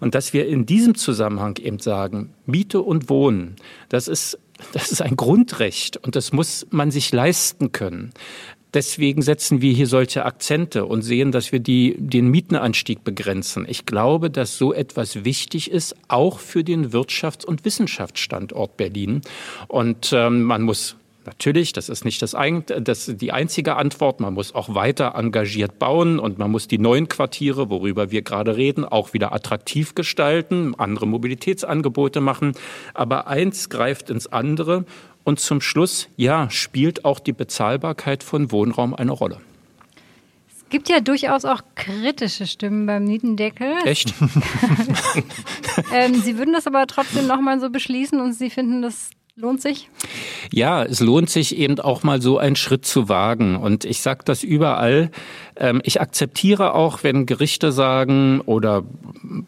Und 0.00 0.14
dass 0.14 0.32
wir 0.32 0.46
in 0.48 0.66
diesem 0.66 0.94
Zusammenhang 0.94 1.58
eben 1.58 1.78
sagen, 1.78 2.32
Miete 2.46 2.80
und 2.80 3.08
Wohnen, 3.08 3.56
das 3.88 4.08
ist 4.08 4.38
das 4.72 4.92
ist 4.92 5.02
ein 5.02 5.16
Grundrecht 5.16 5.96
und 5.96 6.14
das 6.14 6.32
muss 6.32 6.66
man 6.70 6.92
sich 6.92 7.12
leisten 7.12 7.72
können. 7.72 8.12
Deswegen 8.74 9.22
setzen 9.22 9.62
wir 9.62 9.72
hier 9.72 9.86
solche 9.86 10.24
Akzente 10.24 10.84
und 10.84 11.02
sehen, 11.02 11.30
dass 11.30 11.52
wir 11.52 11.60
die, 11.60 11.94
den 11.96 12.28
Mietenanstieg 12.28 13.04
begrenzen. 13.04 13.66
Ich 13.68 13.86
glaube, 13.86 14.30
dass 14.30 14.58
so 14.58 14.74
etwas 14.74 15.24
wichtig 15.24 15.70
ist, 15.70 15.94
auch 16.08 16.40
für 16.40 16.64
den 16.64 16.90
Wirtschafts- 16.90 17.46
und 17.46 17.64
Wissenschaftsstandort 17.64 18.76
Berlin. 18.76 19.22
Und 19.68 20.12
ähm, 20.12 20.42
man 20.42 20.62
muss 20.62 20.96
Natürlich, 21.26 21.72
das 21.72 21.88
ist 21.88 22.04
nicht 22.04 22.20
das, 22.20 22.36
das 22.80 23.06
die 23.16 23.32
einzige 23.32 23.76
Antwort. 23.76 24.20
Man 24.20 24.34
muss 24.34 24.54
auch 24.54 24.74
weiter 24.74 25.14
engagiert 25.14 25.78
bauen 25.78 26.18
und 26.18 26.38
man 26.38 26.50
muss 26.50 26.68
die 26.68 26.78
neuen 26.78 27.08
Quartiere, 27.08 27.70
worüber 27.70 28.10
wir 28.10 28.20
gerade 28.20 28.56
reden, 28.56 28.84
auch 28.84 29.14
wieder 29.14 29.32
attraktiv 29.32 29.94
gestalten, 29.94 30.74
andere 30.76 31.06
Mobilitätsangebote 31.06 32.20
machen. 32.20 32.52
Aber 32.92 33.26
eins 33.26 33.70
greift 33.70 34.10
ins 34.10 34.26
andere 34.26 34.84
und 35.24 35.40
zum 35.40 35.60
Schluss, 35.60 36.08
ja, 36.16 36.50
spielt 36.50 37.04
auch 37.04 37.18
die 37.18 37.32
Bezahlbarkeit 37.32 38.22
von 38.22 38.52
Wohnraum 38.52 38.94
eine 38.94 39.12
Rolle. 39.12 39.40
Es 40.48 40.68
gibt 40.70 40.88
ja 40.88 41.00
durchaus 41.00 41.44
auch 41.44 41.62
kritische 41.74 42.46
Stimmen 42.46 42.86
beim 42.86 43.04
Mietendeckel. 43.04 43.74
Echt? 43.84 44.14
ähm, 45.92 46.14
Sie 46.14 46.38
würden 46.38 46.52
das 46.52 46.66
aber 46.66 46.86
trotzdem 46.86 47.26
nochmal 47.26 47.60
so 47.60 47.70
beschließen 47.70 48.20
und 48.20 48.32
Sie 48.34 48.50
finden 48.50 48.82
das 48.82 49.10
Lohnt 49.36 49.60
sich? 49.60 49.88
Ja, 50.52 50.84
es 50.84 51.00
lohnt 51.00 51.28
sich 51.28 51.56
eben 51.58 51.80
auch 51.80 52.04
mal 52.04 52.22
so 52.22 52.38
einen 52.38 52.54
Schritt 52.54 52.86
zu 52.86 53.08
wagen. 53.08 53.56
Und 53.56 53.84
ich 53.84 54.00
sage 54.00 54.20
das 54.24 54.44
überall. 54.44 55.10
Ähm, 55.56 55.80
ich 55.82 56.00
akzeptiere 56.00 56.72
auch, 56.74 57.02
wenn 57.02 57.26
Gerichte 57.26 57.72
sagen 57.72 58.40
oder 58.42 58.84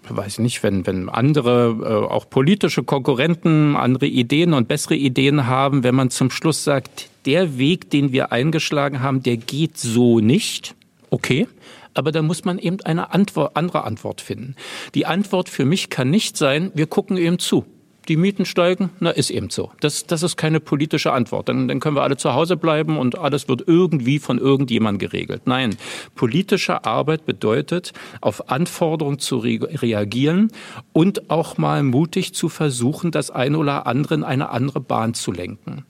weiß 0.08 0.34
ich 0.34 0.38
nicht, 0.40 0.62
wenn, 0.64 0.88
wenn 0.88 1.08
andere, 1.08 1.76
äh, 2.08 2.12
auch 2.12 2.28
politische 2.28 2.82
Konkurrenten 2.82 3.76
andere 3.76 4.06
Ideen 4.06 4.54
und 4.54 4.66
bessere 4.66 4.96
Ideen 4.96 5.46
haben, 5.46 5.84
wenn 5.84 5.94
man 5.94 6.10
zum 6.10 6.32
Schluss 6.32 6.64
sagt, 6.64 7.08
der 7.24 7.56
Weg, 7.56 7.88
den 7.88 8.10
wir 8.10 8.32
eingeschlagen 8.32 9.02
haben, 9.02 9.22
der 9.22 9.36
geht 9.36 9.78
so 9.78 10.18
nicht. 10.18 10.74
Okay. 11.10 11.46
Aber 11.94 12.10
da 12.10 12.22
muss 12.22 12.44
man 12.44 12.58
eben 12.58 12.80
eine 12.80 13.14
Antwort, 13.14 13.56
andere 13.56 13.84
Antwort 13.84 14.20
finden. 14.20 14.56
Die 14.96 15.06
Antwort 15.06 15.48
für 15.48 15.64
mich 15.64 15.90
kann 15.90 16.10
nicht 16.10 16.36
sein, 16.36 16.72
wir 16.74 16.88
gucken 16.88 17.16
eben 17.18 17.38
zu 17.38 17.64
die 18.08 18.16
Mieten 18.16 18.44
steigen, 18.44 18.90
na 19.00 19.10
ist 19.10 19.30
eben 19.30 19.50
so. 19.50 19.72
Das, 19.80 20.06
das 20.06 20.22
ist 20.22 20.36
keine 20.36 20.60
politische 20.60 21.12
Antwort. 21.12 21.48
Dann, 21.48 21.68
dann 21.68 21.80
können 21.80 21.96
wir 21.96 22.02
alle 22.02 22.16
zu 22.16 22.34
Hause 22.34 22.56
bleiben 22.56 22.98
und 22.98 23.18
alles 23.18 23.48
wird 23.48 23.64
irgendwie 23.66 24.18
von 24.18 24.38
irgendjemand 24.38 24.98
geregelt. 24.98 25.42
Nein, 25.46 25.76
politische 26.14 26.84
Arbeit 26.84 27.26
bedeutet, 27.26 27.92
auf 28.20 28.50
Anforderungen 28.50 29.18
zu 29.18 29.38
re 29.38 29.58
reagieren 29.60 30.52
und 30.92 31.30
auch 31.30 31.58
mal 31.58 31.82
mutig 31.82 32.34
zu 32.34 32.48
versuchen, 32.48 33.10
das 33.10 33.30
eine 33.30 33.58
oder 33.58 33.86
andere 33.86 34.14
in 34.14 34.24
eine 34.24 34.50
andere 34.50 34.80
Bahn 34.80 35.14
zu 35.14 35.32
lenken. 35.32 35.84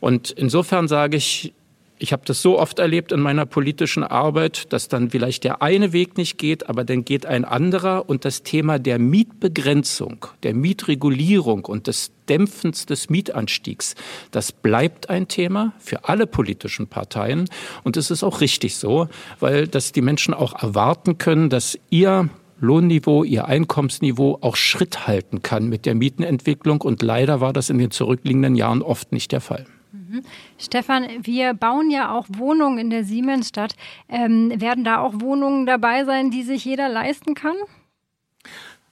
Und 0.00 0.30
insofern 0.30 0.88
sage 0.88 1.16
ich, 1.16 1.54
ich 1.98 2.12
habe 2.12 2.22
das 2.26 2.42
so 2.42 2.58
oft 2.58 2.78
erlebt 2.78 3.10
in 3.10 3.20
meiner 3.20 3.46
politischen 3.46 4.04
Arbeit, 4.04 4.72
dass 4.72 4.88
dann 4.88 5.10
vielleicht 5.10 5.44
der 5.44 5.62
eine 5.62 5.92
Weg 5.92 6.18
nicht 6.18 6.36
geht, 6.36 6.68
aber 6.68 6.84
dann 6.84 7.04
geht 7.04 7.24
ein 7.24 7.44
anderer. 7.44 8.08
Und 8.08 8.24
das 8.24 8.42
Thema 8.42 8.78
der 8.78 8.98
Mietbegrenzung, 8.98 10.26
der 10.42 10.54
Mietregulierung 10.54 11.64
und 11.64 11.86
des 11.86 12.12
Dämpfens 12.28 12.86
des 12.86 13.08
Mietanstiegs, 13.08 13.94
das 14.30 14.52
bleibt 14.52 15.08
ein 15.08 15.28
Thema 15.28 15.72
für 15.78 16.08
alle 16.08 16.26
politischen 16.26 16.86
Parteien. 16.86 17.48
Und 17.82 17.96
es 17.96 18.10
ist 18.10 18.22
auch 18.22 18.40
richtig 18.40 18.76
so, 18.76 19.08
weil 19.40 19.66
das 19.66 19.92
die 19.92 20.02
Menschen 20.02 20.34
auch 20.34 20.62
erwarten 20.62 21.18
können, 21.18 21.48
dass 21.48 21.78
ihr 21.88 22.28
Lohnniveau, 22.58 23.24
ihr 23.24 23.46
Einkommensniveau 23.46 24.38
auch 24.40 24.56
Schritt 24.56 25.06
halten 25.06 25.42
kann 25.42 25.68
mit 25.68 25.86
der 25.86 25.94
Mietenentwicklung. 25.94 26.80
Und 26.82 27.02
leider 27.02 27.40
war 27.40 27.52
das 27.52 27.70
in 27.70 27.78
den 27.78 27.90
zurückliegenden 27.90 28.54
Jahren 28.54 28.82
oft 28.82 29.12
nicht 29.12 29.32
der 29.32 29.40
Fall. 29.40 29.66
Mhm. 30.08 30.22
Stefan, 30.58 31.06
wir 31.22 31.54
bauen 31.54 31.90
ja 31.90 32.14
auch 32.14 32.26
Wohnungen 32.28 32.78
in 32.78 32.90
der 32.90 33.04
Siemensstadt. 33.04 33.74
Ähm, 34.08 34.52
werden 34.60 34.84
da 34.84 34.98
auch 34.98 35.14
Wohnungen 35.20 35.66
dabei 35.66 36.04
sein, 36.04 36.30
die 36.30 36.42
sich 36.42 36.64
jeder 36.64 36.88
leisten 36.88 37.34
kann? 37.34 37.56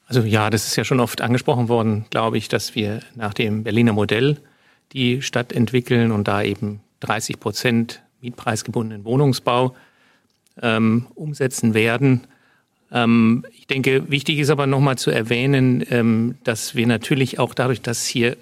Also 0.06 0.22
ja, 0.22 0.50
das 0.50 0.66
ist 0.66 0.76
ja 0.76 0.84
schon 0.84 1.00
oft 1.00 1.20
angesprochen 1.20 1.68
worden, 1.68 2.06
glaube 2.10 2.36
ich, 2.36 2.48
dass 2.48 2.74
wir 2.74 3.00
nach 3.14 3.34
dem 3.34 3.64
Berliner 3.64 3.92
Modell 3.92 4.38
die 4.92 5.22
Stadt 5.22 5.52
entwickeln 5.52 6.12
und 6.12 6.28
da 6.28 6.42
eben 6.42 6.80
30 7.00 7.40
Prozent 7.40 8.02
mietpreisgebundenen 8.20 9.04
Wohnungsbau 9.04 9.74
ähm, 10.60 11.06
umsetzen 11.14 11.74
werden. 11.74 12.26
Ähm, 12.92 13.44
ich 13.52 13.66
denke, 13.66 14.10
wichtig 14.10 14.38
ist 14.38 14.50
aber 14.50 14.66
nochmal 14.66 14.98
zu 14.98 15.10
erwähnen, 15.10 15.84
ähm, 15.90 16.36
dass 16.44 16.74
wir 16.74 16.86
natürlich 16.86 17.38
auch 17.38 17.54
dadurch, 17.54 17.80
dass 17.80 18.06
hier 18.06 18.36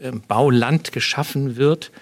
ähm, 0.00 0.22
Bauland 0.26 0.92
geschaffen 0.92 1.56
wird, 1.56 1.92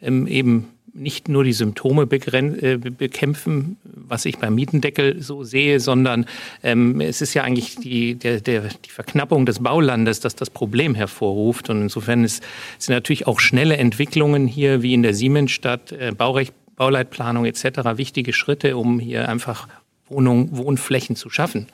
ähm, 0.00 0.26
eben 0.26 0.68
nicht 0.92 1.28
nur 1.28 1.44
die 1.44 1.52
Symptome 1.52 2.02
äh, 2.02 2.76
bekämpfen, 2.76 3.76
was 3.84 4.24
ich 4.24 4.38
beim 4.38 4.54
Mietendeckel 4.54 5.22
so 5.22 5.44
sehe, 5.44 5.80
sondern 5.80 6.26
ähm, 6.62 7.00
es 7.00 7.20
ist 7.20 7.34
ja 7.34 7.44
eigentlich 7.44 7.76
die, 7.76 8.14
der, 8.14 8.40
der, 8.40 8.62
die 8.84 8.90
Verknappung 8.90 9.46
des 9.46 9.60
Baulandes, 9.60 10.20
das 10.20 10.34
das 10.34 10.50
Problem 10.50 10.94
hervorruft. 10.94 11.70
Und 11.70 11.82
insofern 11.82 12.24
ist, 12.24 12.42
sind 12.78 12.94
natürlich 12.94 13.26
auch 13.26 13.40
schnelle 13.40 13.76
Entwicklungen 13.76 14.46
hier, 14.46 14.82
wie 14.82 14.94
in 14.94 15.02
der 15.02 15.14
Siemensstadt, 15.14 15.92
äh, 15.92 16.12
Baurecht, 16.16 16.54
Bauleitplanung 16.76 17.44
etc., 17.44 17.96
wichtige 17.96 18.32
Schritte, 18.32 18.76
um 18.76 18.98
hier 18.98 19.28
einfach 19.28 19.68
Wohnung, 20.08 20.56
Wohnflächen 20.56 21.14
zu 21.14 21.30
schaffen, 21.30 21.66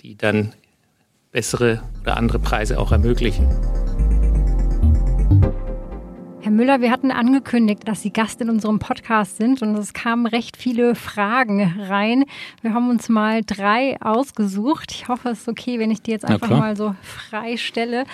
die 0.00 0.16
dann 0.16 0.52
bessere 1.32 1.82
oder 2.02 2.16
andere 2.16 2.38
Preise 2.38 2.78
auch 2.78 2.92
ermöglichen. 2.92 3.46
Herr 6.46 6.52
Müller, 6.52 6.80
wir 6.80 6.92
hatten 6.92 7.10
angekündigt, 7.10 7.88
dass 7.88 8.02
Sie 8.02 8.12
Gast 8.12 8.40
in 8.40 8.48
unserem 8.48 8.78
Podcast 8.78 9.36
sind 9.36 9.62
und 9.62 9.74
es 9.74 9.92
kamen 9.92 10.26
recht 10.26 10.56
viele 10.56 10.94
Fragen 10.94 11.60
rein. 11.88 12.24
Wir 12.62 12.72
haben 12.72 12.88
uns 12.88 13.08
mal 13.08 13.42
drei 13.44 14.00
ausgesucht. 14.00 14.92
Ich 14.92 15.08
hoffe, 15.08 15.30
es 15.30 15.40
ist 15.40 15.48
okay, 15.48 15.80
wenn 15.80 15.90
ich 15.90 16.02
die 16.02 16.12
jetzt 16.12 16.24
einfach 16.24 16.50
mal 16.50 16.76
so 16.76 16.94
frei 17.02 17.56
stelle. 17.56 18.04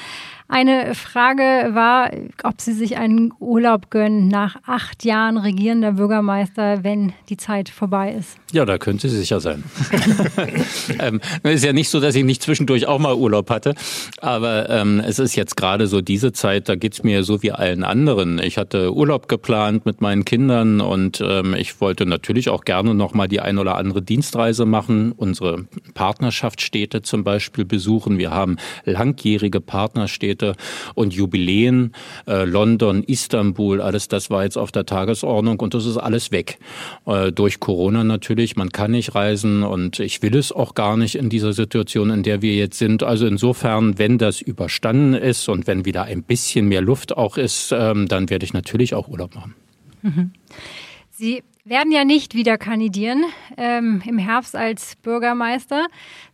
Eine 0.52 0.94
Frage 0.94 1.70
war, 1.72 2.10
ob 2.42 2.60
Sie 2.60 2.74
sich 2.74 2.98
einen 2.98 3.32
Urlaub 3.40 3.88
gönnen 3.88 4.28
nach 4.28 4.56
acht 4.66 5.02
Jahren 5.02 5.38
regierender 5.38 5.92
Bürgermeister, 5.92 6.84
wenn 6.84 7.14
die 7.30 7.38
Zeit 7.38 7.70
vorbei 7.70 8.12
ist. 8.12 8.36
Ja, 8.52 8.66
da 8.66 8.76
könnte 8.76 9.08
Sie 9.08 9.16
sicher 9.16 9.40
sein. 9.40 9.64
ähm, 10.98 11.22
ist 11.42 11.64
ja 11.64 11.72
nicht 11.72 11.88
so, 11.88 12.00
dass 12.00 12.14
ich 12.16 12.24
nicht 12.24 12.42
zwischendurch 12.42 12.86
auch 12.86 12.98
mal 12.98 13.14
Urlaub 13.14 13.48
hatte, 13.48 13.74
aber 14.20 14.68
ähm, 14.68 15.00
es 15.00 15.18
ist 15.18 15.36
jetzt 15.36 15.56
gerade 15.56 15.86
so 15.86 16.02
diese 16.02 16.32
Zeit, 16.32 16.68
da 16.68 16.74
geht's 16.74 17.02
mir 17.02 17.24
so 17.24 17.42
wie 17.42 17.52
allen 17.52 17.82
anderen. 17.82 18.38
Ich 18.38 18.58
hatte 18.58 18.94
Urlaub 18.94 19.28
geplant 19.28 19.86
mit 19.86 20.02
meinen 20.02 20.26
Kindern 20.26 20.82
und 20.82 21.22
ähm, 21.26 21.54
ich 21.54 21.80
wollte 21.80 22.04
natürlich 22.04 22.50
auch 22.50 22.64
gerne 22.64 22.94
noch 22.94 23.14
mal 23.14 23.26
die 23.26 23.40
ein 23.40 23.56
oder 23.56 23.76
andere 23.76 24.02
Dienstreise 24.02 24.66
machen, 24.66 25.12
unsere 25.12 25.64
Partnerschaftsstädte 25.94 27.00
zum 27.00 27.24
Beispiel 27.24 27.64
besuchen. 27.64 28.18
Wir 28.18 28.32
haben 28.32 28.58
langjährige 28.84 29.62
Partnerstädte 29.62 30.41
Auftritte 30.42 30.56
und 30.94 31.14
Jubiläen. 31.14 31.92
Äh, 32.26 32.44
London, 32.44 33.02
Istanbul, 33.04 33.80
alles 33.80 34.08
das 34.08 34.30
war 34.30 34.44
jetzt 34.44 34.58
auf 34.58 34.72
der 34.72 34.86
Tagesordnung 34.86 35.60
und 35.60 35.74
das 35.74 35.86
ist 35.86 35.96
alles 35.96 36.32
weg. 36.32 36.58
Äh, 37.06 37.32
durch 37.32 37.60
Corona 37.60 38.04
natürlich, 38.04 38.56
man 38.56 38.70
kann 38.70 38.90
nicht 38.92 39.14
reisen 39.14 39.62
und 39.62 40.00
ich 40.00 40.22
will 40.22 40.36
es 40.36 40.52
auch 40.52 40.74
gar 40.74 40.96
nicht 40.96 41.14
in 41.14 41.30
dieser 41.30 41.52
Situation, 41.52 42.10
in 42.10 42.22
der 42.22 42.42
wir 42.42 42.54
jetzt 42.54 42.78
sind. 42.78 43.02
Also 43.02 43.26
insofern, 43.26 43.98
wenn 43.98 44.18
das 44.18 44.40
überstanden 44.40 45.14
ist 45.14 45.48
und 45.48 45.66
wenn 45.66 45.84
wieder 45.84 46.04
ein 46.04 46.22
bisschen 46.22 46.66
mehr 46.68 46.82
Luft 46.82 47.16
auch 47.16 47.36
ist, 47.36 47.72
ähm, 47.72 48.08
dann 48.08 48.30
werde 48.30 48.44
ich 48.44 48.52
natürlich 48.52 48.94
auch 48.94 49.08
Urlaub 49.08 49.34
machen. 49.34 49.54
Mhm. 50.02 50.32
Sie 51.10 51.42
werden 51.64 51.92
ja 51.92 52.04
nicht 52.04 52.34
wieder 52.34 52.58
kandidieren 52.58 53.24
ähm, 53.56 54.02
im 54.04 54.18
Herbst 54.18 54.56
als 54.56 54.96
Bürgermeister. 54.96 55.86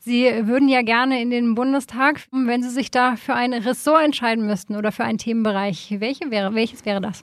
Sie 0.08 0.24
würden 0.46 0.70
ja 0.70 0.80
gerne 0.80 1.20
in 1.20 1.28
den 1.28 1.54
Bundestag, 1.54 2.22
wenn 2.32 2.62
Sie 2.62 2.70
sich 2.70 2.90
da 2.90 3.16
für 3.16 3.34
ein 3.34 3.52
Ressort 3.52 4.02
entscheiden 4.02 4.46
müssten 4.46 4.74
oder 4.74 4.90
für 4.90 5.04
einen 5.04 5.18
Themenbereich. 5.18 5.96
Welche 5.98 6.30
wäre, 6.30 6.54
welches 6.54 6.86
wäre 6.86 7.02
das? 7.02 7.22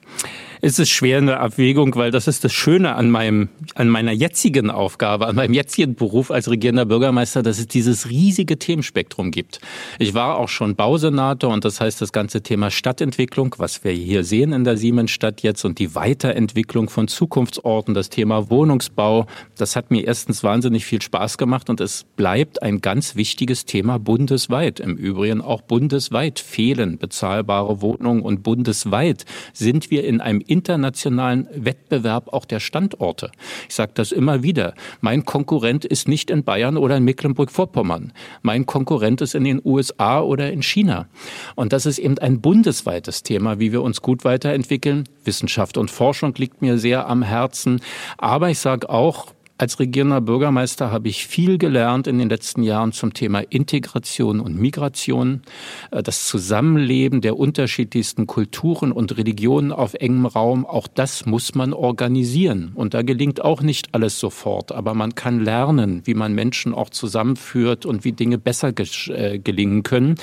Es 0.61 0.77
ist 0.77 0.91
schwer 0.91 1.17
eine 1.17 1.39
Abwägung, 1.39 1.95
weil 1.95 2.11
das 2.11 2.27
ist 2.27 2.43
das 2.43 2.53
Schöne 2.53 2.93
an 2.93 3.09
meinem, 3.09 3.49
an 3.73 3.89
meiner 3.89 4.11
jetzigen 4.11 4.69
Aufgabe, 4.69 5.25
an 5.25 5.35
meinem 5.35 5.53
jetzigen 5.53 5.95
Beruf 5.95 6.29
als 6.29 6.47
regierender 6.47 6.85
Bürgermeister, 6.85 7.41
dass 7.41 7.57
es 7.57 7.67
dieses 7.67 8.07
riesige 8.07 8.59
Themenspektrum 8.59 9.31
gibt. 9.31 9.61
Ich 9.97 10.13
war 10.13 10.37
auch 10.37 10.49
schon 10.49 10.75
Bausenator 10.75 11.51
und 11.51 11.65
das 11.65 11.81
heißt 11.81 11.99
das 12.01 12.11
ganze 12.11 12.41
Thema 12.41 12.69
Stadtentwicklung, 12.69 13.55
was 13.57 13.83
wir 13.83 13.93
hier 13.93 14.23
sehen 14.23 14.53
in 14.53 14.63
der 14.63 14.77
Siemensstadt 14.77 15.41
jetzt 15.41 15.65
und 15.65 15.79
die 15.79 15.95
Weiterentwicklung 15.95 16.89
von 16.89 17.07
Zukunftsorten, 17.07 17.95
das 17.95 18.09
Thema 18.09 18.51
Wohnungsbau, 18.51 19.25
das 19.57 19.75
hat 19.75 19.89
mir 19.89 20.05
erstens 20.05 20.43
wahnsinnig 20.43 20.85
viel 20.85 21.01
Spaß 21.01 21.39
gemacht 21.39 21.71
und 21.71 21.81
es 21.81 22.05
bleibt 22.15 22.61
ein 22.61 22.74
ganz 22.81 23.15
wichtiges 23.15 23.65
Thema 23.65 23.99
bundesweit. 23.99 24.79
Im 24.79 24.95
Übrigen 24.97 25.41
auch 25.41 25.61
bundesweit 25.61 26.39
fehlen 26.39 26.97
bezahlbare 26.97 27.81
Wohnungen 27.81 28.21
und 28.21 28.43
bundesweit 28.43 29.25
sind 29.53 29.91
wir 29.91 30.05
in 30.05 30.21
einem 30.21 30.41
internationalen 30.41 31.47
Wettbewerb 31.53 32.33
auch 32.33 32.45
der 32.45 32.59
Standorte. 32.59 33.31
Ich 33.69 33.75
sage 33.75 33.91
das 33.93 34.11
immer 34.11 34.43
wieder. 34.43 34.73
Mein 35.01 35.25
Konkurrent 35.25 35.85
ist 35.85 36.07
nicht 36.07 36.29
in 36.29 36.43
Bayern 36.43 36.77
oder 36.77 36.97
in 36.97 37.03
Mecklenburg-Vorpommern. 37.03 38.13
Mein 38.41 38.65
Konkurrent 38.65 39.21
ist 39.21 39.35
in 39.35 39.43
den 39.43 39.61
USA 39.63 40.21
oder 40.21 40.51
in 40.51 40.63
China. 40.63 41.07
Und 41.55 41.73
das 41.73 41.85
ist 41.85 41.99
eben 41.99 42.17
ein 42.17 42.41
bundesweites 42.41 43.23
Thema, 43.23 43.59
wie 43.59 43.71
wir 43.71 43.81
uns 43.81 44.01
gut 44.01 44.23
weiterentwickeln. 44.25 45.05
Wissenschaft 45.23 45.77
und 45.77 45.91
Forschung 45.91 46.33
liegt 46.35 46.61
mir 46.61 46.77
sehr 46.77 47.07
am 47.07 47.21
Herzen. 47.21 47.81
Aber 48.17 48.49
ich 48.49 48.59
sage 48.59 48.89
auch, 48.89 49.34
als 49.57 49.79
regierender 49.79 50.19
Bürgermeister 50.19 50.91
habe 50.91 51.07
ich 51.07 51.27
viel 51.27 51.57
gelernt 51.57 52.07
in 52.07 52.19
den 52.19 52.27
letzten 52.27 52.61
Jahren 52.61 52.91
zum 52.91 53.13
Thema 53.13 53.39
Integration 53.39 54.41
und 54.41 54.59
Migration, 54.59 55.43
äh, 55.91 56.03
das 56.03 56.25
Zusammenleben 56.25 57.21
der 57.21 57.37
unterschiedlichsten 57.37 58.27
Kulturen 58.27 58.91
und 58.91 59.15
Religionen 59.17 59.71
auf 59.71 59.93
engem 59.93 60.25
Raum. 60.25 60.65
Auch 60.65 60.87
das 60.87 61.25
muss 61.25 61.55
man 61.55 61.71
organisieren. 61.71 62.73
Und 62.75 62.93
da 62.93 63.01
gelingt 63.01 63.41
auch 63.45 63.61
nicht 63.61 63.95
alles 63.95 64.19
sofort. 64.19 64.73
Aber 64.73 64.93
man 64.93 65.15
kann 65.15 65.39
lernen, 65.39 66.01
wie 66.03 66.15
man 66.15 66.33
Menschen 66.33 66.73
auch 66.73 66.89
zusammenführt 66.89 67.85
und 67.85 68.03
wie 68.03 68.11
Dinge 68.11 68.37
besser 68.37 68.73
äh, 68.77 69.39
gelingen 69.39 69.83
können. 69.83 70.15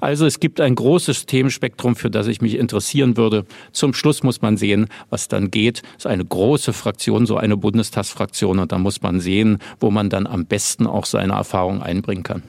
Also 0.00 0.24
es 0.24 0.40
gibt 0.40 0.62
ein 0.62 0.74
großes 0.74 1.26
Themenspektrum, 1.26 1.94
für 1.94 2.10
das 2.10 2.26
ich 2.26 2.40
mich 2.40 2.54
interessieren 2.54 3.18
würde. 3.18 3.44
Zum 3.72 3.92
Schluss 3.92 4.22
muss 4.22 4.40
man 4.40 4.56
sehen, 4.56 4.86
was 5.10 5.28
dann 5.28 5.50
geht. 5.50 5.82
Es 5.98 6.04
ist 6.04 6.06
eine 6.06 6.24
große 6.24 6.72
Fraktion, 6.72 7.26
so 7.26 7.36
eine 7.36 7.58
Bundestagsfraktion. 7.58 8.58
Und 8.58 8.72
da 8.78 8.82
muss 8.82 9.02
man 9.02 9.18
sehen, 9.18 9.58
wo 9.80 9.90
man 9.90 10.08
dann 10.08 10.26
am 10.26 10.46
besten 10.46 10.86
auch 10.86 11.04
seine 11.04 11.32
Erfahrung 11.32 11.82
einbringen 11.82 12.22
kann. 12.22 12.42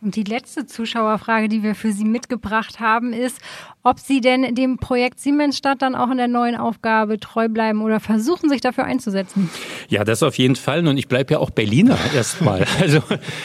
Und 0.00 0.16
die 0.16 0.22
letzte 0.22 0.66
Zuschauerfrage, 0.66 1.48
die 1.48 1.62
wir 1.62 1.74
für 1.74 1.92
Sie 1.92 2.04
mitgebracht 2.04 2.80
haben, 2.80 3.12
ist, 3.12 3.40
ob 3.84 4.00
Sie 4.00 4.22
denn 4.22 4.54
dem 4.54 4.78
Projekt 4.78 5.20
Siemensstadt 5.20 5.82
dann 5.82 5.94
auch 5.94 6.10
in 6.10 6.16
der 6.16 6.26
neuen 6.26 6.56
Aufgabe 6.56 7.20
treu 7.20 7.48
bleiben 7.50 7.82
oder 7.82 8.00
versuchen, 8.00 8.48
sich 8.48 8.62
dafür 8.62 8.84
einzusetzen. 8.84 9.50
Ja, 9.90 10.04
das 10.04 10.22
auf 10.22 10.38
jeden 10.38 10.56
Fall. 10.56 10.86
Und 10.88 10.96
ich 10.96 11.06
bleibe 11.06 11.34
ja 11.34 11.38
auch 11.38 11.50
Berliner 11.50 11.98
erstmal. 12.14 12.64
Also 12.84 13.02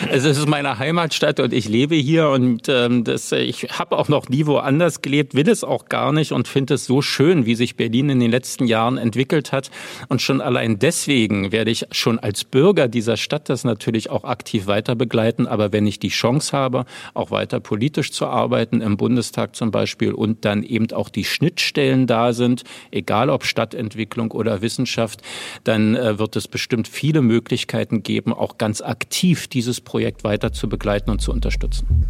es 0.09 0.25
ist 0.25 0.47
meine 0.47 0.79
Heimatstadt 0.79 1.39
und 1.39 1.53
ich 1.53 1.67
lebe 1.67 1.95
hier 1.95 2.29
und 2.29 2.67
ähm, 2.67 3.03
das, 3.03 3.31
ich 3.31 3.67
habe 3.77 3.97
auch 3.97 4.07
noch 4.07 4.29
nie 4.29 4.45
woanders 4.45 5.01
gelebt, 5.01 5.35
will 5.35 5.47
es 5.49 5.63
auch 5.63 5.85
gar 5.85 6.13
nicht 6.13 6.31
und 6.31 6.47
finde 6.47 6.75
es 6.75 6.85
so 6.85 7.01
schön, 7.01 7.45
wie 7.45 7.55
sich 7.55 7.75
Berlin 7.75 8.09
in 8.09 8.19
den 8.19 8.31
letzten 8.31 8.65
Jahren 8.65 8.97
entwickelt 8.97 9.51
hat. 9.51 9.71
Und 10.07 10.21
schon 10.21 10.41
allein 10.41 10.79
deswegen 10.79 11.51
werde 11.51 11.71
ich 11.71 11.85
schon 11.91 12.17
als 12.17 12.43
Bürger 12.43 12.87
dieser 12.87 13.17
Stadt 13.17 13.49
das 13.49 13.63
natürlich 13.63 14.09
auch 14.09 14.23
aktiv 14.23 14.67
weiter 14.67 14.95
begleiten. 14.95 15.47
Aber 15.47 15.73
wenn 15.73 15.85
ich 15.85 15.99
die 15.99 16.09
Chance 16.09 16.55
habe, 16.55 16.85
auch 17.13 17.31
weiter 17.31 17.59
politisch 17.59 18.11
zu 18.11 18.25
arbeiten, 18.25 18.81
im 18.81 18.97
Bundestag 18.97 19.55
zum 19.55 19.71
Beispiel 19.71 20.13
und 20.13 20.28
dann 20.41 20.63
eben 20.63 20.91
auch 20.91 21.09
die 21.09 21.23
Schnittstellen 21.23 22.07
da 22.07 22.33
sind, 22.33 22.63
egal 22.91 23.29
ob 23.29 23.45
Stadtentwicklung 23.45 24.31
oder 24.31 24.61
Wissenschaft, 24.61 25.21
dann 25.63 25.95
äh, 25.95 26.19
wird 26.19 26.35
es 26.35 26.47
bestimmt 26.47 26.87
viele 26.87 27.21
Möglichkeiten 27.21 28.03
geben, 28.03 28.33
auch 28.33 28.57
ganz 28.57 28.81
aktiv 28.81 29.47
dieses 29.47 29.81
Projekt 29.81 30.23
weiter 30.23 30.51
zu 30.53 30.69
begleiten 30.69 31.09
und 31.09 31.21
zu 31.21 31.31
unterstützen. 31.31 32.05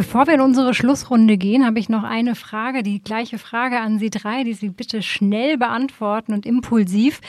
Bevor 0.00 0.26
wir 0.26 0.32
in 0.32 0.40
unsere 0.40 0.72
Schlussrunde 0.72 1.36
gehen, 1.36 1.66
habe 1.66 1.78
ich 1.78 1.90
noch 1.90 2.04
eine 2.04 2.34
Frage, 2.34 2.82
die 2.82 3.02
gleiche 3.02 3.36
Frage 3.36 3.80
an 3.80 3.98
Sie 3.98 4.08
drei, 4.08 4.44
die 4.44 4.54
Sie 4.54 4.70
bitte 4.70 5.02
schnell 5.02 5.58
beantworten 5.58 6.32
und 6.32 6.46
impulsiv. 6.46 7.20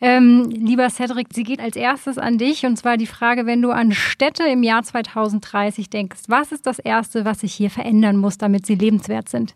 Ähm, 0.00 0.50
lieber 0.50 0.90
Cedric, 0.90 1.28
sie 1.32 1.44
geht 1.44 1.60
als 1.60 1.76
erstes 1.76 2.18
an 2.18 2.36
dich 2.36 2.66
und 2.66 2.76
zwar 2.78 2.96
die 2.96 3.06
Frage, 3.06 3.46
wenn 3.46 3.62
du 3.62 3.70
an 3.70 3.92
Städte 3.92 4.42
im 4.42 4.64
Jahr 4.64 4.82
2030 4.82 5.88
denkst, 5.88 6.22
was 6.26 6.50
ist 6.50 6.66
das 6.66 6.80
Erste, 6.80 7.24
was 7.24 7.42
sich 7.42 7.54
hier 7.54 7.70
verändern 7.70 8.16
muss, 8.16 8.38
damit 8.38 8.66
sie 8.66 8.74
lebenswert 8.74 9.28
sind? 9.28 9.54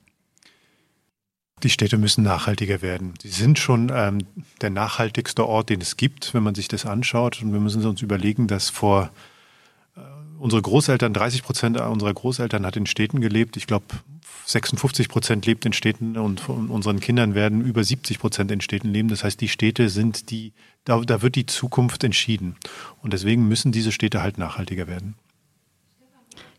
Die 1.65 1.71
Städte 1.71 1.99
müssen 1.99 2.23
nachhaltiger 2.23 2.83
werden. 2.83 3.15
Sie 3.21 3.31
sind 3.31 3.59
schon 3.59 3.91
ähm, 3.93 4.19
der 4.61 4.71
nachhaltigste 4.71 5.45
Ort, 5.45 5.71
den 5.71 5.81
es 5.81 5.97
gibt, 5.97 6.35
wenn 6.35 6.45
man 6.45 6.55
sich 6.55 6.69
das 6.69 6.87
anschaut. 6.87 7.43
Und 7.43 7.53
wir 7.53 7.59
müssen 7.59 7.85
uns 7.85 8.01
überlegen, 8.01 8.47
dass 8.47 8.71
vor 8.71 9.11
unsere 10.41 10.63
Großeltern, 10.63 11.13
30 11.13 11.43
Prozent 11.43 11.81
unserer 11.81 12.15
Großeltern 12.15 12.65
hat 12.67 12.77
in 12.77 12.87
Städten 12.87 13.21
gelebt. 13.21 13.57
Ich 13.57 13.67
glaube, 13.67 13.85
56 14.47 15.09
Prozent 15.09 15.47
lebt 15.47 15.65
in 15.67 15.73
Städten 15.73 16.17
und 16.17 16.41
von 16.41 16.71
unseren 16.71 16.99
Kindern 16.99 17.35
werden 17.35 17.65
über 17.65 17.85
70 17.85 18.19
Prozent 18.19 18.51
in 18.51 18.61
Städten 18.61 18.89
leben. 18.89 19.09
Das 19.09 19.23
heißt, 19.23 19.41
die 19.41 19.49
Städte 19.49 19.89
sind 19.89 20.31
die, 20.31 20.53
da, 20.85 21.01
da 21.01 21.23
wird 21.23 21.37
die 21.37 21.47
Zukunft 21.47 22.03
entschieden. 22.03 22.57
Und 23.03 23.13
deswegen 23.13 23.47
müssen 23.47 23.71
diese 23.71 23.93
Städte 23.93 24.23
halt 24.23 24.39
nachhaltiger 24.39 24.89
werden. 24.89 25.15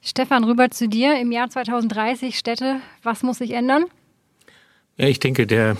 Stefan, 0.01 0.43
rüber 0.43 0.69
zu 0.71 0.87
dir. 0.87 1.19
Im 1.19 1.31
Jahr 1.31 1.49
2030 1.49 2.37
Städte, 2.37 2.81
was 3.03 3.23
muss 3.23 3.39
sich 3.39 3.51
ändern? 3.51 3.85
Ja, 4.97 5.07
ich 5.07 5.19
denke, 5.19 5.47
der 5.47 5.77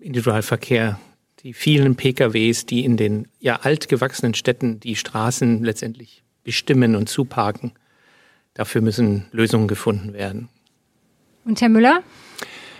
Individualverkehr, 0.00 1.00
die 1.42 1.54
vielen 1.54 1.96
PKWs, 1.96 2.66
die 2.66 2.84
in 2.84 2.96
den 2.96 3.28
ja 3.38 3.56
altgewachsenen 3.56 4.34
Städten 4.34 4.80
die 4.80 4.96
Straßen 4.96 5.64
letztendlich 5.64 6.22
bestimmen 6.50 6.96
und 6.96 7.08
zuparken. 7.08 7.70
Dafür 8.54 8.80
müssen 8.80 9.26
Lösungen 9.30 9.68
gefunden 9.68 10.14
werden. 10.14 10.48
Und 11.44 11.60
Herr 11.60 11.68
Müller? 11.68 12.02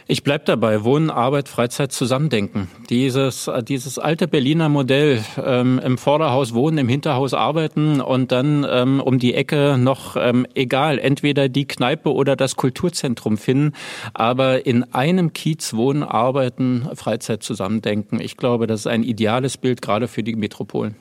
Ich 0.08 0.24
bleibe 0.24 0.42
dabei, 0.44 0.82
Wohnen, 0.82 1.08
Arbeit, 1.08 1.48
Freizeit 1.48 1.92
zusammendenken. 1.92 2.68
Dieses, 2.88 3.48
dieses 3.68 3.96
alte 4.00 4.26
Berliner 4.26 4.68
Modell, 4.68 5.22
ähm, 5.40 5.80
im 5.84 5.98
Vorderhaus 5.98 6.52
wohnen, 6.52 6.78
im 6.78 6.88
Hinterhaus 6.88 7.32
arbeiten 7.32 8.00
und 8.00 8.32
dann 8.32 8.66
ähm, 8.68 9.00
um 9.00 9.20
die 9.20 9.34
Ecke 9.34 9.78
noch, 9.78 10.16
ähm, 10.16 10.48
egal, 10.56 10.98
entweder 10.98 11.48
die 11.48 11.68
Kneipe 11.68 12.12
oder 12.12 12.34
das 12.34 12.56
Kulturzentrum 12.56 13.38
finden, 13.38 13.76
aber 14.12 14.66
in 14.66 14.82
einem 14.92 15.32
Kiez 15.32 15.74
wohnen, 15.74 16.02
arbeiten, 16.02 16.88
Freizeit 16.96 17.44
zusammendenken. 17.44 18.20
Ich 18.20 18.36
glaube, 18.36 18.66
das 18.66 18.80
ist 18.80 18.86
ein 18.88 19.04
ideales 19.04 19.58
Bild 19.58 19.80
gerade 19.80 20.08
für 20.08 20.24
die 20.24 20.34
Metropolen. 20.34 20.96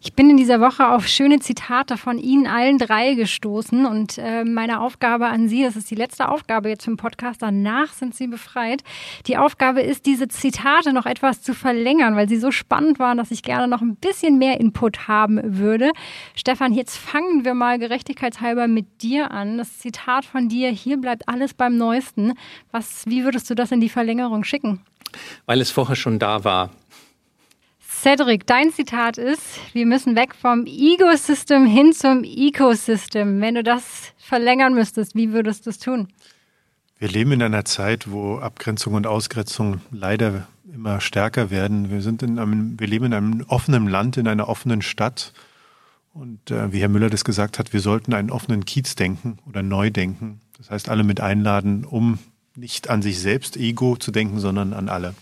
Ich 0.00 0.12
bin 0.12 0.30
in 0.30 0.36
dieser 0.36 0.60
Woche 0.60 0.88
auf 0.88 1.08
schöne 1.08 1.40
Zitate 1.40 1.96
von 1.96 2.18
Ihnen 2.18 2.46
allen 2.46 2.78
drei 2.78 3.14
gestoßen 3.14 3.84
und 3.84 4.16
äh, 4.16 4.44
meine 4.44 4.80
Aufgabe 4.80 5.26
an 5.26 5.48
Sie, 5.48 5.64
das 5.64 5.74
ist 5.74 5.90
die 5.90 5.96
letzte 5.96 6.28
Aufgabe 6.28 6.68
jetzt 6.68 6.86
im 6.86 6.96
Podcast, 6.96 7.42
danach 7.42 7.92
sind 7.92 8.14
Sie 8.14 8.28
befreit. 8.28 8.84
Die 9.26 9.36
Aufgabe 9.36 9.80
ist, 9.80 10.06
diese 10.06 10.28
Zitate 10.28 10.92
noch 10.92 11.04
etwas 11.04 11.42
zu 11.42 11.52
verlängern, 11.52 12.14
weil 12.14 12.28
sie 12.28 12.36
so 12.36 12.52
spannend 12.52 13.00
waren, 13.00 13.18
dass 13.18 13.32
ich 13.32 13.42
gerne 13.42 13.66
noch 13.66 13.82
ein 13.82 13.96
bisschen 13.96 14.38
mehr 14.38 14.60
Input 14.60 15.08
haben 15.08 15.40
würde. 15.58 15.90
Stefan, 16.36 16.74
jetzt 16.74 16.96
fangen 16.96 17.44
wir 17.44 17.54
mal 17.54 17.80
gerechtigkeitshalber 17.80 18.68
mit 18.68 19.02
dir 19.02 19.32
an. 19.32 19.58
Das 19.58 19.78
Zitat 19.78 20.24
von 20.24 20.48
dir, 20.48 20.70
hier 20.70 20.98
bleibt 20.98 21.28
alles 21.28 21.54
beim 21.54 21.76
Neuesten. 21.76 22.34
Was, 22.70 23.04
wie 23.06 23.24
würdest 23.24 23.50
du 23.50 23.56
das 23.56 23.72
in 23.72 23.80
die 23.80 23.88
Verlängerung 23.88 24.44
schicken? 24.44 24.80
Weil 25.46 25.60
es 25.60 25.72
vorher 25.72 25.96
schon 25.96 26.20
da 26.20 26.44
war. 26.44 26.70
Cedric, 28.00 28.46
dein 28.46 28.72
Zitat 28.72 29.18
ist, 29.18 29.42
wir 29.72 29.84
müssen 29.84 30.14
weg 30.14 30.32
vom 30.32 30.66
Ego-System 30.66 31.66
hin 31.66 31.92
zum 31.92 32.22
Ecosystem. 32.22 33.40
Wenn 33.40 33.56
du 33.56 33.64
das 33.64 34.12
verlängern 34.18 34.72
müsstest, 34.72 35.16
wie 35.16 35.32
würdest 35.32 35.66
du 35.66 35.70
es 35.70 35.78
tun? 35.80 36.06
Wir 37.00 37.08
leben 37.08 37.32
in 37.32 37.42
einer 37.42 37.64
Zeit, 37.64 38.08
wo 38.08 38.38
Abgrenzung 38.38 38.94
und 38.94 39.08
Ausgrenzung 39.08 39.80
leider 39.90 40.46
immer 40.72 41.00
stärker 41.00 41.50
werden. 41.50 41.90
Wir, 41.90 42.00
sind 42.00 42.22
in 42.22 42.38
einem, 42.38 42.78
wir 42.78 42.86
leben 42.86 43.06
in 43.06 43.14
einem 43.14 43.44
offenen 43.48 43.88
Land, 43.88 44.16
in 44.16 44.28
einer 44.28 44.48
offenen 44.48 44.80
Stadt. 44.80 45.32
Und 46.14 46.52
äh, 46.52 46.72
wie 46.72 46.80
Herr 46.80 46.88
Müller 46.88 47.10
das 47.10 47.24
gesagt 47.24 47.58
hat, 47.58 47.72
wir 47.72 47.80
sollten 47.80 48.14
einen 48.14 48.30
offenen 48.30 48.64
Kiez 48.64 48.94
denken 48.94 49.38
oder 49.48 49.64
neu 49.64 49.90
denken. 49.90 50.40
Das 50.56 50.70
heißt, 50.70 50.88
alle 50.88 51.02
mit 51.02 51.20
einladen, 51.20 51.84
um 51.84 52.20
nicht 52.54 52.90
an 52.90 53.02
sich 53.02 53.18
selbst 53.18 53.56
Ego 53.56 53.96
zu 53.96 54.12
denken, 54.12 54.38
sondern 54.38 54.72
an 54.72 54.88
alle. 54.88 55.14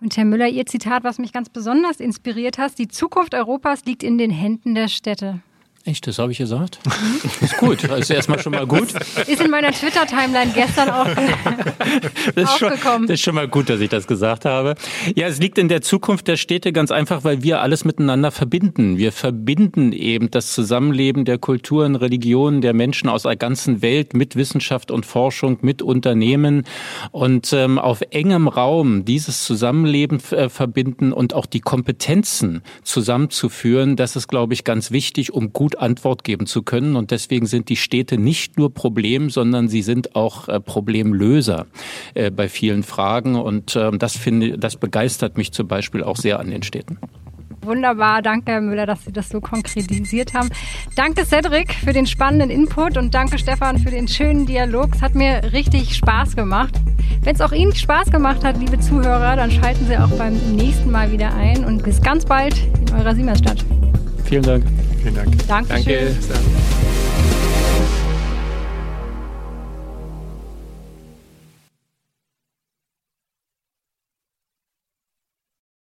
Und 0.00 0.16
Herr 0.16 0.24
Müller, 0.24 0.48
Ihr 0.48 0.66
Zitat, 0.66 1.02
was 1.02 1.18
mich 1.18 1.32
ganz 1.32 1.48
besonders 1.48 1.98
inspiriert 1.98 2.58
hat, 2.58 2.78
die 2.78 2.88
Zukunft 2.88 3.34
Europas 3.34 3.84
liegt 3.84 4.02
in 4.02 4.16
den 4.16 4.30
Händen 4.30 4.74
der 4.74 4.88
Städte. 4.88 5.40
Echt, 5.84 6.06
das 6.06 6.18
habe 6.18 6.32
ich 6.32 6.38
gesagt? 6.38 6.80
ist 7.40 7.56
gut, 7.56 7.84
das 7.84 8.00
ist 8.00 8.10
erstmal 8.10 8.38
schon 8.40 8.52
mal 8.52 8.66
gut. 8.66 8.92
Ist 9.26 9.40
in 9.40 9.50
meiner 9.50 9.72
Twitter-Timeline 9.72 10.52
gestern 10.52 10.90
auch 10.90 11.06
das 12.34 12.50
ist, 12.50 12.58
schon, 12.58 12.70
das 13.06 13.10
ist 13.10 13.20
schon 13.20 13.34
mal 13.34 13.48
gut, 13.48 13.70
dass 13.70 13.80
ich 13.80 13.88
das 13.88 14.06
gesagt 14.06 14.44
habe. 14.44 14.74
Ja, 15.14 15.28
es 15.28 15.38
liegt 15.38 15.56
in 15.56 15.68
der 15.68 15.80
Zukunft 15.80 16.28
der 16.28 16.36
Städte 16.36 16.72
ganz 16.72 16.90
einfach, 16.90 17.24
weil 17.24 17.42
wir 17.42 17.62
alles 17.62 17.86
miteinander 17.86 18.30
verbinden. 18.30 18.98
Wir 18.98 19.12
verbinden 19.12 19.92
eben 19.92 20.30
das 20.30 20.52
Zusammenleben 20.52 21.24
der 21.24 21.38
Kulturen, 21.38 21.96
Religionen, 21.96 22.60
der 22.60 22.74
Menschen 22.74 23.08
aus 23.08 23.22
der 23.22 23.36
ganzen 23.36 23.80
Welt 23.80 24.12
mit 24.12 24.36
Wissenschaft 24.36 24.90
und 24.90 25.06
Forschung, 25.06 25.58
mit 25.62 25.80
Unternehmen 25.80 26.64
und 27.12 27.52
ähm, 27.54 27.78
auf 27.78 28.02
engem 28.10 28.48
Raum 28.48 29.06
dieses 29.06 29.44
Zusammenleben 29.44 30.20
äh, 30.32 30.50
verbinden 30.50 31.12
und 31.12 31.32
auch 31.34 31.46
die 31.46 31.60
Kompetenzen 31.60 32.62
zusammenzuführen. 32.82 33.96
Das 33.96 34.16
ist, 34.16 34.28
glaube 34.28 34.52
ich, 34.52 34.64
ganz 34.64 34.90
wichtig, 34.90 35.32
um 35.32 35.52
gut 35.52 35.67
Antwort 35.76 36.24
geben 36.24 36.46
zu 36.46 36.62
können. 36.62 36.96
Und 36.96 37.10
deswegen 37.10 37.46
sind 37.46 37.68
die 37.68 37.76
Städte 37.76 38.18
nicht 38.18 38.58
nur 38.58 38.72
Problem, 38.72 39.30
sondern 39.30 39.68
sie 39.68 39.82
sind 39.82 40.14
auch 40.14 40.48
äh, 40.48 40.60
Problemlöser 40.60 41.66
äh, 42.14 42.30
bei 42.30 42.48
vielen 42.48 42.82
Fragen. 42.82 43.36
Und 43.36 43.76
ähm, 43.76 43.98
das 43.98 44.16
finde, 44.16 44.58
das 44.58 44.76
begeistert 44.76 45.36
mich 45.36 45.52
zum 45.52 45.68
Beispiel 45.68 46.02
auch 46.02 46.16
sehr 46.16 46.40
an 46.40 46.50
den 46.50 46.62
Städten. 46.62 46.98
Wunderbar, 47.62 48.22
danke 48.22 48.52
Herr 48.52 48.60
Müller, 48.60 48.86
dass 48.86 49.04
Sie 49.04 49.12
das 49.12 49.28
so 49.28 49.40
konkretisiert 49.40 50.32
haben. 50.32 50.48
Danke 50.96 51.26
Cedric 51.26 51.74
für 51.74 51.92
den 51.92 52.06
spannenden 52.06 52.50
Input 52.50 52.96
und 52.96 53.14
danke 53.14 53.38
Stefan 53.38 53.78
für 53.78 53.90
den 53.90 54.08
schönen 54.08 54.46
Dialog. 54.46 54.94
Es 54.94 55.02
hat 55.02 55.14
mir 55.14 55.52
richtig 55.52 55.94
Spaß 55.96 56.36
gemacht. 56.36 56.74
Wenn 57.22 57.34
es 57.34 57.40
auch 57.40 57.52
Ihnen 57.52 57.74
Spaß 57.74 58.10
gemacht 58.10 58.44
hat, 58.44 58.58
liebe 58.58 58.78
Zuhörer, 58.78 59.36
dann 59.36 59.50
schalten 59.50 59.86
Sie 59.86 59.98
auch 59.98 60.10
beim 60.16 60.34
nächsten 60.54 60.90
Mal 60.90 61.12
wieder 61.12 61.34
ein 61.34 61.64
und 61.64 61.82
bis 61.82 62.00
ganz 62.00 62.24
bald 62.24 62.54
in 62.80 62.94
eurer 62.94 63.14
Siemensstadt. 63.14 63.64
Vielen 64.28 64.42
Dank. 64.42 64.64
Vielen 65.02 65.14
Dank. 65.14 65.48
Dankeschön. 65.48 66.16
Danke. 66.28 66.87